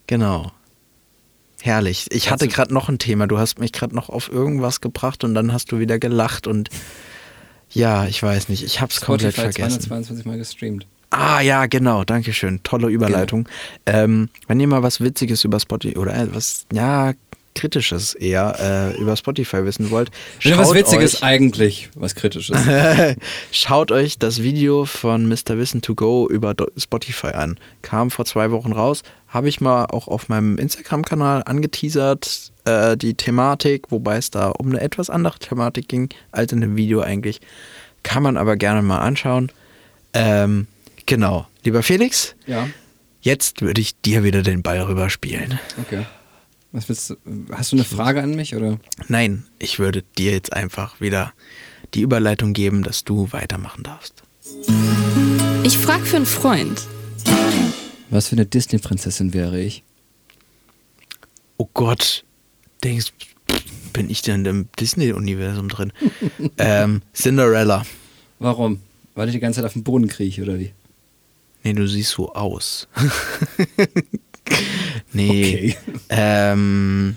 Genau. 0.07 0.53
Herrlich. 1.63 2.07
Ich 2.11 2.31
hatte 2.31 2.49
gerade 2.49 2.73
noch 2.73 2.89
ein 2.89 2.99
Thema. 2.99 3.27
Du 3.27 3.39
hast 3.39 3.59
mich 3.59 3.73
gerade 3.73 3.95
noch 3.95 4.09
auf 4.09 4.31
irgendwas 4.31 4.81
gebracht 4.81 5.25
und 5.25 5.35
dann 5.35 5.53
hast 5.53 5.73
du 5.73 5.79
wieder 5.79 5.99
gelacht 5.99 6.47
und 6.47 6.71
ja, 7.71 8.07
ich 8.07 8.23
weiß 8.23 8.49
nicht. 8.49 8.65
Ich 8.65 8.81
hab's 8.81 9.01
komplett 9.01 9.35
Spotify 9.35 9.53
vergessen. 9.53 9.81
222 9.81 10.27
Mal 10.27 10.39
gestreamt. 10.39 10.87
Ah 11.11 11.41
ja, 11.41 11.67
genau, 11.67 12.05
danke 12.05 12.33
schön. 12.33 12.63
Tolle 12.63 12.89
Überleitung. 12.89 13.49
Ähm, 13.85 14.29
wenn 14.47 14.61
ihr 14.61 14.69
mal 14.69 14.83
was 14.83 15.01
Witziges 15.01 15.45
über 15.45 15.59
Spotify 15.59 15.99
oder 15.99 16.15
äh, 16.15 16.35
was, 16.35 16.67
ja, 16.73 17.15
Kritisches 17.55 18.15
eher 18.15 18.93
äh, 18.97 19.01
über 19.01 19.17
Spotify 19.17 19.65
wissen 19.65 19.91
wollt, 19.91 20.11
Wenn 20.43 20.57
was 20.57 20.69
schaut 20.69 20.77
Witziges 20.77 21.17
euch, 21.17 21.23
eigentlich, 21.23 21.91
was 21.95 22.15
Kritisches. 22.15 22.57
schaut 23.53 23.91
euch 23.91 24.19
das 24.19 24.43
Video 24.43 24.85
von 24.85 25.29
Mr. 25.29 25.59
Wissen 25.59 25.83
to 25.83 25.95
Go 25.95 26.29
über 26.29 26.55
Spotify 26.77 27.29
an. 27.29 27.59
Kam 27.83 28.11
vor 28.11 28.25
zwei 28.25 28.51
Wochen 28.51 28.73
raus. 28.73 29.03
Habe 29.29 29.49
ich 29.49 29.61
mal 29.61 29.87
auch 29.87 30.09
auf 30.09 30.29
meinem 30.29 30.59
Instagram-Kanal 30.59 31.43
angeteasert, 31.45 32.53
äh, 32.65 32.97
die 32.97 33.15
Thematik, 33.15 33.91
wobei 33.91 34.17
es 34.17 34.31
da 34.31 34.49
um 34.51 34.69
eine 34.71 34.81
etwas 34.81 35.11
andere 35.11 35.39
Thematik 35.39 35.89
ging, 35.89 36.09
als 36.33 36.53
in 36.53 36.61
dem 36.61 36.77
Video 36.77 37.01
eigentlich. 37.01 37.41
Kann 38.03 38.23
man 38.23 38.37
aber 38.37 38.57
gerne 38.57 38.83
mal 38.83 39.01
anschauen. 39.01 39.53
Ähm, 40.15 40.67
genau. 41.07 41.47
Lieber 41.65 41.83
Felix, 41.83 42.35
ja. 42.47 42.69
jetzt 43.21 43.61
würde 43.61 43.81
ich 43.81 44.01
dir 44.01 44.25
wieder 44.25 44.43
den 44.43 44.63
Ball 44.63 44.81
rüberspielen. 44.81 45.59
Okay. 45.81 46.07
Was 46.73 46.89
willst 46.89 47.11
du? 47.11 47.17
Hast 47.51 47.73
du 47.73 47.77
eine 47.77 47.85
Frage 47.85 48.23
an 48.23 48.35
mich 48.37 48.55
oder? 48.55 48.79
Nein, 49.09 49.45
ich 49.59 49.79
würde 49.79 50.05
dir 50.17 50.33
jetzt 50.33 50.53
einfach 50.53 51.01
wieder 51.01 51.33
die 51.95 52.03
Überleitung 52.03 52.53
geben, 52.53 52.85
dass 52.85 53.03
du 53.03 53.33
weitermachen 53.33 53.83
darfst. 53.83 54.23
Ich 55.65 55.77
frag 55.77 56.07
für 56.07 56.17
einen 56.17 56.27
Freund. 56.27 56.83
Was 58.11 58.29
für 58.29 58.37
eine 58.37 58.47
Disney-Prinzessin 58.47 59.35
wäre 59.35 59.61
ich? 59.61 59.83
Oh 61.57 61.69
Gott, 61.75 62.25
denkst, 62.85 63.13
bin 63.93 64.09
ich 64.09 64.23
denn 64.23 64.45
im 64.47 64.69
Disney-Universum 64.79 65.69
drin? 65.69 65.93
ähm, 66.59 67.03
Cinderella. 67.13 67.85
Warum? 68.39 68.81
Weil 69.15 69.29
ich 69.29 69.35
die 69.35 69.41
ganze 69.41 69.59
Zeit 69.59 69.67
auf 69.67 69.73
dem 69.73 69.83
Boden 69.83 70.07
krieche, 70.07 70.43
oder 70.43 70.59
wie? 70.59 70.73
Nee, 71.65 71.73
du 71.73 71.87
siehst 71.87 72.13
so 72.13 72.33
aus. 72.33 72.89
nee. 75.13 75.77
Okay. 75.77 75.77
Ähm, 76.09 77.17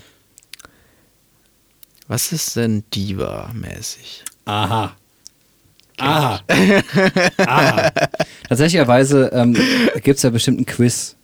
was 2.06 2.32
ist 2.32 2.56
denn 2.56 2.84
Diva-mäßig? 2.92 4.24
Aha. 4.44 4.94
Aha. 5.98 6.40
Aha. 7.38 7.92
Tatsächlicherweise 8.48 9.30
ähm, 9.32 9.54
gibt 10.02 10.16
es 10.16 10.22
ja 10.22 10.30
bestimmt 10.30 10.58
einen 10.58 10.66
Quiz 10.66 11.16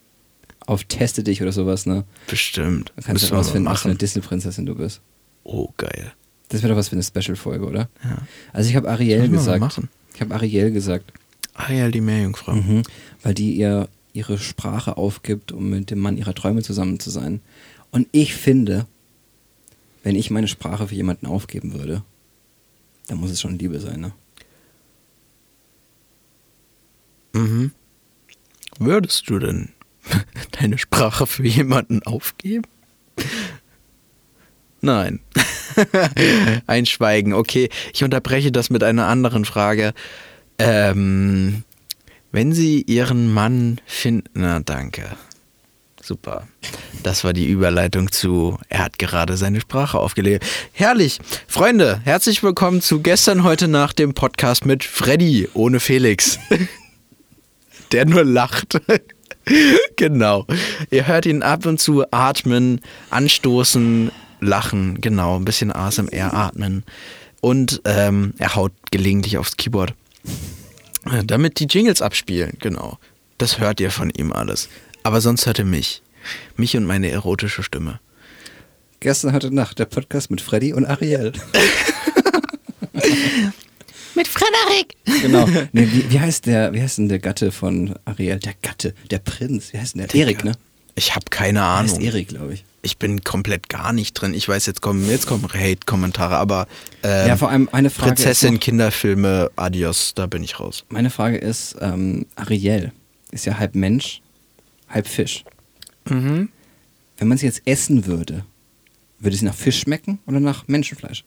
auf 0.66 0.84
Teste 0.84 1.22
dich 1.24 1.42
oder 1.42 1.52
sowas, 1.52 1.86
ne? 1.86 2.04
Bestimmt. 2.28 2.92
Da 2.96 3.02
kannst 3.02 3.08
du 3.08 3.12
Müssen 3.12 3.30
wir 3.32 3.36
rausfinden, 3.38 3.64
mal 3.64 3.72
was 3.72 3.80
für 3.82 3.86
eine 3.86 3.94
machen. 3.94 3.98
Disney-Prinzessin 3.98 4.66
du 4.66 4.74
bist. 4.76 5.00
Oh, 5.42 5.68
geil. 5.76 6.12
Das 6.48 6.62
wäre 6.62 6.72
doch 6.72 6.78
was 6.78 6.88
für 6.88 6.96
eine 6.96 7.02
Special-Folge, 7.02 7.64
oder? 7.66 7.88
Ja. 8.04 8.18
Also 8.52 8.70
ich 8.70 8.76
habe 8.76 8.88
Ariel 8.88 9.28
gesagt. 9.28 9.60
machen. 9.60 9.88
Ich 10.14 10.20
habe 10.20 10.34
Ariel 10.34 10.70
gesagt. 10.70 11.12
Ariel, 11.54 11.90
die 11.90 12.00
Meerjungfrau. 12.00 12.52
Mhm. 12.52 12.82
Weil 13.22 13.34
die 13.34 13.54
ihr 13.54 13.88
ihre 14.12 14.38
Sprache 14.38 14.96
aufgibt, 14.96 15.52
um 15.52 15.70
mit 15.70 15.90
dem 15.90 16.00
Mann 16.00 16.16
ihrer 16.16 16.34
Träume 16.34 16.62
zusammen 16.62 17.00
zu 17.00 17.10
sein. 17.10 17.40
Und 17.90 18.08
ich 18.12 18.34
finde, 18.34 18.86
wenn 20.02 20.16
ich 20.16 20.30
meine 20.30 20.48
Sprache 20.48 20.88
für 20.88 20.94
jemanden 20.94 21.26
aufgeben 21.26 21.74
würde, 21.74 22.02
dann 23.08 23.18
muss 23.18 23.30
es 23.30 23.40
schon 23.40 23.58
Liebe 23.58 23.80
sein, 23.80 24.00
ne? 24.00 24.12
Mhm. 27.32 27.72
Würdest 28.78 29.28
du 29.28 29.38
denn 29.38 29.70
deine 30.52 30.78
Sprache 30.78 31.26
für 31.26 31.46
jemanden 31.46 32.02
aufgeben? 32.02 32.64
Nein. 34.80 35.20
Ein 36.66 36.86
Schweigen. 36.86 37.34
Okay, 37.34 37.68
ich 37.92 38.02
unterbreche 38.02 38.50
das 38.50 38.70
mit 38.70 38.82
einer 38.82 39.06
anderen 39.06 39.44
Frage. 39.44 39.92
Ähm, 40.58 41.64
wenn 42.32 42.52
Sie 42.52 42.82
Ihren 42.82 43.32
Mann 43.32 43.80
finden. 43.86 44.28
Na, 44.34 44.60
danke. 44.60 45.16
Super. 46.02 46.48
Das 47.02 47.24
war 47.24 47.32
die 47.32 47.46
Überleitung 47.46 48.10
zu, 48.10 48.58
er 48.68 48.84
hat 48.84 48.98
gerade 48.98 49.36
seine 49.36 49.60
Sprache 49.60 49.98
aufgelegt. 49.98 50.44
Herrlich. 50.72 51.18
Freunde, 51.46 52.00
herzlich 52.04 52.42
willkommen 52.42 52.80
zu 52.80 53.00
gestern, 53.00 53.44
heute 53.44 53.68
nach 53.68 53.92
dem 53.92 54.14
Podcast 54.14 54.64
mit 54.64 54.82
Freddy 54.82 55.48
ohne 55.54 55.78
Felix. 55.78 56.38
Der 57.92 58.06
nur 58.06 58.24
lacht. 58.24 58.80
genau. 59.96 60.46
Ihr 60.90 61.06
hört 61.06 61.26
ihn 61.26 61.42
ab 61.42 61.66
und 61.66 61.80
zu 61.80 62.04
atmen, 62.10 62.80
anstoßen, 63.10 64.10
lachen. 64.40 65.00
Genau, 65.00 65.36
ein 65.36 65.44
bisschen 65.44 65.72
ASMR 65.72 66.32
atmen. 66.32 66.84
Und 67.40 67.82
ähm, 67.84 68.34
er 68.38 68.54
haut 68.54 68.72
gelegentlich 68.90 69.38
aufs 69.38 69.56
Keyboard. 69.56 69.94
Äh, 71.06 71.24
Damit 71.24 71.58
die 71.60 71.66
Jingles 71.66 72.02
abspielen, 72.02 72.56
genau. 72.60 72.98
Das 73.38 73.58
hört 73.58 73.80
ihr 73.80 73.90
von 73.90 74.10
ihm 74.10 74.32
alles. 74.32 74.68
Aber 75.02 75.20
sonst 75.20 75.46
hört 75.46 75.58
ihr 75.58 75.64
mich. 75.64 76.02
Mich 76.56 76.76
und 76.76 76.84
meine 76.84 77.10
erotische 77.10 77.62
Stimme. 77.62 78.00
Gestern 79.00 79.32
heute 79.32 79.50
Nacht 79.54 79.78
der 79.78 79.86
Podcast 79.86 80.30
mit 80.30 80.40
Freddy 80.42 80.74
und 80.74 80.84
Ariel. 80.84 81.32
Mit 84.14 84.28
Frederik! 84.28 84.96
genau. 85.22 85.46
Nee, 85.72 85.88
wie, 85.90 86.10
wie 86.10 86.20
heißt 86.20 86.44
der, 86.46 86.72
wie 86.74 86.82
heißt 86.82 86.98
denn 86.98 87.08
der 87.08 87.20
Gatte 87.20 87.52
von 87.52 87.94
Ariel? 88.04 88.38
Der 88.38 88.54
Gatte, 88.60 88.94
der 89.10 89.18
Prinz. 89.18 89.72
Wie 89.72 89.78
heißt 89.78 89.94
denn 89.94 90.06
der? 90.06 90.14
Erik, 90.14 90.44
ne? 90.44 90.52
Ich 90.96 91.14
habe 91.14 91.24
keine 91.30 91.60
Der 91.60 91.78
heißt 91.78 91.94
Ahnung. 91.96 92.06
Erik, 92.06 92.28
glaube 92.28 92.54
ich. 92.54 92.64
Ich 92.82 92.96
bin 92.96 93.22
komplett 93.24 93.68
gar 93.68 93.92
nicht 93.92 94.14
drin. 94.14 94.32
Ich 94.32 94.48
weiß, 94.48 94.64
jetzt 94.66 94.80
kommen, 94.80 95.06
jetzt 95.08 95.26
kommen 95.26 95.44
Hate-Kommentare, 95.52 96.36
aber 96.36 96.66
ähm, 97.02 97.28
ja, 97.28 97.36
vor 97.36 97.50
allem 97.50 97.68
eine 97.72 97.90
Frage. 97.90 98.14
Prinzessin, 98.14 98.54
noch- 98.54 98.60
Kinderfilme, 98.60 99.50
adios, 99.56 100.14
da 100.14 100.26
bin 100.26 100.42
ich 100.42 100.58
raus. 100.60 100.84
Meine 100.88 101.10
Frage 101.10 101.36
ist, 101.36 101.76
ähm, 101.80 102.24
Ariel 102.36 102.92
ist 103.32 103.44
ja 103.44 103.58
halb 103.58 103.74
Mensch, 103.74 104.22
halb 104.88 105.06
Fisch. 105.06 105.44
Mhm. 106.08 106.48
Wenn 107.18 107.28
man 107.28 107.36
sie 107.36 107.46
jetzt 107.46 107.62
essen 107.66 108.06
würde, 108.06 108.44
würde 109.18 109.36
sie 109.36 109.44
nach 109.44 109.54
Fisch 109.54 109.80
schmecken 109.80 110.18
oder 110.26 110.40
nach 110.40 110.66
Menschenfleisch? 110.66 111.24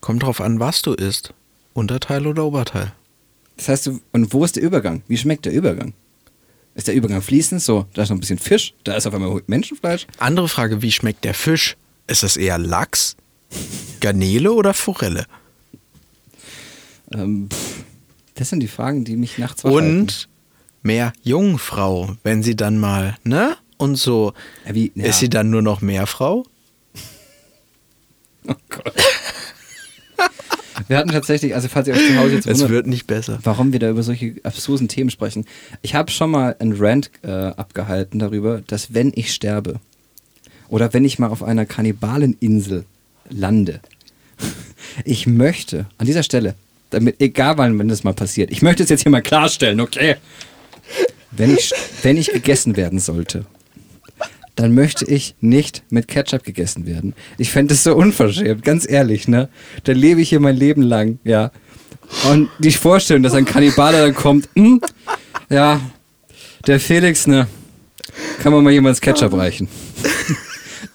Kommt 0.00 0.22
drauf 0.22 0.40
an, 0.42 0.60
was 0.60 0.82
du 0.82 0.92
isst. 0.92 1.32
Unterteil 1.72 2.26
oder 2.26 2.44
Oberteil? 2.44 2.92
Das 3.56 3.68
heißt, 3.68 3.86
du, 3.86 4.00
und 4.12 4.32
wo 4.34 4.44
ist 4.44 4.56
der 4.56 4.62
Übergang? 4.62 5.02
Wie 5.08 5.16
schmeckt 5.16 5.46
der 5.46 5.52
Übergang? 5.52 5.94
Ist 6.74 6.88
der 6.88 6.94
Übergang 6.94 7.22
fließend? 7.22 7.62
So, 7.62 7.86
da 7.94 8.02
ist 8.02 8.08
noch 8.10 8.16
ein 8.16 8.20
bisschen 8.20 8.38
Fisch, 8.38 8.74
da 8.84 8.94
ist 8.96 9.06
auf 9.06 9.14
einmal 9.14 9.40
Menschenfleisch. 9.46 10.06
Andere 10.18 10.48
Frage, 10.48 10.82
wie 10.82 10.90
schmeckt 10.92 11.24
der 11.24 11.34
Fisch? 11.34 11.76
Ist 12.06 12.22
das 12.22 12.36
eher 12.36 12.58
Lachs, 12.58 13.16
Garnele 14.00 14.52
oder 14.52 14.74
Forelle? 14.74 15.26
Ähm, 17.12 17.48
pff, 17.50 17.84
das 18.34 18.48
sind 18.50 18.60
die 18.60 18.68
Fragen, 18.68 19.04
die 19.04 19.16
mich 19.16 19.38
nachts 19.38 19.62
wach 19.64 19.70
halten. 19.72 20.00
Und 20.00 20.28
mehr 20.82 21.12
Jungfrau, 21.22 22.16
wenn 22.24 22.42
sie 22.42 22.56
dann 22.56 22.78
mal, 22.78 23.16
ne? 23.24 23.56
Und 23.76 23.96
so, 23.96 24.32
Ja, 24.66 24.74
wie, 24.74 24.90
ja. 24.94 25.04
ist 25.06 25.20
sie 25.20 25.28
dann 25.28 25.50
nur 25.50 25.62
noch 25.62 25.80
Meerfrau? 25.80 26.44
Oh 28.46 28.54
Gott. 28.68 28.94
Wir 30.88 30.98
hatten 30.98 31.10
tatsächlich, 31.10 31.54
also 31.54 31.68
falls 31.68 31.88
ihr 31.88 31.94
euch 31.94 32.06
zu 32.06 32.16
Hause 32.16 32.34
jetzt 32.34 32.46
Es 32.46 32.54
wundert, 32.58 32.70
wird 32.70 32.86
nicht 32.86 33.06
besser. 33.06 33.38
warum 33.42 33.72
wir 33.72 33.80
da 33.80 33.90
über 33.90 34.02
solche 34.02 34.34
abstrusen 34.42 34.88
Themen 34.88 35.10
sprechen. 35.10 35.44
Ich 35.82 35.94
habe 35.94 36.10
schon 36.10 36.30
mal 36.30 36.56
einen 36.58 36.74
Rant 36.76 37.10
äh, 37.22 37.30
abgehalten 37.30 38.18
darüber, 38.18 38.62
dass 38.66 38.94
wenn 38.94 39.12
ich 39.14 39.32
sterbe 39.32 39.80
oder 40.68 40.92
wenn 40.92 41.04
ich 41.04 41.18
mal 41.18 41.28
auf 41.28 41.42
einer 41.42 41.66
Kannibaleninsel 41.66 42.84
lande, 43.30 43.80
ich 45.04 45.26
möchte 45.26 45.86
an 45.98 46.06
dieser 46.06 46.22
Stelle, 46.22 46.54
damit, 46.90 47.20
egal 47.20 47.58
wann, 47.58 47.78
wenn 47.78 47.88
das 47.88 48.04
mal 48.04 48.14
passiert, 48.14 48.50
ich 48.50 48.62
möchte 48.62 48.82
es 48.82 48.88
jetzt 48.88 49.02
hier 49.02 49.10
mal 49.10 49.22
klarstellen, 49.22 49.80
okay? 49.80 50.16
Wenn 51.30 51.54
ich, 51.54 51.72
wenn 52.02 52.16
ich 52.16 52.30
gegessen 52.30 52.76
werden 52.76 53.00
sollte, 53.00 53.44
dann 54.56 54.74
möchte 54.74 55.04
ich 55.04 55.34
nicht 55.40 55.82
mit 55.90 56.08
Ketchup 56.08 56.44
gegessen 56.44 56.86
werden. 56.86 57.14
Ich 57.38 57.50
fände 57.50 57.74
es 57.74 57.82
so 57.82 57.94
unverschämt, 57.94 58.62
ganz 58.62 58.88
ehrlich, 58.88 59.28
ne? 59.28 59.48
Dann 59.84 59.96
lebe 59.96 60.20
ich 60.20 60.28
hier 60.28 60.40
mein 60.40 60.56
Leben 60.56 60.82
lang, 60.82 61.18
ja. 61.24 61.50
Und 62.30 62.48
die 62.58 62.70
Vorstellung, 62.70 63.22
dass 63.22 63.34
ein 63.34 63.44
Kannibale 63.44 63.98
dann 63.98 64.14
kommt, 64.14 64.48
hm, 64.54 64.80
ja, 65.50 65.80
der 66.66 66.80
Felix, 66.80 67.26
ne, 67.26 67.46
kann 68.42 68.52
man 68.52 68.62
mal 68.62 68.72
jemals 68.72 69.00
Ketchup 69.00 69.34
reichen. 69.34 69.68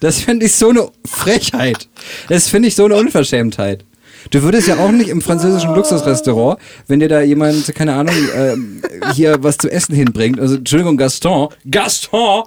Das 0.00 0.20
finde 0.20 0.46
ich 0.46 0.54
so 0.54 0.70
eine 0.70 0.88
Frechheit. 1.04 1.88
Das 2.28 2.48
finde 2.48 2.68
ich 2.68 2.74
so 2.74 2.86
eine 2.86 2.96
Unverschämtheit. 2.96 3.84
Du 4.30 4.42
würdest 4.42 4.68
ja 4.68 4.78
auch 4.78 4.90
nicht 4.92 5.08
im 5.08 5.20
französischen 5.20 5.74
Luxusrestaurant, 5.74 6.58
wenn 6.86 7.00
dir 7.00 7.08
da 7.08 7.20
jemand, 7.20 7.74
keine 7.74 7.94
Ahnung, 7.94 8.14
ähm, 8.34 8.82
hier 9.14 9.42
was 9.42 9.56
zu 9.56 9.70
essen 9.70 9.94
hinbringt, 9.94 10.38
also 10.38 10.56
Entschuldigung, 10.56 10.96
Gaston, 10.96 11.48
Gaston, 11.70 12.44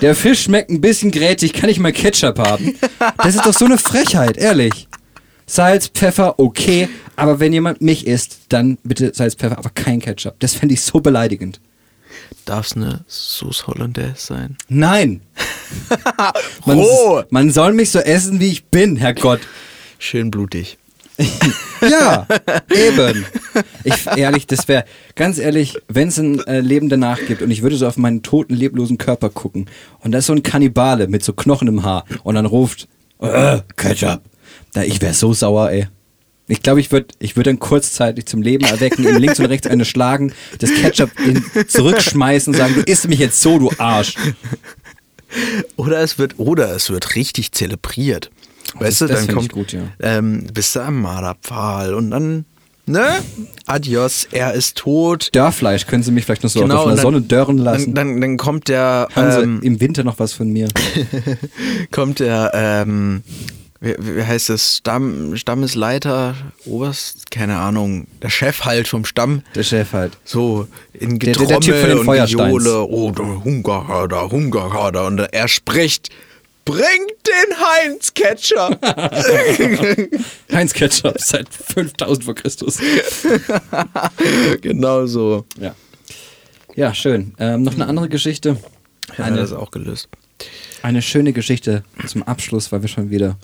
der 0.00 0.14
Fisch 0.14 0.42
schmeckt 0.42 0.70
ein 0.70 0.80
bisschen 0.80 1.10
grätig, 1.10 1.52
kann 1.52 1.70
ich 1.70 1.78
mal 1.78 1.92
Ketchup 1.92 2.38
haben? 2.38 2.76
Das 3.18 3.34
ist 3.34 3.46
doch 3.46 3.54
so 3.54 3.64
eine 3.64 3.78
Frechheit, 3.78 4.36
ehrlich. 4.36 4.88
Salz, 5.46 5.88
Pfeffer, 5.88 6.38
okay, 6.38 6.88
aber 7.16 7.40
wenn 7.40 7.52
jemand 7.52 7.80
mich 7.80 8.06
isst, 8.06 8.38
dann 8.50 8.78
bitte 8.84 9.12
Salz, 9.14 9.34
Pfeffer, 9.34 9.58
aber 9.58 9.70
kein 9.70 10.00
Ketchup. 10.00 10.34
Das 10.38 10.54
fände 10.54 10.74
ich 10.74 10.82
so 10.82 11.00
beleidigend. 11.00 11.60
Darf 12.44 12.66
es 12.66 12.76
eine 12.76 13.04
Sauce 13.08 13.66
Hollandaise 13.66 14.14
sein? 14.16 14.56
Nein. 14.68 15.20
Man, 16.66 16.84
man 17.30 17.50
soll 17.50 17.72
mich 17.72 17.90
so 17.90 18.00
essen, 18.00 18.40
wie 18.40 18.50
ich 18.50 18.64
bin, 18.66 18.96
Herrgott. 18.96 19.40
Schön 19.98 20.30
blutig. 20.30 20.78
Ja, 21.80 22.26
eben. 22.68 23.24
Ich, 23.84 24.06
ehrlich, 24.14 24.46
das 24.46 24.68
wäre, 24.68 24.84
ganz 25.14 25.38
ehrlich, 25.38 25.78
wenn 25.88 26.08
es 26.08 26.18
ein 26.18 26.46
äh, 26.46 26.60
Leben 26.60 26.90
danach 26.90 27.18
gibt 27.26 27.40
und 27.40 27.50
ich 27.50 27.62
würde 27.62 27.76
so 27.76 27.86
auf 27.86 27.96
meinen 27.96 28.22
toten, 28.22 28.54
leblosen 28.54 28.98
Körper 28.98 29.30
gucken 29.30 29.64
und 30.00 30.12
da 30.12 30.18
ist 30.18 30.26
so 30.26 30.34
ein 30.34 30.42
Kannibale 30.42 31.08
mit 31.08 31.24
so 31.24 31.32
Knochen 31.32 31.68
im 31.68 31.82
Haar 31.82 32.04
und 32.22 32.34
dann 32.34 32.44
ruft, 32.44 32.86
äh, 33.20 33.60
Ketchup. 33.76 34.20
Da, 34.74 34.82
ich 34.82 35.00
wäre 35.00 35.14
so 35.14 35.32
sauer, 35.32 35.70
ey. 35.70 35.88
Ich 36.48 36.62
glaube, 36.62 36.80
ich 36.80 36.90
würde 36.92 37.14
ich 37.18 37.36
würd 37.36 37.46
dann 37.46 37.60
kurzzeitig 37.60 38.26
zum 38.26 38.42
Leben 38.42 38.66
erwecken, 38.66 39.04
ihm 39.04 39.16
links 39.16 39.38
und 39.38 39.46
rechts 39.46 39.66
eine 39.66 39.84
schlagen, 39.84 40.32
das 40.58 40.74
Ketchup 40.74 41.10
in, 41.24 41.42
zurückschmeißen 41.66 42.52
und 42.52 42.58
sagen, 42.58 42.74
du 42.74 42.82
isst 42.82 43.08
mich 43.08 43.20
jetzt 43.20 43.40
so, 43.40 43.58
du 43.58 43.70
Arsch. 43.78 44.16
Oder 45.76 46.00
es 46.00 46.18
wird, 46.18 46.38
oder 46.38 46.74
es 46.74 46.90
wird 46.90 47.14
richtig 47.14 47.52
zelebriert. 47.52 48.30
Weißt 48.74 49.00
das 49.00 49.08
du, 49.08 49.14
dann 49.14 49.16
find 49.26 49.30
ich 49.30 49.34
kommt, 49.36 49.52
gut, 49.52 49.72
ja. 49.72 49.80
ähm, 50.00 50.46
bist 50.54 50.76
du 50.76 50.80
am 50.80 51.00
Marderpfahl 51.02 51.92
und 51.94 52.10
dann, 52.10 52.44
ne? 52.86 53.04
Adios, 53.66 54.28
er 54.30 54.54
ist 54.54 54.76
tot. 54.78 55.30
Dörrfleisch 55.34 55.86
können 55.86 56.02
Sie 56.02 56.12
mich 56.12 56.24
vielleicht 56.24 56.42
noch 56.44 56.50
so 56.50 56.60
Genau, 56.60 56.82
auf 56.82 56.88
dann- 56.88 56.96
Sonne 56.98 57.20
dörren 57.20 57.58
lassen. 57.58 57.94
Dann, 57.94 58.12
dann, 58.12 58.20
dann 58.20 58.36
kommt 58.36 58.68
der, 58.68 59.08
ähm, 59.16 59.60
im 59.62 59.80
Winter 59.80 60.04
noch 60.04 60.18
was 60.18 60.32
von 60.32 60.48
mir? 60.50 60.68
kommt 61.90 62.20
der 62.20 62.50
ähm, 62.54 63.22
wie, 63.80 63.94
wie 63.98 64.22
heißt 64.22 64.50
das? 64.50 64.76
Stamm, 64.76 65.36
Stammesleiter, 65.36 66.34
Oberst, 66.66 67.30
keine 67.30 67.56
Ahnung, 67.56 68.06
der 68.22 68.28
Chef 68.28 68.64
halt 68.66 68.86
vom 68.88 69.04
Stamm. 69.06 69.42
Der 69.54 69.62
Chef 69.62 69.92
halt. 69.94 70.18
So 70.24 70.66
in 70.92 71.18
Der- 71.18 71.32
der- 71.32 71.46
Getrommel 71.46 71.60
der 71.80 71.96
von 72.04 72.14
den 72.14 72.22
und. 72.22 72.26
Gejohle. 72.26 72.82
Oh, 72.86 73.10
der 73.10 73.42
Hungerhader, 73.44 74.30
Hungerhader. 74.30 75.06
Und 75.06 75.18
er 75.20 75.48
spricht, 75.48 76.10
bringt 76.64 77.26
den 77.26 77.56
Heinz-Ketcher. 77.58 78.78
Heinz 80.52 80.72
Ketchup 80.72 81.14
seit 81.18 81.48
5000 81.52 82.24
vor 82.24 82.34
Christus. 82.34 82.78
genau 84.60 85.06
so. 85.06 85.44
Ja. 85.58 85.74
Ja, 86.76 86.94
schön. 86.94 87.34
Ähm, 87.38 87.62
noch 87.62 87.74
eine 87.74 87.86
andere 87.86 88.08
Geschichte. 88.08 88.56
Ja, 89.18 89.24
Eine, 89.24 89.36
das 89.38 89.50
ist 89.50 89.56
auch 89.56 89.70
gelöst. 89.72 90.08
eine 90.82 91.02
schöne 91.02 91.32
Geschichte 91.32 91.82
zum 92.06 92.22
Abschluss, 92.22 92.70
weil 92.72 92.82
wir 92.82 92.88
schon 92.88 93.10
wieder 93.10 93.36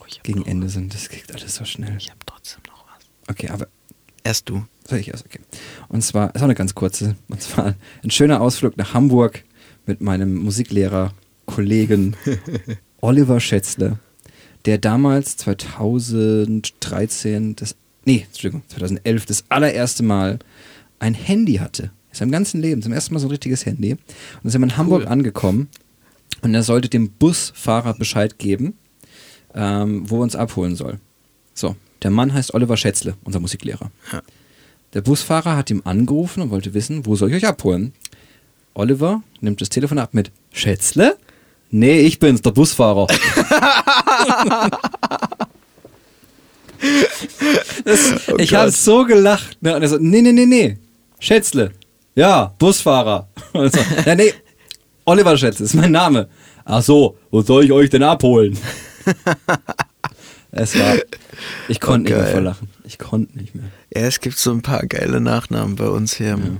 Oh, 0.00 0.04
gegen 0.22 0.46
Ende 0.46 0.68
sind. 0.68 0.94
Das 0.94 1.08
geht 1.08 1.32
alles 1.34 1.54
so 1.56 1.64
schnell. 1.64 1.94
Ich 1.98 2.08
habe 2.08 2.18
trotzdem 2.24 2.60
noch 2.68 2.84
was. 2.86 3.04
Okay, 3.28 3.48
aber 3.50 3.68
Erst 4.24 4.48
du. 4.48 4.64
soll 4.88 4.98
ich 5.00 5.08
erst? 5.08 5.26
Okay. 5.26 5.40
Und 5.88 6.02
zwar, 6.02 6.34
ist 6.34 6.40
auch 6.40 6.44
eine 6.44 6.54
ganz 6.54 6.74
kurze. 6.74 7.16
Und 7.28 7.42
zwar 7.42 7.74
ein 8.02 8.10
schöner 8.10 8.40
Ausflug 8.40 8.76
nach 8.76 8.94
Hamburg 8.94 9.42
mit 9.84 10.00
meinem 10.00 10.36
Musiklehrer, 10.36 11.12
Kollegen 11.46 12.16
Oliver 13.00 13.40
Schätzle, 13.40 13.98
der 14.64 14.78
damals 14.78 15.36
2013, 15.38 17.56
das, 17.56 17.74
nee, 18.04 18.26
Entschuldigung, 18.28 18.62
2011 18.68 19.26
das 19.26 19.44
allererste 19.48 20.02
Mal 20.02 20.38
ein 20.98 21.14
Handy 21.14 21.54
hatte. 21.54 21.90
In 22.10 22.16
seinem 22.16 22.30
ganzen 22.30 22.60
Leben, 22.60 22.82
zum 22.82 22.92
ersten 22.92 23.14
Mal 23.14 23.20
so 23.20 23.26
ein 23.26 23.30
richtiges 23.30 23.66
Handy. 23.66 23.92
Und 23.92 24.00
dann 24.42 24.50
sind 24.50 24.60
wir 24.60 24.66
in 24.66 24.76
Hamburg 24.76 25.06
angekommen 25.06 25.68
und 26.42 26.54
er 26.54 26.62
sollte 26.62 26.88
dem 26.88 27.10
Busfahrer 27.10 27.94
Bescheid 27.94 28.38
geben, 28.38 28.74
ähm, 29.54 30.08
wo 30.08 30.18
er 30.18 30.22
uns 30.22 30.36
abholen 30.36 30.76
soll. 30.76 31.00
So, 31.54 31.76
der 32.02 32.10
Mann 32.10 32.32
heißt 32.32 32.54
Oliver 32.54 32.76
Schätzle, 32.76 33.16
unser 33.24 33.40
Musiklehrer. 33.40 33.90
Ja. 34.12 34.22
Der 34.94 35.00
Busfahrer 35.00 35.56
hat 35.56 35.70
ihm 35.70 35.82
angerufen 35.84 36.42
und 36.42 36.50
wollte 36.50 36.74
wissen, 36.74 37.06
wo 37.06 37.16
soll 37.16 37.30
ich 37.30 37.36
euch 37.36 37.46
abholen? 37.46 37.92
Oliver 38.74 39.22
nimmt 39.40 39.60
das 39.60 39.70
Telefon 39.70 39.98
ab 39.98 40.12
mit 40.12 40.30
Schätzle? 40.52 41.16
Nee, 41.74 42.00
ich 42.00 42.18
bin's, 42.18 42.42
der 42.42 42.50
Busfahrer. 42.50 43.06
das, 47.86 48.20
ich 48.36 48.54
habe 48.54 48.70
so 48.70 49.06
gelacht. 49.06 49.56
Ne? 49.62 49.74
Und 49.74 49.80
er 49.80 49.88
so, 49.88 49.96
nee, 49.98 50.20
nee, 50.20 50.32
nee, 50.32 50.44
nee. 50.44 50.76
Schätzle. 51.18 51.72
Ja, 52.14 52.52
Busfahrer. 52.58 53.26
Und 53.54 53.72
so, 53.72 53.80
ja, 54.04 54.14
nee, 54.14 54.34
Oliver 55.06 55.34
Schätzle 55.38 55.64
ist 55.64 55.72
mein 55.72 55.92
Name. 55.92 56.28
Ach 56.66 56.82
so, 56.82 57.16
wo 57.30 57.40
soll 57.40 57.64
ich 57.64 57.72
euch 57.72 57.88
denn 57.88 58.02
abholen? 58.02 58.58
es 60.50 60.78
war, 60.78 60.96
ich 61.68 61.80
konnte 61.80 62.10
nicht 62.10 62.16
mehr 62.16 62.24
geil. 62.24 62.32
vor 62.32 62.42
Lachen. 62.42 62.68
Ich 62.84 62.98
konnte 62.98 63.38
nicht 63.38 63.54
mehr. 63.54 63.64
Ja, 63.96 64.02
es 64.02 64.20
gibt 64.20 64.36
so 64.36 64.50
ein 64.50 64.60
paar 64.60 64.86
geile 64.86 65.22
Nachnamen 65.22 65.76
bei 65.76 65.88
uns 65.88 66.14
hier 66.16 66.34
im 66.34 66.58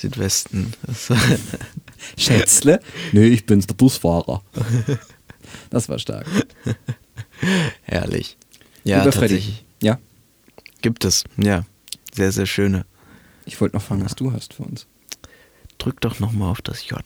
Südwesten. 0.00 0.72
Schätzle? 2.16 2.80
Nee, 3.12 3.26
ich 3.26 3.44
bin's, 3.44 3.66
der 3.66 3.74
Busfahrer. 3.74 4.42
Das 5.68 5.88
war 5.90 5.98
stark. 5.98 6.26
Herrlich. 7.82 8.38
Ja, 8.82 9.00
Lieber 9.00 9.12
Freddy. 9.12 9.34
tatsächlich. 9.34 9.64
Ja, 9.82 9.98
Gibt 10.80 11.04
es. 11.04 11.24
Ja. 11.36 11.66
Sehr, 12.14 12.32
sehr 12.32 12.46
schöne. 12.46 12.86
ich 13.44 13.60
wollte 13.60 13.76
noch 13.76 13.82
fragen, 13.82 14.02
was 14.04 14.14
du 14.14 14.32
hast 14.32 14.54
für 14.54 14.62
uns. 14.62 14.86
Drück 15.78 16.00
doch 16.00 16.18
nochmal 16.18 16.50
auf 16.50 16.62
das 16.62 16.88
J. 16.88 17.00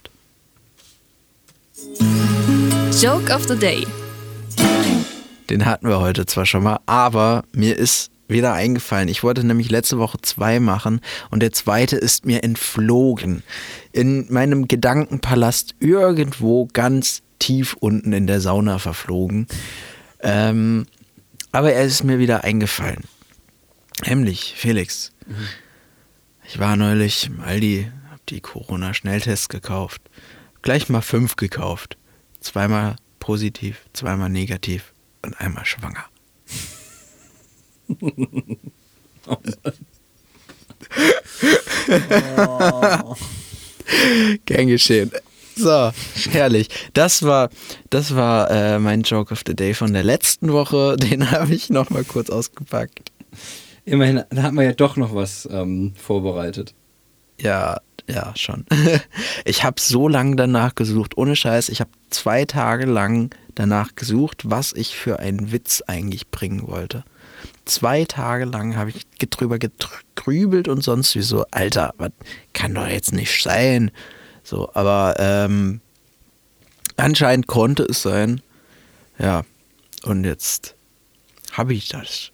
Joke 3.02 3.34
of 3.34 3.44
the 3.48 3.56
Day. 3.56 3.86
Den 5.50 5.66
hatten 5.66 5.88
wir 5.88 5.98
heute 6.00 6.26
zwar 6.26 6.46
schon 6.46 6.62
mal, 6.62 6.78
aber 6.86 7.44
mir 7.52 7.76
ist 7.76 8.10
wieder 8.28 8.52
eingefallen. 8.52 9.08
Ich 9.08 9.22
wollte 9.22 9.44
nämlich 9.44 9.70
letzte 9.70 9.98
Woche 9.98 10.18
zwei 10.22 10.60
machen 10.60 11.00
und 11.30 11.40
der 11.40 11.52
zweite 11.52 11.96
ist 11.96 12.24
mir 12.24 12.42
entflogen. 12.42 13.42
In 13.92 14.32
meinem 14.32 14.68
Gedankenpalast 14.68 15.74
irgendwo 15.80 16.68
ganz 16.72 17.22
tief 17.38 17.74
unten 17.74 18.12
in 18.12 18.26
der 18.26 18.40
Sauna 18.40 18.78
verflogen. 18.78 19.46
Ähm, 20.20 20.86
aber 21.52 21.72
er 21.72 21.84
ist 21.84 22.02
mir 22.02 22.18
wieder 22.18 22.44
eingefallen. 22.44 23.04
Nämlich, 24.06 24.54
Felix, 24.56 25.12
ich 26.46 26.58
war 26.58 26.76
neulich 26.76 27.26
im 27.26 27.40
Aldi, 27.40 27.90
hab 28.10 28.26
die 28.26 28.40
Corona-Schnelltests 28.40 29.48
gekauft. 29.48 30.02
Gleich 30.62 30.88
mal 30.88 31.02
fünf 31.02 31.36
gekauft. 31.36 31.96
Zweimal 32.40 32.96
positiv, 33.20 33.84
zweimal 33.92 34.30
negativ 34.30 34.92
und 35.22 35.38
einmal 35.40 35.64
schwanger. 35.64 36.04
Gern 44.46 44.68
geschehen. 44.68 45.10
So, 45.56 45.90
herrlich. 46.30 46.68
Das 46.94 47.22
war, 47.22 47.50
das 47.90 48.16
war 48.16 48.50
äh, 48.50 48.78
mein 48.78 49.02
Joke 49.02 49.32
of 49.32 49.42
the 49.46 49.54
Day 49.54 49.74
von 49.74 49.92
der 49.92 50.02
letzten 50.02 50.52
Woche. 50.52 50.96
Den 51.00 51.30
habe 51.30 51.54
ich 51.54 51.70
noch 51.70 51.90
mal 51.90 52.04
kurz 52.04 52.30
ausgepackt. 52.30 53.12
Immerhin, 53.84 54.22
da 54.30 54.42
hat 54.42 54.52
man 54.52 54.64
ja 54.64 54.72
doch 54.72 54.96
noch 54.96 55.14
was 55.14 55.48
ähm, 55.50 55.92
vorbereitet. 55.96 56.74
Ja, 57.40 57.80
ja, 58.08 58.32
schon. 58.36 58.64
Ich 59.44 59.62
habe 59.62 59.80
so 59.80 60.08
lange 60.08 60.36
danach 60.36 60.74
gesucht, 60.74 61.16
ohne 61.16 61.36
Scheiß. 61.36 61.68
Ich 61.68 61.80
habe 61.80 61.90
zwei 62.10 62.44
Tage 62.44 62.86
lang 62.86 63.34
danach 63.54 63.94
gesucht, 63.94 64.42
was 64.44 64.72
ich 64.72 64.96
für 64.96 65.20
einen 65.20 65.52
Witz 65.52 65.82
eigentlich 65.86 66.30
bringen 66.30 66.66
wollte. 66.66 67.04
Zwei 67.64 68.04
Tage 68.04 68.44
lang 68.44 68.76
habe 68.76 68.90
ich 68.90 69.06
drüber 69.30 69.58
gegrübelt 69.58 70.68
und 70.68 70.82
sonst 70.82 71.14
wie 71.14 71.22
so, 71.22 71.44
Alter, 71.50 71.94
was 71.98 72.10
kann 72.52 72.74
doch 72.74 72.86
jetzt 72.86 73.12
nicht 73.12 73.42
sein. 73.42 73.90
So, 74.42 74.70
aber 74.74 75.14
ähm, 75.18 75.80
anscheinend 76.96 77.46
konnte 77.46 77.84
es 77.84 78.02
sein. 78.02 78.42
Ja, 79.18 79.44
und 80.02 80.24
jetzt 80.24 80.74
habe 81.52 81.72
ich 81.74 81.88
das. 81.88 82.30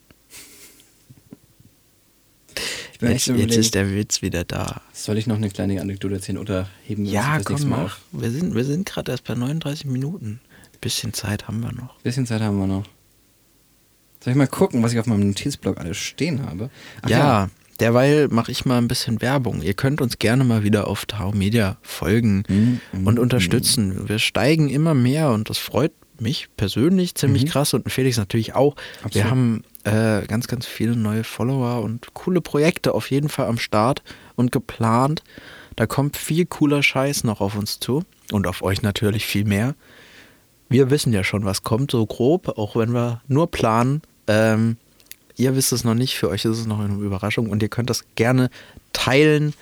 Ich 3.03 3.09
Jetzt, 3.09 3.27
jetzt 3.29 3.57
ist 3.57 3.75
der 3.75 3.95
Witz 3.95 4.21
wieder 4.21 4.45
da. 4.45 4.83
Soll 4.93 5.17
ich 5.17 5.27
noch 5.27 5.37
eine 5.37 5.49
kleine 5.49 5.81
Anekdote 5.81 6.15
erzählen 6.17 6.37
oder 6.37 6.69
heben 6.85 7.05
wir 7.05 7.13
Ja, 7.13 7.37
uns 7.37 7.45
das 7.45 7.51
nächste 7.53 7.67
komm, 7.69 7.71
Mal 7.71 7.85
mach. 7.85 7.97
auf? 7.97 8.01
Wir 8.13 8.31
sind, 8.31 8.55
wir 8.55 8.65
sind 8.65 8.87
gerade 8.87 9.13
erst 9.13 9.25
bei 9.25 9.35
39 9.35 9.87
Minuten. 9.87 10.41
Bisschen 10.83 11.15
Zeit 11.15 11.49
haben 11.49 11.61
wir 11.61 11.73
noch. 11.73 11.99
Bisschen 12.01 12.27
Zeit 12.27 12.43
haben 12.43 12.59
wir 12.59 12.67
noch. 12.67 12.85
Soll 14.23 14.33
ich 14.33 14.37
mal 14.37 14.47
gucken, 14.47 14.83
was 14.83 14.93
ich 14.93 14.99
auf 14.99 15.07
meinem 15.07 15.29
Notizblock 15.29 15.79
alles 15.79 15.97
stehen 15.97 16.45
habe? 16.47 16.71
Ach 17.03 17.09
ja, 17.09 17.49
derweil 17.81 18.29
mache 18.29 18.53
ich 18.53 18.65
mal 18.67 18.79
ein 18.79 18.89
bisschen 18.89 19.23
Werbung. 19.23 19.63
Ihr 19.63 19.75
könnt 19.75 20.01
uns 20.01 20.19
gerne 20.19 20.45
mal 20.45 20.63
wieder 20.63 20.87
auf 20.89 21.07
Tau 21.07 21.33
Media 21.33 21.79
folgen 21.83 22.45
Mhm, 22.49 22.81
und 22.93 23.15
mhm, 23.15 23.21
unterstützen. 23.21 24.09
Wir 24.09 24.19
steigen 24.19 24.69
immer 24.69 24.95
mehr 24.95 25.31
und 25.31 25.49
das 25.49 25.59
freut 25.59 25.93
mich 26.19 26.49
persönlich 26.57 27.15
ziemlich 27.15 27.47
krass 27.47 27.73
und 27.73 27.91
Felix 27.91 28.19
natürlich 28.19 28.55
auch. 28.55 28.75
Mhm. 28.75 29.05
Absolut. 29.05 29.15
Wir 29.15 29.31
haben 29.31 29.65
äh, 29.85 30.27
ganz, 30.27 30.47
ganz 30.49 30.67
viele 30.67 30.95
neue 30.97 31.25
Follower 31.25 31.83
und 31.83 32.13
coole 32.13 32.43
Projekte 32.43 32.93
auf 32.93 33.11
jeden 33.11 33.31
Fall 33.31 33.47
am 33.47 33.59
Start 33.59 34.03
und 34.37 34.53
geplant. 34.53 35.23
Da 35.77 35.87
kommt 35.87 36.19
viel 36.19 36.45
cooler 36.45 36.83
Scheiß 36.83 37.25
noch 37.25 37.41
auf 37.41 37.57
uns 37.57 37.81
zu 37.81 38.03
und 38.33 38.47
auf 38.47 38.61
euch 38.63 38.83
natürlich 38.83 39.25
viel 39.25 39.47
mehr. 39.47 39.75
Wir 40.69 40.91
wissen 40.91 41.13
ja 41.15 41.25
schon, 41.25 41.47
was 41.47 41.63
kommt, 41.63 41.91
so 41.91 42.05
grob, 42.05 42.59
auch 42.59 42.77
wenn 42.77 42.93
wir 42.93 43.23
nur 43.27 43.51
planen. 43.51 44.03
Ähm, 44.31 44.77
ihr 45.37 45.57
wisst 45.57 45.73
es 45.73 45.83
noch 45.83 45.95
nicht, 45.95 46.17
für 46.17 46.29
euch 46.29 46.45
ist 46.45 46.59
es 46.59 46.67
noch 46.67 46.79
eine 46.79 46.95
Überraschung 46.95 47.51
und 47.51 47.63
ihr 47.63 47.69
könnt 47.69 47.91
das 47.91 48.05
gerne 48.15 48.49
teilen, 48.93 49.55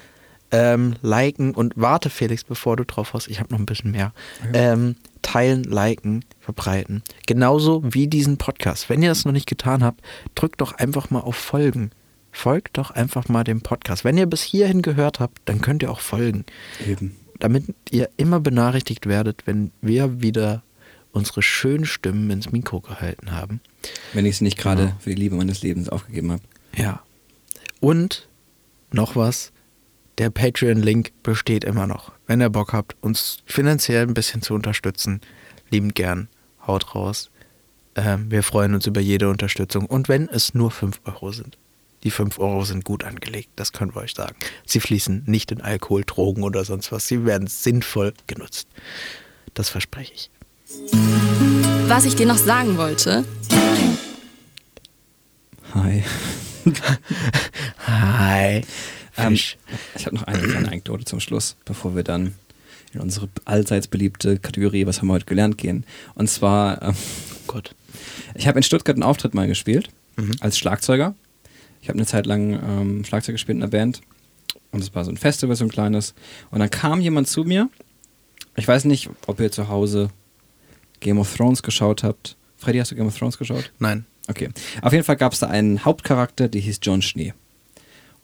ähm, 0.50 0.96
liken 1.00 1.54
und 1.54 1.72
warte, 1.76 2.10
Felix, 2.10 2.44
bevor 2.44 2.76
du 2.76 2.84
drauf 2.84 3.14
hast, 3.14 3.28
ich 3.28 3.40
habe 3.40 3.50
noch 3.50 3.58
ein 3.58 3.66
bisschen 3.66 3.92
mehr. 3.92 4.12
Ähm, 4.52 4.96
teilen, 5.22 5.64
liken, 5.64 6.24
verbreiten. 6.40 7.02
Genauso 7.26 7.82
wie 7.82 8.08
diesen 8.08 8.36
Podcast. 8.36 8.90
Wenn 8.90 9.02
ihr 9.02 9.08
das 9.08 9.24
noch 9.24 9.32
nicht 9.32 9.48
getan 9.48 9.82
habt, 9.82 10.02
drückt 10.34 10.60
doch 10.60 10.72
einfach 10.72 11.08
mal 11.10 11.20
auf 11.20 11.36
Folgen. 11.36 11.90
Folgt 12.30 12.76
doch 12.76 12.90
einfach 12.90 13.28
mal 13.28 13.44
dem 13.44 13.62
Podcast. 13.62 14.04
Wenn 14.04 14.18
ihr 14.18 14.26
bis 14.26 14.42
hierhin 14.42 14.82
gehört 14.82 15.18
habt, 15.18 15.40
dann 15.46 15.60
könnt 15.62 15.82
ihr 15.82 15.90
auch 15.90 16.00
folgen 16.00 16.44
Eben. 16.86 17.16
damit 17.38 17.64
ihr 17.90 18.10
immer 18.18 18.38
benachrichtigt 18.40 19.06
werdet, 19.06 19.46
wenn 19.46 19.70
wir 19.80 20.20
wieder 20.20 20.62
unsere 21.18 21.42
schönen 21.42 21.84
Stimmen 21.86 22.30
ins 22.30 22.50
Mikro 22.52 22.80
gehalten 22.80 23.32
haben. 23.32 23.60
Wenn 24.12 24.24
ich 24.26 24.36
es 24.36 24.40
nicht 24.40 24.56
gerade 24.58 24.82
Genau. 24.86 24.96
für 25.00 25.10
die 25.10 25.16
Liebe 25.16 25.36
meines 25.36 25.62
Lebens 25.62 25.88
aufgegeben 25.88 26.32
habe. 26.32 26.42
Ja. 26.76 27.02
Und 27.80 28.28
noch 28.90 29.16
was, 29.16 29.52
der 30.18 30.30
Patreon-Link 30.30 31.12
besteht 31.22 31.64
immer 31.64 31.86
noch. 31.86 32.12
Wenn 32.26 32.40
ihr 32.40 32.50
Bock 32.50 32.72
habt, 32.72 32.96
uns 33.02 33.38
finanziell 33.46 34.06
ein 34.06 34.14
bisschen 34.14 34.42
zu 34.42 34.54
unterstützen, 34.54 35.20
liebend 35.70 35.94
gern, 35.94 36.28
haut 36.66 36.94
raus. 36.94 37.30
Ähm, 37.94 38.30
wir 38.30 38.42
freuen 38.42 38.74
uns 38.74 38.86
über 38.86 39.00
jede 39.00 39.28
Unterstützung. 39.28 39.86
Und 39.86 40.08
wenn 40.08 40.28
es 40.28 40.54
nur 40.54 40.70
5 40.70 41.00
Euro 41.04 41.32
sind. 41.32 41.58
Die 42.04 42.10
5 42.12 42.38
Euro 42.38 42.64
sind 42.64 42.84
gut 42.84 43.02
angelegt, 43.02 43.48
das 43.56 43.72
können 43.72 43.92
wir 43.92 44.02
euch 44.02 44.14
sagen. 44.14 44.36
Sie 44.64 44.78
fließen 44.78 45.24
nicht 45.26 45.50
in 45.50 45.60
Alkohol, 45.60 46.04
Drogen 46.06 46.44
oder 46.44 46.64
sonst 46.64 46.92
was. 46.92 47.08
Sie 47.08 47.24
werden 47.24 47.48
sinnvoll 47.48 48.14
genutzt. 48.28 48.68
Das 49.54 49.68
verspreche 49.68 50.12
ich. 50.14 50.30
Was 51.88 52.04
ich 52.04 52.14
dir 52.14 52.26
noch 52.26 52.36
sagen 52.38 52.76
wollte. 52.76 53.24
Hi. 55.74 56.04
Hi. 57.86 58.62
Ähm, 59.16 59.30
Fisch. 59.32 59.56
ich 59.96 60.06
habe 60.06 60.16
noch 60.16 60.24
eine 60.24 60.38
kleine 60.42 60.68
Anekdote 60.68 61.04
zum 61.04 61.20
Schluss, 61.20 61.56
bevor 61.64 61.96
wir 61.96 62.02
dann 62.04 62.34
in 62.92 63.00
unsere 63.00 63.28
allseits 63.44 63.88
beliebte 63.88 64.38
Kategorie 64.38 64.86
Was 64.86 64.98
haben 65.00 65.08
wir 65.08 65.14
heute 65.14 65.26
gelernt 65.26 65.58
gehen. 65.58 65.84
Und 66.14 66.28
zwar, 66.30 66.82
ähm, 66.82 66.94
Oh 67.48 67.52
Gott. 67.52 67.74
ich 68.34 68.46
habe 68.46 68.58
in 68.58 68.62
Stuttgart 68.62 68.94
einen 68.96 69.02
Auftritt 69.02 69.34
mal 69.34 69.46
gespielt, 69.46 69.88
als 70.40 70.58
Schlagzeuger. 70.58 71.14
Ich 71.80 71.88
habe 71.88 71.98
eine 71.98 72.06
Zeit 72.06 72.26
lang 72.26 72.52
ähm, 72.52 73.04
Schlagzeug 73.04 73.34
gespielt 73.34 73.56
in 73.56 73.62
einer 73.62 73.70
Band. 73.70 74.02
Und 74.70 74.80
es 74.80 74.94
war 74.94 75.04
so 75.04 75.10
ein 75.10 75.16
Festival, 75.16 75.56
so 75.56 75.64
ein 75.64 75.70
kleines. 75.70 76.14
Und 76.50 76.58
dann 76.60 76.68
kam 76.70 77.00
jemand 77.00 77.28
zu 77.28 77.44
mir. 77.44 77.70
Ich 78.56 78.68
weiß 78.68 78.84
nicht, 78.84 79.08
ob 79.26 79.40
ihr 79.40 79.50
zu 79.50 79.68
Hause 79.68 80.10
Game 81.01 81.18
of 81.18 81.34
Thrones 81.34 81.62
geschaut 81.62 82.03
habt. 82.03 82.36
Freddy, 82.57 82.78
hast 82.78 82.90
du 82.90 82.96
Game 82.96 83.07
of 83.07 83.16
Thrones 83.16 83.38
geschaut? 83.38 83.72
Nein. 83.78 84.07
Okay. 84.28 84.51
Auf 84.82 84.92
jeden 84.92 85.05
Fall 85.05 85.16
gab 85.16 85.32
es 85.32 85.38
da 85.38 85.46
einen 85.46 85.84
Hauptcharakter, 85.84 86.49
der 86.49 86.61
hieß 86.61 86.80
John 86.82 87.03
Schnee. 87.03 87.32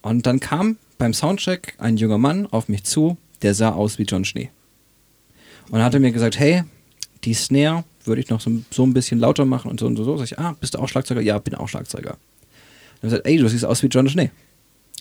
Und 0.02 0.26
dann 0.26 0.38
kam 0.40 0.76
beim 0.98 1.14
Soundcheck 1.14 1.74
ein 1.78 1.96
junger 1.96 2.18
Mann 2.18 2.46
auf 2.46 2.68
mich 2.68 2.84
zu, 2.84 3.16
der 3.42 3.54
sah 3.54 3.70
aus 3.70 3.98
wie 3.98 4.02
John 4.02 4.24
Schnee. 4.24 4.50
Und 5.66 5.74
dann 5.74 5.82
hat 5.82 5.94
er 5.94 6.00
mir 6.00 6.12
gesagt, 6.12 6.38
hey, 6.38 6.64
die 7.24 7.34
Snare 7.34 7.84
würde 8.04 8.20
ich 8.20 8.28
noch 8.28 8.40
so, 8.40 8.50
so 8.70 8.84
ein 8.84 8.92
bisschen 8.92 9.18
lauter 9.18 9.46
machen 9.46 9.70
und 9.70 9.80
so 9.80 9.86
und 9.86 9.96
so. 9.96 10.04
so. 10.04 10.18
Sag 10.18 10.24
ich, 10.24 10.38
ah, 10.38 10.54
bist 10.60 10.74
du 10.74 10.78
auch 10.78 10.88
Schlagzeuger? 10.88 11.22
Ja, 11.22 11.38
bin 11.38 11.54
auch 11.54 11.68
Schlagzeuger. 11.68 12.10
Dann 12.10 12.16
hat 12.16 13.02
er 13.02 13.08
gesagt, 13.08 13.26
ey, 13.26 13.38
du 13.38 13.48
siehst 13.48 13.64
aus 13.64 13.82
wie 13.82 13.86
John 13.86 14.08
Schnee. 14.08 14.30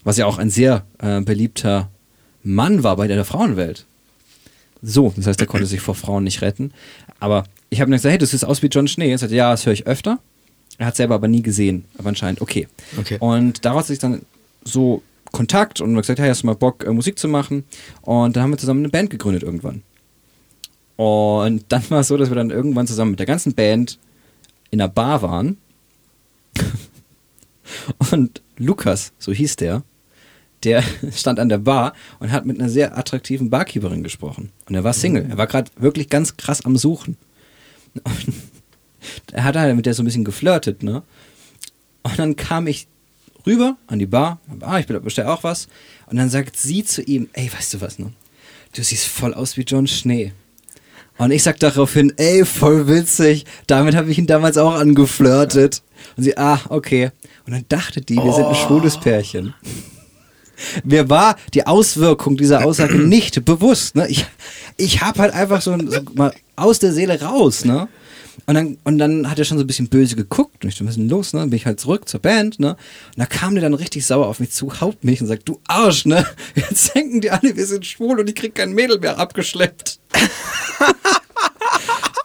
Was 0.06 0.18
ja 0.18 0.26
auch 0.26 0.38
ein 0.38 0.50
sehr 0.50 0.86
äh, 1.00 1.22
beliebter 1.22 1.90
Mann 2.44 2.84
war 2.84 2.96
bei 2.96 3.08
der 3.08 3.24
Frauenwelt. 3.26 3.86
So, 4.86 5.14
das 5.16 5.28
heißt, 5.28 5.40
er 5.40 5.48
konnte 5.48 5.66
sich 5.66 5.80
vor 5.80 5.96
Frauen 5.96 6.26
nicht 6.26 6.42
retten. 6.42 6.74
Aber 7.20 7.46
ich 7.70 7.80
habe 7.80 7.90
ihm 7.90 7.94
gesagt, 7.94 8.12
hey, 8.12 8.18
du 8.18 8.26
siehst 8.26 8.44
aus 8.44 8.62
wie 8.62 8.68
John 8.68 8.90
Schnee. 8.90 9.10
Er 9.10 9.18
sagt, 9.18 9.32
ja, 9.32 9.50
das 9.52 9.66
höre 9.66 9.74
ich 9.74 9.88
öfter. 9.88 10.20
Er 10.78 10.88
hat 10.88 10.98
selber 10.98 11.16
aber 11.16 11.30
nie 11.30 11.42
gesehen, 11.42 11.86
aber 11.98 12.10
anscheinend 12.10 12.42
okay. 12.42 12.68
Okay. 13.00 13.18
Und 13.20 13.64
daraus 13.64 13.84
hat 13.84 13.88
sich 13.88 14.00
dann 14.00 14.24
so 14.64 15.02
Kontakt 15.32 15.80
und 15.80 15.96
gesagt, 15.96 16.20
hey, 16.20 16.30
hast 16.30 16.44
du 16.44 16.48
mal 16.48 16.56
Bock, 16.56 16.84
äh, 16.86 16.92
Musik 16.92 17.18
zu 17.18 17.30
machen? 17.30 17.64
Und 18.02 18.36
dann 18.36 18.44
haben 18.44 18.52
wir 18.52 18.58
zusammen 18.58 18.82
eine 18.82 18.90
Band 18.90 19.10
gegründet 19.10 19.44
irgendwann. 19.44 19.84
Und 20.98 21.66
dann 21.70 21.90
war 21.90 22.02
es 22.02 22.10
so, 22.10 22.18
dass 22.18 22.30
wir 22.30 22.36
dann 22.36 22.50
irgendwann 22.50 22.86
zusammen 22.86 23.12
mit 23.12 23.20
der 23.20 23.26
ganzen 23.26 23.54
Band 23.54 24.00
in 24.70 24.82
einer 24.82 24.90
Bar 24.90 25.22
waren. 25.22 25.58
Und 28.12 28.42
Lukas, 28.58 29.14
so 29.18 29.32
hieß 29.32 29.56
der, 29.56 29.84
der 30.66 30.84
stand 31.14 31.40
an 31.40 31.50
der 31.50 31.58
Bar 31.58 31.94
und 32.20 32.32
hat 32.32 32.46
mit 32.46 32.60
einer 32.60 32.70
sehr 32.70 32.98
attraktiven 32.98 33.50
Barkeeperin 33.50 34.04
gesprochen. 34.04 34.52
Und 34.68 34.76
er 34.76 34.84
war 34.84 34.94
Single. 34.94 35.28
Er 35.30 35.38
war 35.38 35.48
gerade 35.48 35.72
wirklich 35.78 36.10
ganz 36.10 36.38
krass 36.38 36.66
am 36.66 36.78
Suchen. 36.78 37.18
Und 38.06 39.34
er 39.34 39.44
hat 39.44 39.56
halt 39.56 39.76
mit 39.76 39.86
der 39.86 39.94
so 39.94 40.02
ein 40.02 40.06
bisschen 40.06 40.24
geflirtet, 40.24 40.82
ne? 40.82 41.04
Und 42.04 42.18
dann 42.18 42.36
kam 42.36 42.68
ich 42.68 42.88
rüber 43.46 43.78
an 43.88 44.00
die 44.00 44.06
Bar, 44.06 44.40
ah, 44.62 44.80
ich 44.80 44.88
bestell 44.88 45.26
auch 45.26 45.44
was. 45.44 45.68
Und 46.08 46.18
dann 46.18 46.30
sagt 46.30 46.58
sie 46.58 46.84
zu 46.84 47.02
ihm, 47.02 47.30
ey, 47.34 47.52
weißt 47.52 47.74
du 47.74 47.82
was, 47.82 48.00
ne? 48.00 48.14
Du 48.74 48.82
siehst 48.82 49.06
voll 49.06 49.34
aus 49.34 49.58
wie 49.58 49.62
John 49.62 49.88
Schnee. 49.88 50.34
Und 51.18 51.32
ich 51.32 51.44
sag 51.44 51.60
daraufhin, 51.60 52.14
ey, 52.18 52.44
voll 52.44 52.88
witzig. 52.88 53.46
Damit 53.68 53.96
habe 53.96 54.10
ich 54.10 54.18
ihn 54.18 54.26
damals 54.26 54.58
auch 54.58 54.74
angeflirtet. 54.74 55.84
Und 56.18 56.24
sie, 56.24 56.38
ah, 56.38 56.60
okay. 56.70 57.12
Und 57.46 57.54
dann 57.54 57.66
dachte 57.70 58.02
die, 58.02 58.16
wir 58.16 58.34
sind 58.34 58.46
ein 58.46 58.56
schwules 58.56 59.00
Pärchen. 59.00 59.54
Mir 60.84 61.10
war 61.10 61.36
die 61.54 61.66
Auswirkung 61.66 62.38
dieser 62.38 62.66
Aussage 62.66 62.96
nicht 62.98 63.44
bewusst. 63.46 63.96
Ne? 63.96 64.08
Ich, 64.10 64.26
ich 64.78 65.02
habe 65.02 65.20
halt 65.20 65.34
einfach 65.34 65.62
so, 65.62 65.78
so 65.78 66.00
mal 66.14 66.34
aus 66.56 66.80
der 66.80 66.94
Seele 66.94 67.22
raus. 67.22 67.66
Ne? 67.66 67.88
Und, 68.46 68.56
dann, 68.56 68.78
und 68.84 68.98
dann 68.98 69.30
hat 69.30 69.40
er 69.40 69.46
schon 69.46 69.58
so 69.58 69.64
ein 69.64 69.68
bisschen 69.68 69.90
böse 69.90 70.16
geguckt. 70.16 70.64
Und 70.64 70.70
ich 70.70 70.76
so, 70.76 70.86
was 70.86 70.92
ist 70.92 70.98
denn 70.98 71.10
los? 71.10 71.34
Ne? 71.34 71.42
Dann 71.42 71.50
bin 71.50 71.58
ich 71.58 71.66
halt 71.66 71.80
zurück 71.80 72.08
zur 72.08 72.20
Band. 72.20 72.60
Ne? 72.60 72.72
Und 72.72 72.78
da 73.18 73.26
kam 73.26 73.56
der 73.56 73.64
dann 73.64 73.74
richtig 73.74 74.06
sauer 74.06 74.28
auf 74.28 74.40
mich 74.40 74.52
zu, 74.52 74.82
haut 74.82 75.04
mich 75.04 75.22
und 75.22 75.28
sagt, 75.28 75.48
du 75.48 75.60
Arsch, 75.68 76.06
ne? 76.06 76.26
Jetzt 76.56 76.96
denken 76.96 77.22
die 77.22 77.32
alle, 77.32 77.56
wir 77.56 77.66
sind 77.66 77.86
schwul 77.86 78.20
und 78.20 78.30
ich 78.30 78.36
krieg 78.36 78.56
kein 78.56 78.74
Mädel 78.74 79.00
mehr 79.00 79.18
abgeschleppt. 79.18 80.00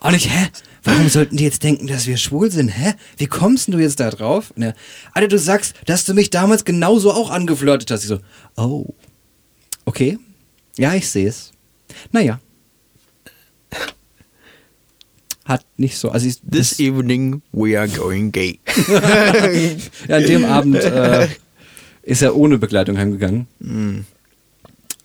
Und 0.00 0.14
ich, 0.14 0.30
hä? 0.30 0.48
Warum 0.84 1.08
sollten 1.08 1.36
die 1.36 1.44
jetzt 1.44 1.64
denken, 1.64 1.86
dass 1.86 2.06
wir 2.06 2.16
schwul 2.16 2.50
sind? 2.50 2.68
Hä? 2.68 2.94
Wie 3.16 3.26
kommst 3.26 3.66
denn 3.66 3.72
du 3.72 3.78
jetzt 3.80 4.00
da 4.00 4.10
drauf? 4.10 4.52
Er, 4.56 4.74
Alter, 5.12 5.28
du 5.28 5.38
sagst, 5.38 5.74
dass 5.86 6.04
du 6.04 6.14
mich 6.14 6.30
damals 6.30 6.64
genauso 6.64 7.12
auch 7.12 7.30
angeflirtet 7.30 7.90
hast. 7.90 8.02
Ich 8.02 8.08
so, 8.08 8.20
oh. 8.56 8.94
Okay. 9.84 10.18
Ja, 10.76 10.94
ich 10.94 11.10
sehe 11.10 11.28
es. 11.28 11.52
Naja. 12.12 12.40
Hat 15.44 15.64
nicht 15.76 15.96
so. 15.96 16.10
Also 16.10 16.26
ich, 16.26 16.40
This 16.48 16.78
evening 16.78 17.42
we 17.52 17.78
are 17.78 17.88
going 17.88 18.30
gay. 18.30 18.60
ja, 20.08 20.16
an 20.16 20.22
dem 20.22 20.44
Abend 20.44 20.76
äh, 20.76 21.28
ist 22.02 22.22
er 22.22 22.36
ohne 22.36 22.58
Begleitung 22.58 22.98
heimgegangen. 22.98 23.46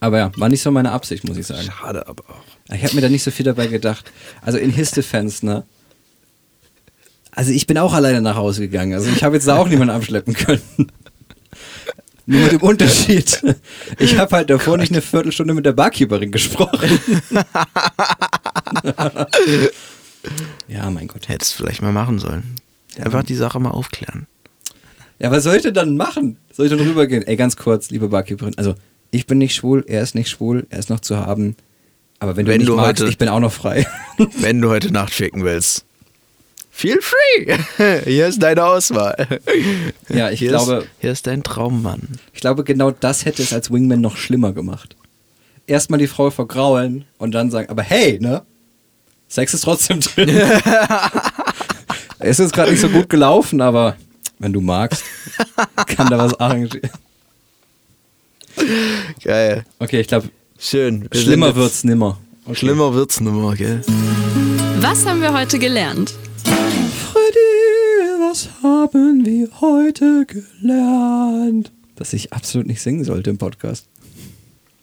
Aber 0.00 0.18
ja, 0.18 0.32
war 0.36 0.50
nicht 0.50 0.62
so 0.62 0.70
meine 0.70 0.92
Absicht, 0.92 1.24
muss 1.24 1.38
ich 1.38 1.46
sagen. 1.46 1.62
Schade 1.62 2.06
aber 2.06 2.24
auch. 2.28 2.53
Ich 2.72 2.82
habe 2.82 2.94
mir 2.94 3.02
da 3.02 3.08
nicht 3.08 3.22
so 3.22 3.30
viel 3.30 3.44
dabei 3.44 3.66
gedacht. 3.66 4.10
Also 4.40 4.58
in 4.58 4.70
his 4.70 4.90
defense, 4.90 5.44
ne? 5.44 5.64
Also 7.30 7.50
ich 7.50 7.66
bin 7.66 7.76
auch 7.78 7.92
alleine 7.92 8.22
nach 8.22 8.36
Hause 8.36 8.62
gegangen. 8.62 8.94
Also 8.94 9.10
ich 9.10 9.24
habe 9.24 9.34
jetzt 9.34 9.46
da 9.46 9.56
auch 9.56 9.68
niemanden 9.68 9.94
abschleppen 9.94 10.34
können. 10.34 10.62
Nur 12.26 12.40
mit 12.40 12.52
dem 12.52 12.62
Unterschied. 12.62 13.42
Ich 13.98 14.16
habe 14.16 14.34
halt 14.34 14.48
davor 14.48 14.78
nicht 14.78 14.92
eine 14.92 15.02
Viertelstunde 15.02 15.52
mit 15.52 15.66
der 15.66 15.72
Barkeeperin 15.72 16.32
gesprochen. 16.32 16.98
ja, 20.68 20.88
mein 20.90 21.06
Gott. 21.06 21.28
Hättest 21.28 21.52
du 21.52 21.64
vielleicht 21.64 21.82
mal 21.82 21.92
machen 21.92 22.18
sollen. 22.18 22.54
Einfach 22.98 23.24
die 23.24 23.34
Sache 23.34 23.60
mal 23.60 23.72
aufklären. 23.72 24.26
Ja, 25.18 25.30
was 25.30 25.44
soll 25.44 25.56
ich 25.56 25.62
denn 25.62 25.74
dann 25.74 25.98
machen? 25.98 26.38
Soll 26.50 26.66
ich 26.66 26.72
dann 26.72 26.80
rübergehen? 26.80 27.26
Ey, 27.26 27.36
ganz 27.36 27.56
kurz, 27.56 27.90
liebe 27.90 28.08
Barkeeperin. 28.08 28.54
Also, 28.56 28.74
ich 29.10 29.26
bin 29.26 29.36
nicht 29.38 29.54
schwul, 29.54 29.84
er 29.86 30.02
ist 30.02 30.14
nicht 30.14 30.30
schwul, 30.30 30.66
er 30.70 30.78
ist 30.78 30.90
noch 30.90 31.00
zu 31.00 31.18
haben. 31.18 31.56
Aber 32.24 32.36
wenn 32.36 32.46
du 32.46 32.52
Wenn 32.52 32.58
nicht 32.60 32.68
du 32.70 32.76
magst, 32.76 33.02
heute- 33.02 33.10
ich 33.10 33.18
bin 33.18 33.28
auch 33.28 33.38
noch 33.38 33.52
frei. 33.52 33.86
Wenn 34.38 34.62
du 34.62 34.70
heute 34.70 34.90
Nacht 34.90 35.12
ficken 35.12 35.44
willst. 35.44 35.84
Feel 36.70 36.98
free. 37.02 37.58
Hier 38.10 38.28
ist 38.28 38.42
deine 38.42 38.64
Auswahl. 38.64 39.26
Ja, 40.08 40.30
ich 40.30 40.38
hier 40.38 40.48
glaube- 40.48 40.76
Ist, 40.78 40.86
hier 41.00 41.12
ist 41.12 41.26
dein 41.26 41.42
Traummann. 41.42 42.00
Ich 42.32 42.40
glaube, 42.40 42.64
genau 42.64 42.90
das 42.92 43.26
hätte 43.26 43.42
es 43.42 43.52
als 43.52 43.70
Wingman 43.70 44.00
noch 44.00 44.16
schlimmer 44.16 44.52
gemacht. 44.54 44.96
Erstmal 45.66 45.98
die 45.98 46.06
Frau 46.06 46.30
vergraulen 46.30 47.04
und 47.18 47.32
dann 47.32 47.50
sagen, 47.50 47.68
aber 47.68 47.82
hey, 47.82 48.18
ne? 48.22 48.42
Sex 49.28 49.52
ist 49.52 49.64
trotzdem 49.64 50.00
drin. 50.00 50.30
es 52.20 52.40
ist 52.40 52.54
gerade 52.54 52.70
nicht 52.70 52.80
so 52.80 52.88
gut 52.88 53.10
gelaufen, 53.10 53.60
aber 53.60 53.96
wenn 54.38 54.54
du 54.54 54.62
magst, 54.62 55.04
kann 55.88 56.08
da 56.08 56.16
was 56.16 56.32
arrangieren. 56.40 56.88
Geil. 59.22 59.64
Okay, 59.78 60.00
ich 60.00 60.08
glaube, 60.08 60.30
Schön. 60.68 61.06
Wir 61.10 61.20
schlimmer 61.20 61.54
wird's 61.56 61.84
nimmer. 61.84 62.18
Okay. 62.46 62.54
Schlimmer 62.56 62.94
wird's 62.94 63.20
nimmer, 63.20 63.54
gell? 63.54 63.82
Was 64.80 65.04
haben 65.04 65.20
wir 65.20 65.34
heute 65.34 65.58
gelernt? 65.58 66.14
Freddy, 66.42 68.22
was 68.30 68.48
haben 68.62 69.26
wir 69.26 69.48
heute 69.60 70.24
gelernt? 70.26 71.70
Dass 71.96 72.14
ich 72.14 72.32
absolut 72.32 72.66
nicht 72.66 72.80
singen 72.80 73.04
sollte 73.04 73.28
im 73.28 73.36
Podcast. 73.36 73.84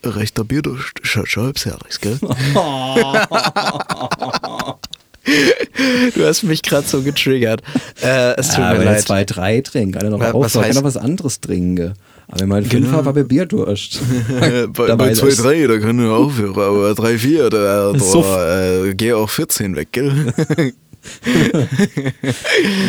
Rechter 0.04 0.44
Bier, 0.44 0.62
du 0.62 0.78
schaut 1.02 1.28
schon 1.30 1.46
halbs 1.46 1.66
herrlich, 1.66 2.00
gell? 2.00 2.20
du 6.16 6.26
hast 6.26 6.44
mich 6.44 6.62
gerade 6.62 6.88
so 6.88 7.02
getriggert. 7.02 7.64
Äh, 8.04 8.36
es 8.38 8.50
tut 8.50 8.60
Ja, 8.60 8.74
mir 8.76 8.84
leid. 8.86 9.02
zwei, 9.02 9.24
drei 9.26 9.62
trinken, 9.62 9.98
alle 9.98 10.12
noch 10.12 10.20
Was- 10.20 10.28
was 10.28 10.34
aufhören, 10.36 10.62
kann 10.64 10.72
heißt- 10.72 10.76
noch 10.76 10.84
was 10.84 10.98
anderes 10.98 11.42
trinken. 11.42 11.94
Aber 12.32 12.40
wenn 12.40 12.50
man 12.50 12.64
fünf 12.66 12.86
Genau. 12.86 12.98
war, 12.98 13.06
war 13.06 13.14
bei 13.14 13.24
Bierdurst. 13.24 14.00
Bei, 14.74 14.96
bei 14.96 15.14
2, 15.14 15.28
ist- 15.28 15.44
3, 15.44 15.68
da 15.68 15.78
können 15.80 16.00
wir 16.00 16.12
aufhören, 16.14 16.56
aber 16.58 16.94
3, 16.96 17.18
4, 17.18 17.50
da, 17.50 17.92
da 17.94 18.86
äh, 18.86 18.94
geh 18.96 19.14
auch 19.14 19.30
14 19.30 19.76
weg, 19.76 19.90
gell? 19.92 20.34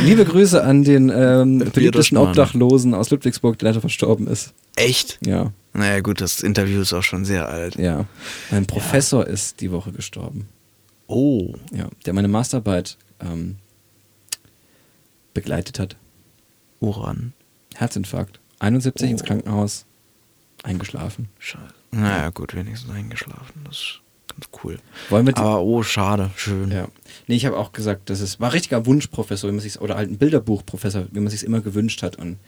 Liebe 0.05 0.24
Grüße 0.24 0.62
an 0.62 0.84
den 0.84 1.09
ähm, 1.14 1.59
beliebtesten. 1.72 2.18
Obdachlosen 2.18 2.95
aus 2.95 3.11
Ludwigsburg, 3.11 3.59
der 3.59 3.70
leider 3.70 3.80
verstorben 3.80 4.26
ist. 4.26 4.53
Echt? 4.76 5.18
Ja, 5.24 5.53
Naja, 5.72 6.01
gut, 6.01 6.20
das 6.20 6.40
Interview 6.43 6.80
ist 6.82 6.93
auch 6.93 7.03
schon 7.03 7.24
sehr 7.24 7.49
alt. 7.49 7.76
ja. 7.76 8.05
Mein 8.51 8.66
Professor 8.66 9.26
ist 9.26 9.61
die 9.61 9.72
Woche 9.72 9.93
gestorben. 9.93 10.47
Oh. 11.07 11.55
Ja, 11.74 11.88
der 12.07 12.12
meine 12.12 12.28
Masterarbeit 12.28 12.97
ähm, 13.20 13.57
begleitet 15.34 15.78
hat. 15.78 15.97
Woran? 16.80 17.32
Herzinfarkt. 17.74 18.40
71 18.63 19.11
ins 19.11 19.23
Oh. 19.23 19.27
Krankenhaus. 19.27 19.85
Eingeschlafen. 20.63 21.29
Schade. 21.39 21.75
Naja, 21.91 22.31
gut, 22.31 22.55
wenigstens 22.55 22.91
eingeschlafen. 22.91 23.63
Das 23.65 23.77
ist 23.77 24.01
ganz 24.29 24.47
cool. 24.63 24.79
Wollen 25.11 25.27
wir 25.27 25.37
Aber 25.37 25.61
oh, 25.63 25.83
schade. 25.83 26.31
Schön. 26.37 26.71
Ja. 26.71 26.87
Nee, 27.27 27.35
ich 27.35 27.45
habe 27.45 27.59
auch 27.59 27.73
gesagt, 27.73 28.09
das 28.09 28.21
ist, 28.21 28.39
war 28.41 28.49
ein 28.49 28.53
richtiger 28.53 28.87
Wunschprofessor, 28.87 29.51
wie 29.51 29.55
man 29.55 29.61
sich's, 29.61 29.79
oder 29.79 29.97
halt 29.97 30.11
ein 30.11 30.19
Bilderbuchprofessor, 30.19 31.07
wie 31.11 31.21
man 31.21 31.31
sich 31.31 31.43
immer 31.45 31.61
gewünscht 31.61 32.03
hat. 32.03 32.17
Und 32.17 32.39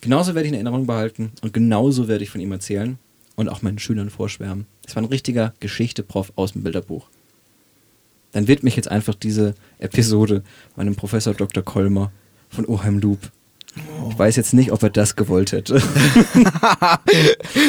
genauso 0.00 0.34
werde 0.34 0.46
ich 0.46 0.52
in 0.52 0.54
Erinnerung 0.54 0.86
behalten 0.86 1.32
und 1.42 1.52
genauso 1.52 2.08
werde 2.08 2.24
ich 2.24 2.30
von 2.30 2.40
ihm 2.40 2.50
erzählen 2.52 2.98
und 3.36 3.48
auch 3.50 3.60
meinen 3.62 3.78
Schülern 3.78 4.08
vorschwärmen. 4.10 4.66
Es 4.86 4.96
war 4.96 5.02
ein 5.02 5.08
richtiger 5.08 5.52
Geschichte-Prof 5.60 6.32
aus 6.36 6.52
dem 6.52 6.62
Bilderbuch. 6.62 7.06
dann 8.32 8.48
widme 8.48 8.68
ich 8.70 8.76
jetzt 8.76 8.90
einfach 8.90 9.14
diese 9.14 9.54
Episode 9.78 10.42
meinem 10.74 10.96
Professor 10.96 11.34
Dr. 11.34 11.62
Kolmer 11.62 12.10
von 12.48 12.64
Oheim 12.66 12.98
Loop. 12.98 13.30
Ich 14.10 14.18
weiß 14.18 14.36
jetzt 14.36 14.52
nicht, 14.52 14.72
ob 14.72 14.82
er 14.82 14.90
das 14.90 15.16
gewollt 15.16 15.52
hätte. 15.52 15.76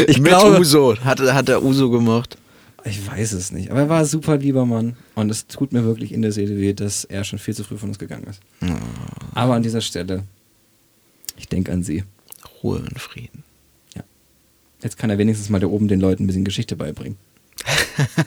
ich 0.07 0.19
Mit 0.19 0.27
glaube, 0.27 0.59
Uso. 0.59 0.97
Hat, 0.97 1.21
hat 1.21 1.49
er 1.49 1.63
Uso 1.63 1.89
gemacht? 1.89 2.37
ich 2.85 3.07
weiß 3.07 3.31
es 3.31 3.51
nicht. 3.51 3.71
Aber 3.71 3.81
er 3.81 3.89
war 3.89 3.99
ein 3.99 4.05
super 4.05 4.37
lieber 4.37 4.65
Mann. 4.65 4.97
Und 5.15 5.29
es 5.29 5.47
tut 5.47 5.71
mir 5.71 5.85
wirklich 5.85 6.11
in 6.11 6.21
der 6.21 6.33
Seele 6.33 6.57
weh, 6.57 6.73
dass 6.73 7.05
er 7.05 7.23
schon 7.23 7.39
viel 7.39 7.53
zu 7.53 7.63
früh 7.63 7.77
von 7.77 7.89
uns 7.89 7.99
gegangen 7.99 8.25
ist. 8.25 8.41
Aber 9.33 9.53
an 9.53 9.63
dieser 9.63 9.79
Stelle, 9.79 10.23
ich 11.37 11.47
denke 11.47 11.71
an 11.71 11.83
sie. 11.83 12.03
Ruhe 12.61 12.79
und 12.79 12.99
Frieden. 12.99 13.43
Jetzt 14.83 14.97
kann 14.97 15.09
er 15.09 15.17
wenigstens 15.17 15.49
mal 15.49 15.61
da 15.61 15.67
oben 15.67 15.87
den 15.87 16.01
Leuten 16.01 16.23
ein 16.23 16.27
bisschen 16.27 16.43
Geschichte 16.43 16.75
beibringen. 16.75 17.17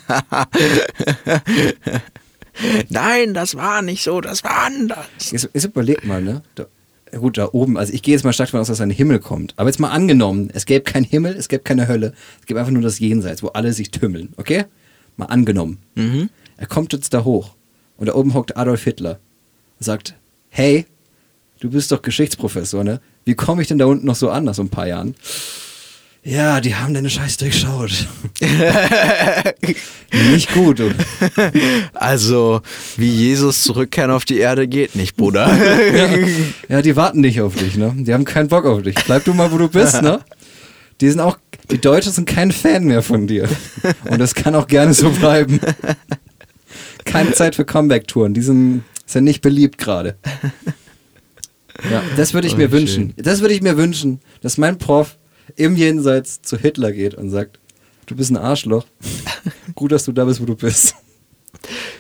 Nein, 2.89 3.35
das 3.35 3.57
war 3.57 3.83
nicht 3.83 4.03
so, 4.03 4.23
das 4.23 4.43
war 4.43 4.65
anders. 4.65 5.05
Jetzt, 5.31 5.51
jetzt 5.53 5.65
überleg 5.65 6.07
mal, 6.07 6.23
ne? 6.23 6.43
Da, 6.55 6.65
gut, 7.13 7.39
da 7.39 7.49
oben, 7.53 7.77
also 7.77 7.93
ich 7.93 8.03
gehe 8.03 8.15
jetzt 8.15 8.25
mal 8.25 8.33
stark 8.33 8.49
davon 8.49 8.61
aus, 8.61 8.69
dass 8.69 8.81
ein 8.81 8.91
Himmel 8.91 9.19
kommt. 9.19 9.55
Aber 9.57 9.69
jetzt 9.69 9.79
mal 9.79 9.91
angenommen, 9.91 10.51
es 10.53 10.67
gäbe 10.67 10.83
keinen 10.83 11.05
Himmel, 11.05 11.35
es 11.37 11.49
gäbe 11.49 11.63
keine 11.63 11.89
Hölle. 11.89 12.13
Es 12.41 12.47
gäbe 12.47 12.61
einfach 12.61 12.73
nur 12.73 12.83
das 12.83 12.99
Jenseits, 12.99 13.43
wo 13.43 13.49
alle 13.49 13.73
sich 13.73 13.91
tümmeln, 13.91 14.33
okay? 14.37 14.65
Mal 15.17 15.27
angenommen. 15.27 15.79
Mhm. 15.95 16.31
Er 16.57 16.67
kommt 16.67 16.93
jetzt 16.93 17.15
da 17.15 17.25
hoch 17.25 17.55
und 17.97 18.07
da 18.07 18.15
oben 18.15 18.35
hockt 18.35 18.57
Adolf 18.57 18.85
Hitler 18.85 19.19
und 19.79 19.85
sagt, 19.85 20.15
hey, 20.49 20.87
du 21.61 21.71
bist 21.71 21.93
doch 21.93 22.03
Geschichtsprofessor, 22.03 22.85
ne? 22.85 23.01
Wie 23.25 23.35
komme 23.35 23.63
ich 23.63 23.69
denn 23.69 23.79
da 23.79 23.87
unten 23.87 24.07
noch 24.07 24.15
so 24.15 24.31
an 24.31 24.45
nach 24.45 24.55
so 24.55 24.63
ein 24.63 24.69
paar 24.69 24.87
Jahren? 24.87 25.15
Ja, 26.29 26.61
die 26.61 26.75
haben 26.75 26.93
deine 26.93 27.09
Scheiße 27.09 27.39
durchschaut. 27.39 28.09
Nicht 30.33 30.53
gut. 30.53 30.83
Also, 31.95 32.63
wie 32.97 33.09
Jesus 33.11 33.63
zurückkehren 33.63 34.11
auf 34.11 34.25
die 34.25 34.39
Erde 34.39 34.67
geht 34.67 34.97
nicht, 34.97 35.17
Bruder. 35.17 35.57
Ja, 36.69 36.83
die 36.83 36.97
warten 36.97 37.21
nicht 37.21 37.41
auf 37.41 37.55
dich, 37.55 37.77
ne? 37.77 37.95
Die 37.97 38.13
haben 38.13 38.25
keinen 38.25 38.49
Bock 38.49 38.65
auf 38.67 38.83
dich. 38.83 38.97
Bleib 39.07 39.25
du 39.25 39.35
mal, 39.35 39.53
wo 39.53 39.59
du 39.59 39.69
bist, 39.69 40.03
ne? 40.03 40.19
Die 41.01 41.09
sind 41.11 41.21
auch, 41.21 41.39
die 41.71 41.81
Deutschen 41.81 42.11
sind 42.13 42.27
kein 42.29 42.51
Fan 42.51 42.85
mehr 42.85 43.03
von 43.03 43.29
dir. 43.29 43.49
Und 44.11 44.19
das 44.19 44.35
kann 44.35 44.57
auch 44.57 44.67
gerne 44.67 44.95
so 44.95 45.11
bleiben. 45.11 45.61
Keine 47.05 47.33
Zeit 47.33 47.55
für 47.55 47.65
Comeback-Touren. 47.65 48.35
Die 48.35 48.43
sind, 48.43 48.83
sind 49.07 49.23
nicht 49.25 49.43
beliebt 49.43 49.79
gerade. 49.79 50.17
Ja, 51.89 52.03
das 52.17 52.35
würde 52.35 52.49
ich 52.49 52.55
Oh, 52.55 52.57
mir 52.57 52.65
schön. 52.65 52.73
wünschen. 52.73 53.15
Das 53.17 53.41
würde 53.43 53.55
ich 53.55 53.63
mir 53.63 53.77
wünschen, 53.77 54.21
dass 54.41 54.59
mein 54.59 54.77
Prof 54.79 55.17
im 55.55 55.77
Jenseits 55.77 56.43
zu 56.43 56.59
Hitler 56.59 56.93
geht 56.93 57.15
und 57.15 57.31
sagt, 57.31 57.59
du 58.07 58.17
bist 58.17 58.31
ein 58.31 58.37
Arschloch. 58.37 58.87
Gut, 59.75 59.93
dass 59.93 60.05
du 60.05 60.13
da 60.13 60.25
bist, 60.25 60.41
wo 60.41 60.47
du 60.47 60.57
bist. 60.57 60.95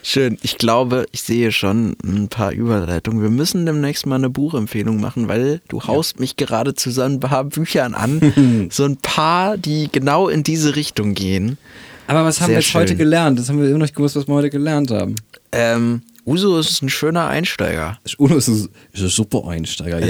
Schön. 0.02 0.38
Ich 0.42 0.58
glaube, 0.58 1.06
ich 1.12 1.22
sehe 1.22 1.50
schon 1.50 1.96
ein 2.04 2.28
paar 2.28 2.52
Überleitungen. 2.52 3.22
Wir 3.22 3.30
müssen 3.30 3.66
demnächst 3.66 4.06
mal 4.06 4.16
eine 4.16 4.30
Buchempfehlung 4.30 5.00
machen, 5.00 5.28
weil 5.28 5.60
du 5.68 5.82
haust 5.82 6.20
mich 6.20 6.36
gerade 6.36 6.74
zu 6.74 6.90
so 6.90 7.02
ein 7.02 7.20
paar 7.20 7.44
Büchern 7.44 7.94
an. 7.94 8.68
so 8.70 8.84
ein 8.84 8.96
paar, 8.98 9.56
die 9.56 9.88
genau 9.90 10.28
in 10.28 10.42
diese 10.42 10.76
Richtung 10.76 11.14
gehen. 11.14 11.58
Aber 12.06 12.24
was 12.24 12.40
haben 12.40 12.48
Sehr 12.48 12.56
wir 12.56 12.60
jetzt 12.62 12.74
heute 12.74 12.88
schön. 12.88 12.98
gelernt? 12.98 13.38
Das 13.38 13.48
haben 13.48 13.58
wir 13.58 13.66
immer 13.66 13.78
noch 13.78 13.84
nicht 13.84 13.96
gewusst, 13.96 14.14
was 14.16 14.28
wir 14.28 14.34
heute 14.34 14.50
gelernt 14.50 14.90
haben. 14.90 15.16
Ähm, 15.50 16.02
Uso 16.24 16.58
ist 16.58 16.82
ein 16.82 16.88
schöner 16.88 17.26
Einsteiger. 17.26 17.98
Uno 18.18 18.36
ist 18.36 18.48
ein, 18.48 18.68
ist 18.92 19.02
ein 19.02 19.08
super 19.08 19.46
Einsteiger. 19.48 20.00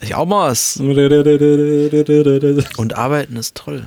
Also, 0.00 0.10
Jammers. 0.12 0.76
Jammers. 0.80 2.78
Und 2.78 2.96
arbeiten 2.96 3.36
ist 3.36 3.54
toll. 3.54 3.84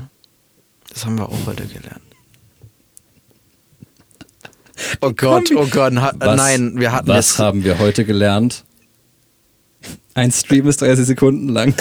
Das 0.92 1.06
haben 1.06 1.18
wir 1.18 1.28
auch 1.28 1.46
heute 1.46 1.66
gelernt. 1.66 2.02
Oh 5.02 5.12
Gott, 5.12 5.50
oh 5.56 5.66
Gott, 5.68 5.94
Was- 5.96 6.38
nein, 6.38 6.80
wir 6.80 6.92
hatten 6.92 7.08
Was 7.08 7.32
jetzt, 7.32 7.40
haben 7.40 7.64
wir 7.64 7.80
heute 7.80 8.06
gelernt? 8.06 8.64
Ein 10.14 10.32
Stream 10.32 10.68
ist 10.68 10.82
30 10.82 11.06
Sekunden 11.06 11.50
lang. 11.50 11.74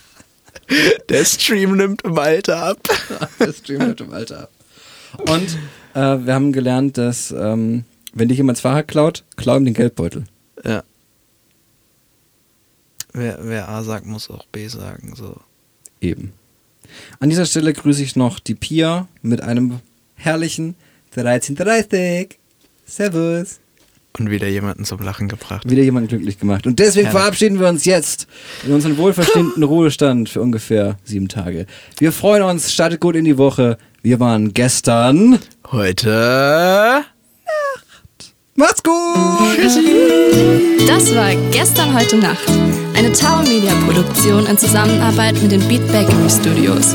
der 1.08 1.24
Stream 1.24 1.76
nimmt 1.76 2.02
im 2.02 2.18
Alter 2.18 2.62
ab. 2.62 2.78
Der 3.38 3.52
Stream 3.52 3.82
hört 3.84 4.00
im 4.00 4.12
Alter 4.12 4.42
ab. 4.44 4.50
Und 5.28 5.58
äh, 5.94 6.24
wir 6.24 6.32
haben 6.34 6.52
gelernt, 6.52 6.96
dass 6.96 7.32
ähm, 7.32 7.84
wenn 8.14 8.28
dich 8.28 8.38
jemand 8.38 8.56
das 8.58 8.62
Fahrrad 8.62 8.88
klaut, 8.88 9.24
klau 9.36 9.56
ihm 9.56 9.64
den 9.64 9.74
Geldbeutel. 9.74 10.24
Ja. 10.64 10.82
Wer, 13.12 13.38
wer 13.42 13.68
A 13.68 13.82
sagt, 13.82 14.06
muss 14.06 14.30
auch 14.30 14.46
B 14.46 14.66
sagen. 14.68 15.14
So. 15.16 15.36
Eben. 16.00 16.32
An 17.18 17.30
dieser 17.30 17.46
Stelle 17.46 17.72
grüße 17.72 18.02
ich 18.02 18.16
noch 18.16 18.38
die 18.38 18.54
Pia 18.54 19.08
mit 19.22 19.42
einem 19.42 19.80
herrlichen 20.14 20.74
1330. 21.14 22.38
Servus. 22.86 23.60
Und 24.18 24.28
wieder 24.28 24.48
jemanden 24.48 24.84
zum 24.84 25.00
Lachen 25.00 25.28
gebracht. 25.28 25.70
Wieder 25.70 25.82
jemanden 25.82 26.08
glücklich 26.08 26.38
gemacht. 26.38 26.66
Und 26.66 26.80
deswegen 26.80 27.06
Herrlich. 27.06 27.20
verabschieden 27.20 27.60
wir 27.60 27.68
uns 27.68 27.84
jetzt 27.84 28.26
in 28.64 28.72
unseren 28.72 28.96
wohlverdienten 28.96 29.62
Ruhestand 29.62 30.28
für 30.28 30.40
ungefähr 30.40 30.98
sieben 31.04 31.28
Tage. 31.28 31.66
Wir 31.98 32.10
freuen 32.10 32.42
uns, 32.42 32.72
startet 32.72 33.00
gut 33.00 33.14
in 33.14 33.24
die 33.24 33.38
Woche. 33.38 33.78
Wir 34.02 34.18
waren 34.18 34.52
gestern. 34.52 35.38
Heute. 35.70 37.04
Macht's 38.56 38.82
gut! 38.82 38.94
Das 40.88 41.14
war 41.14 41.34
Gestern 41.50 41.94
heute 41.94 42.16
Nacht. 42.16 42.79
Eine 43.00 43.12
Tower 43.12 43.40
Media 43.44 43.72
Produktion 43.86 44.44
in 44.44 44.58
Zusammenarbeit 44.58 45.40
mit 45.40 45.52
den 45.52 45.66
Beat 45.68 45.90
Bakery 45.90 46.28
Studios. 46.28 46.94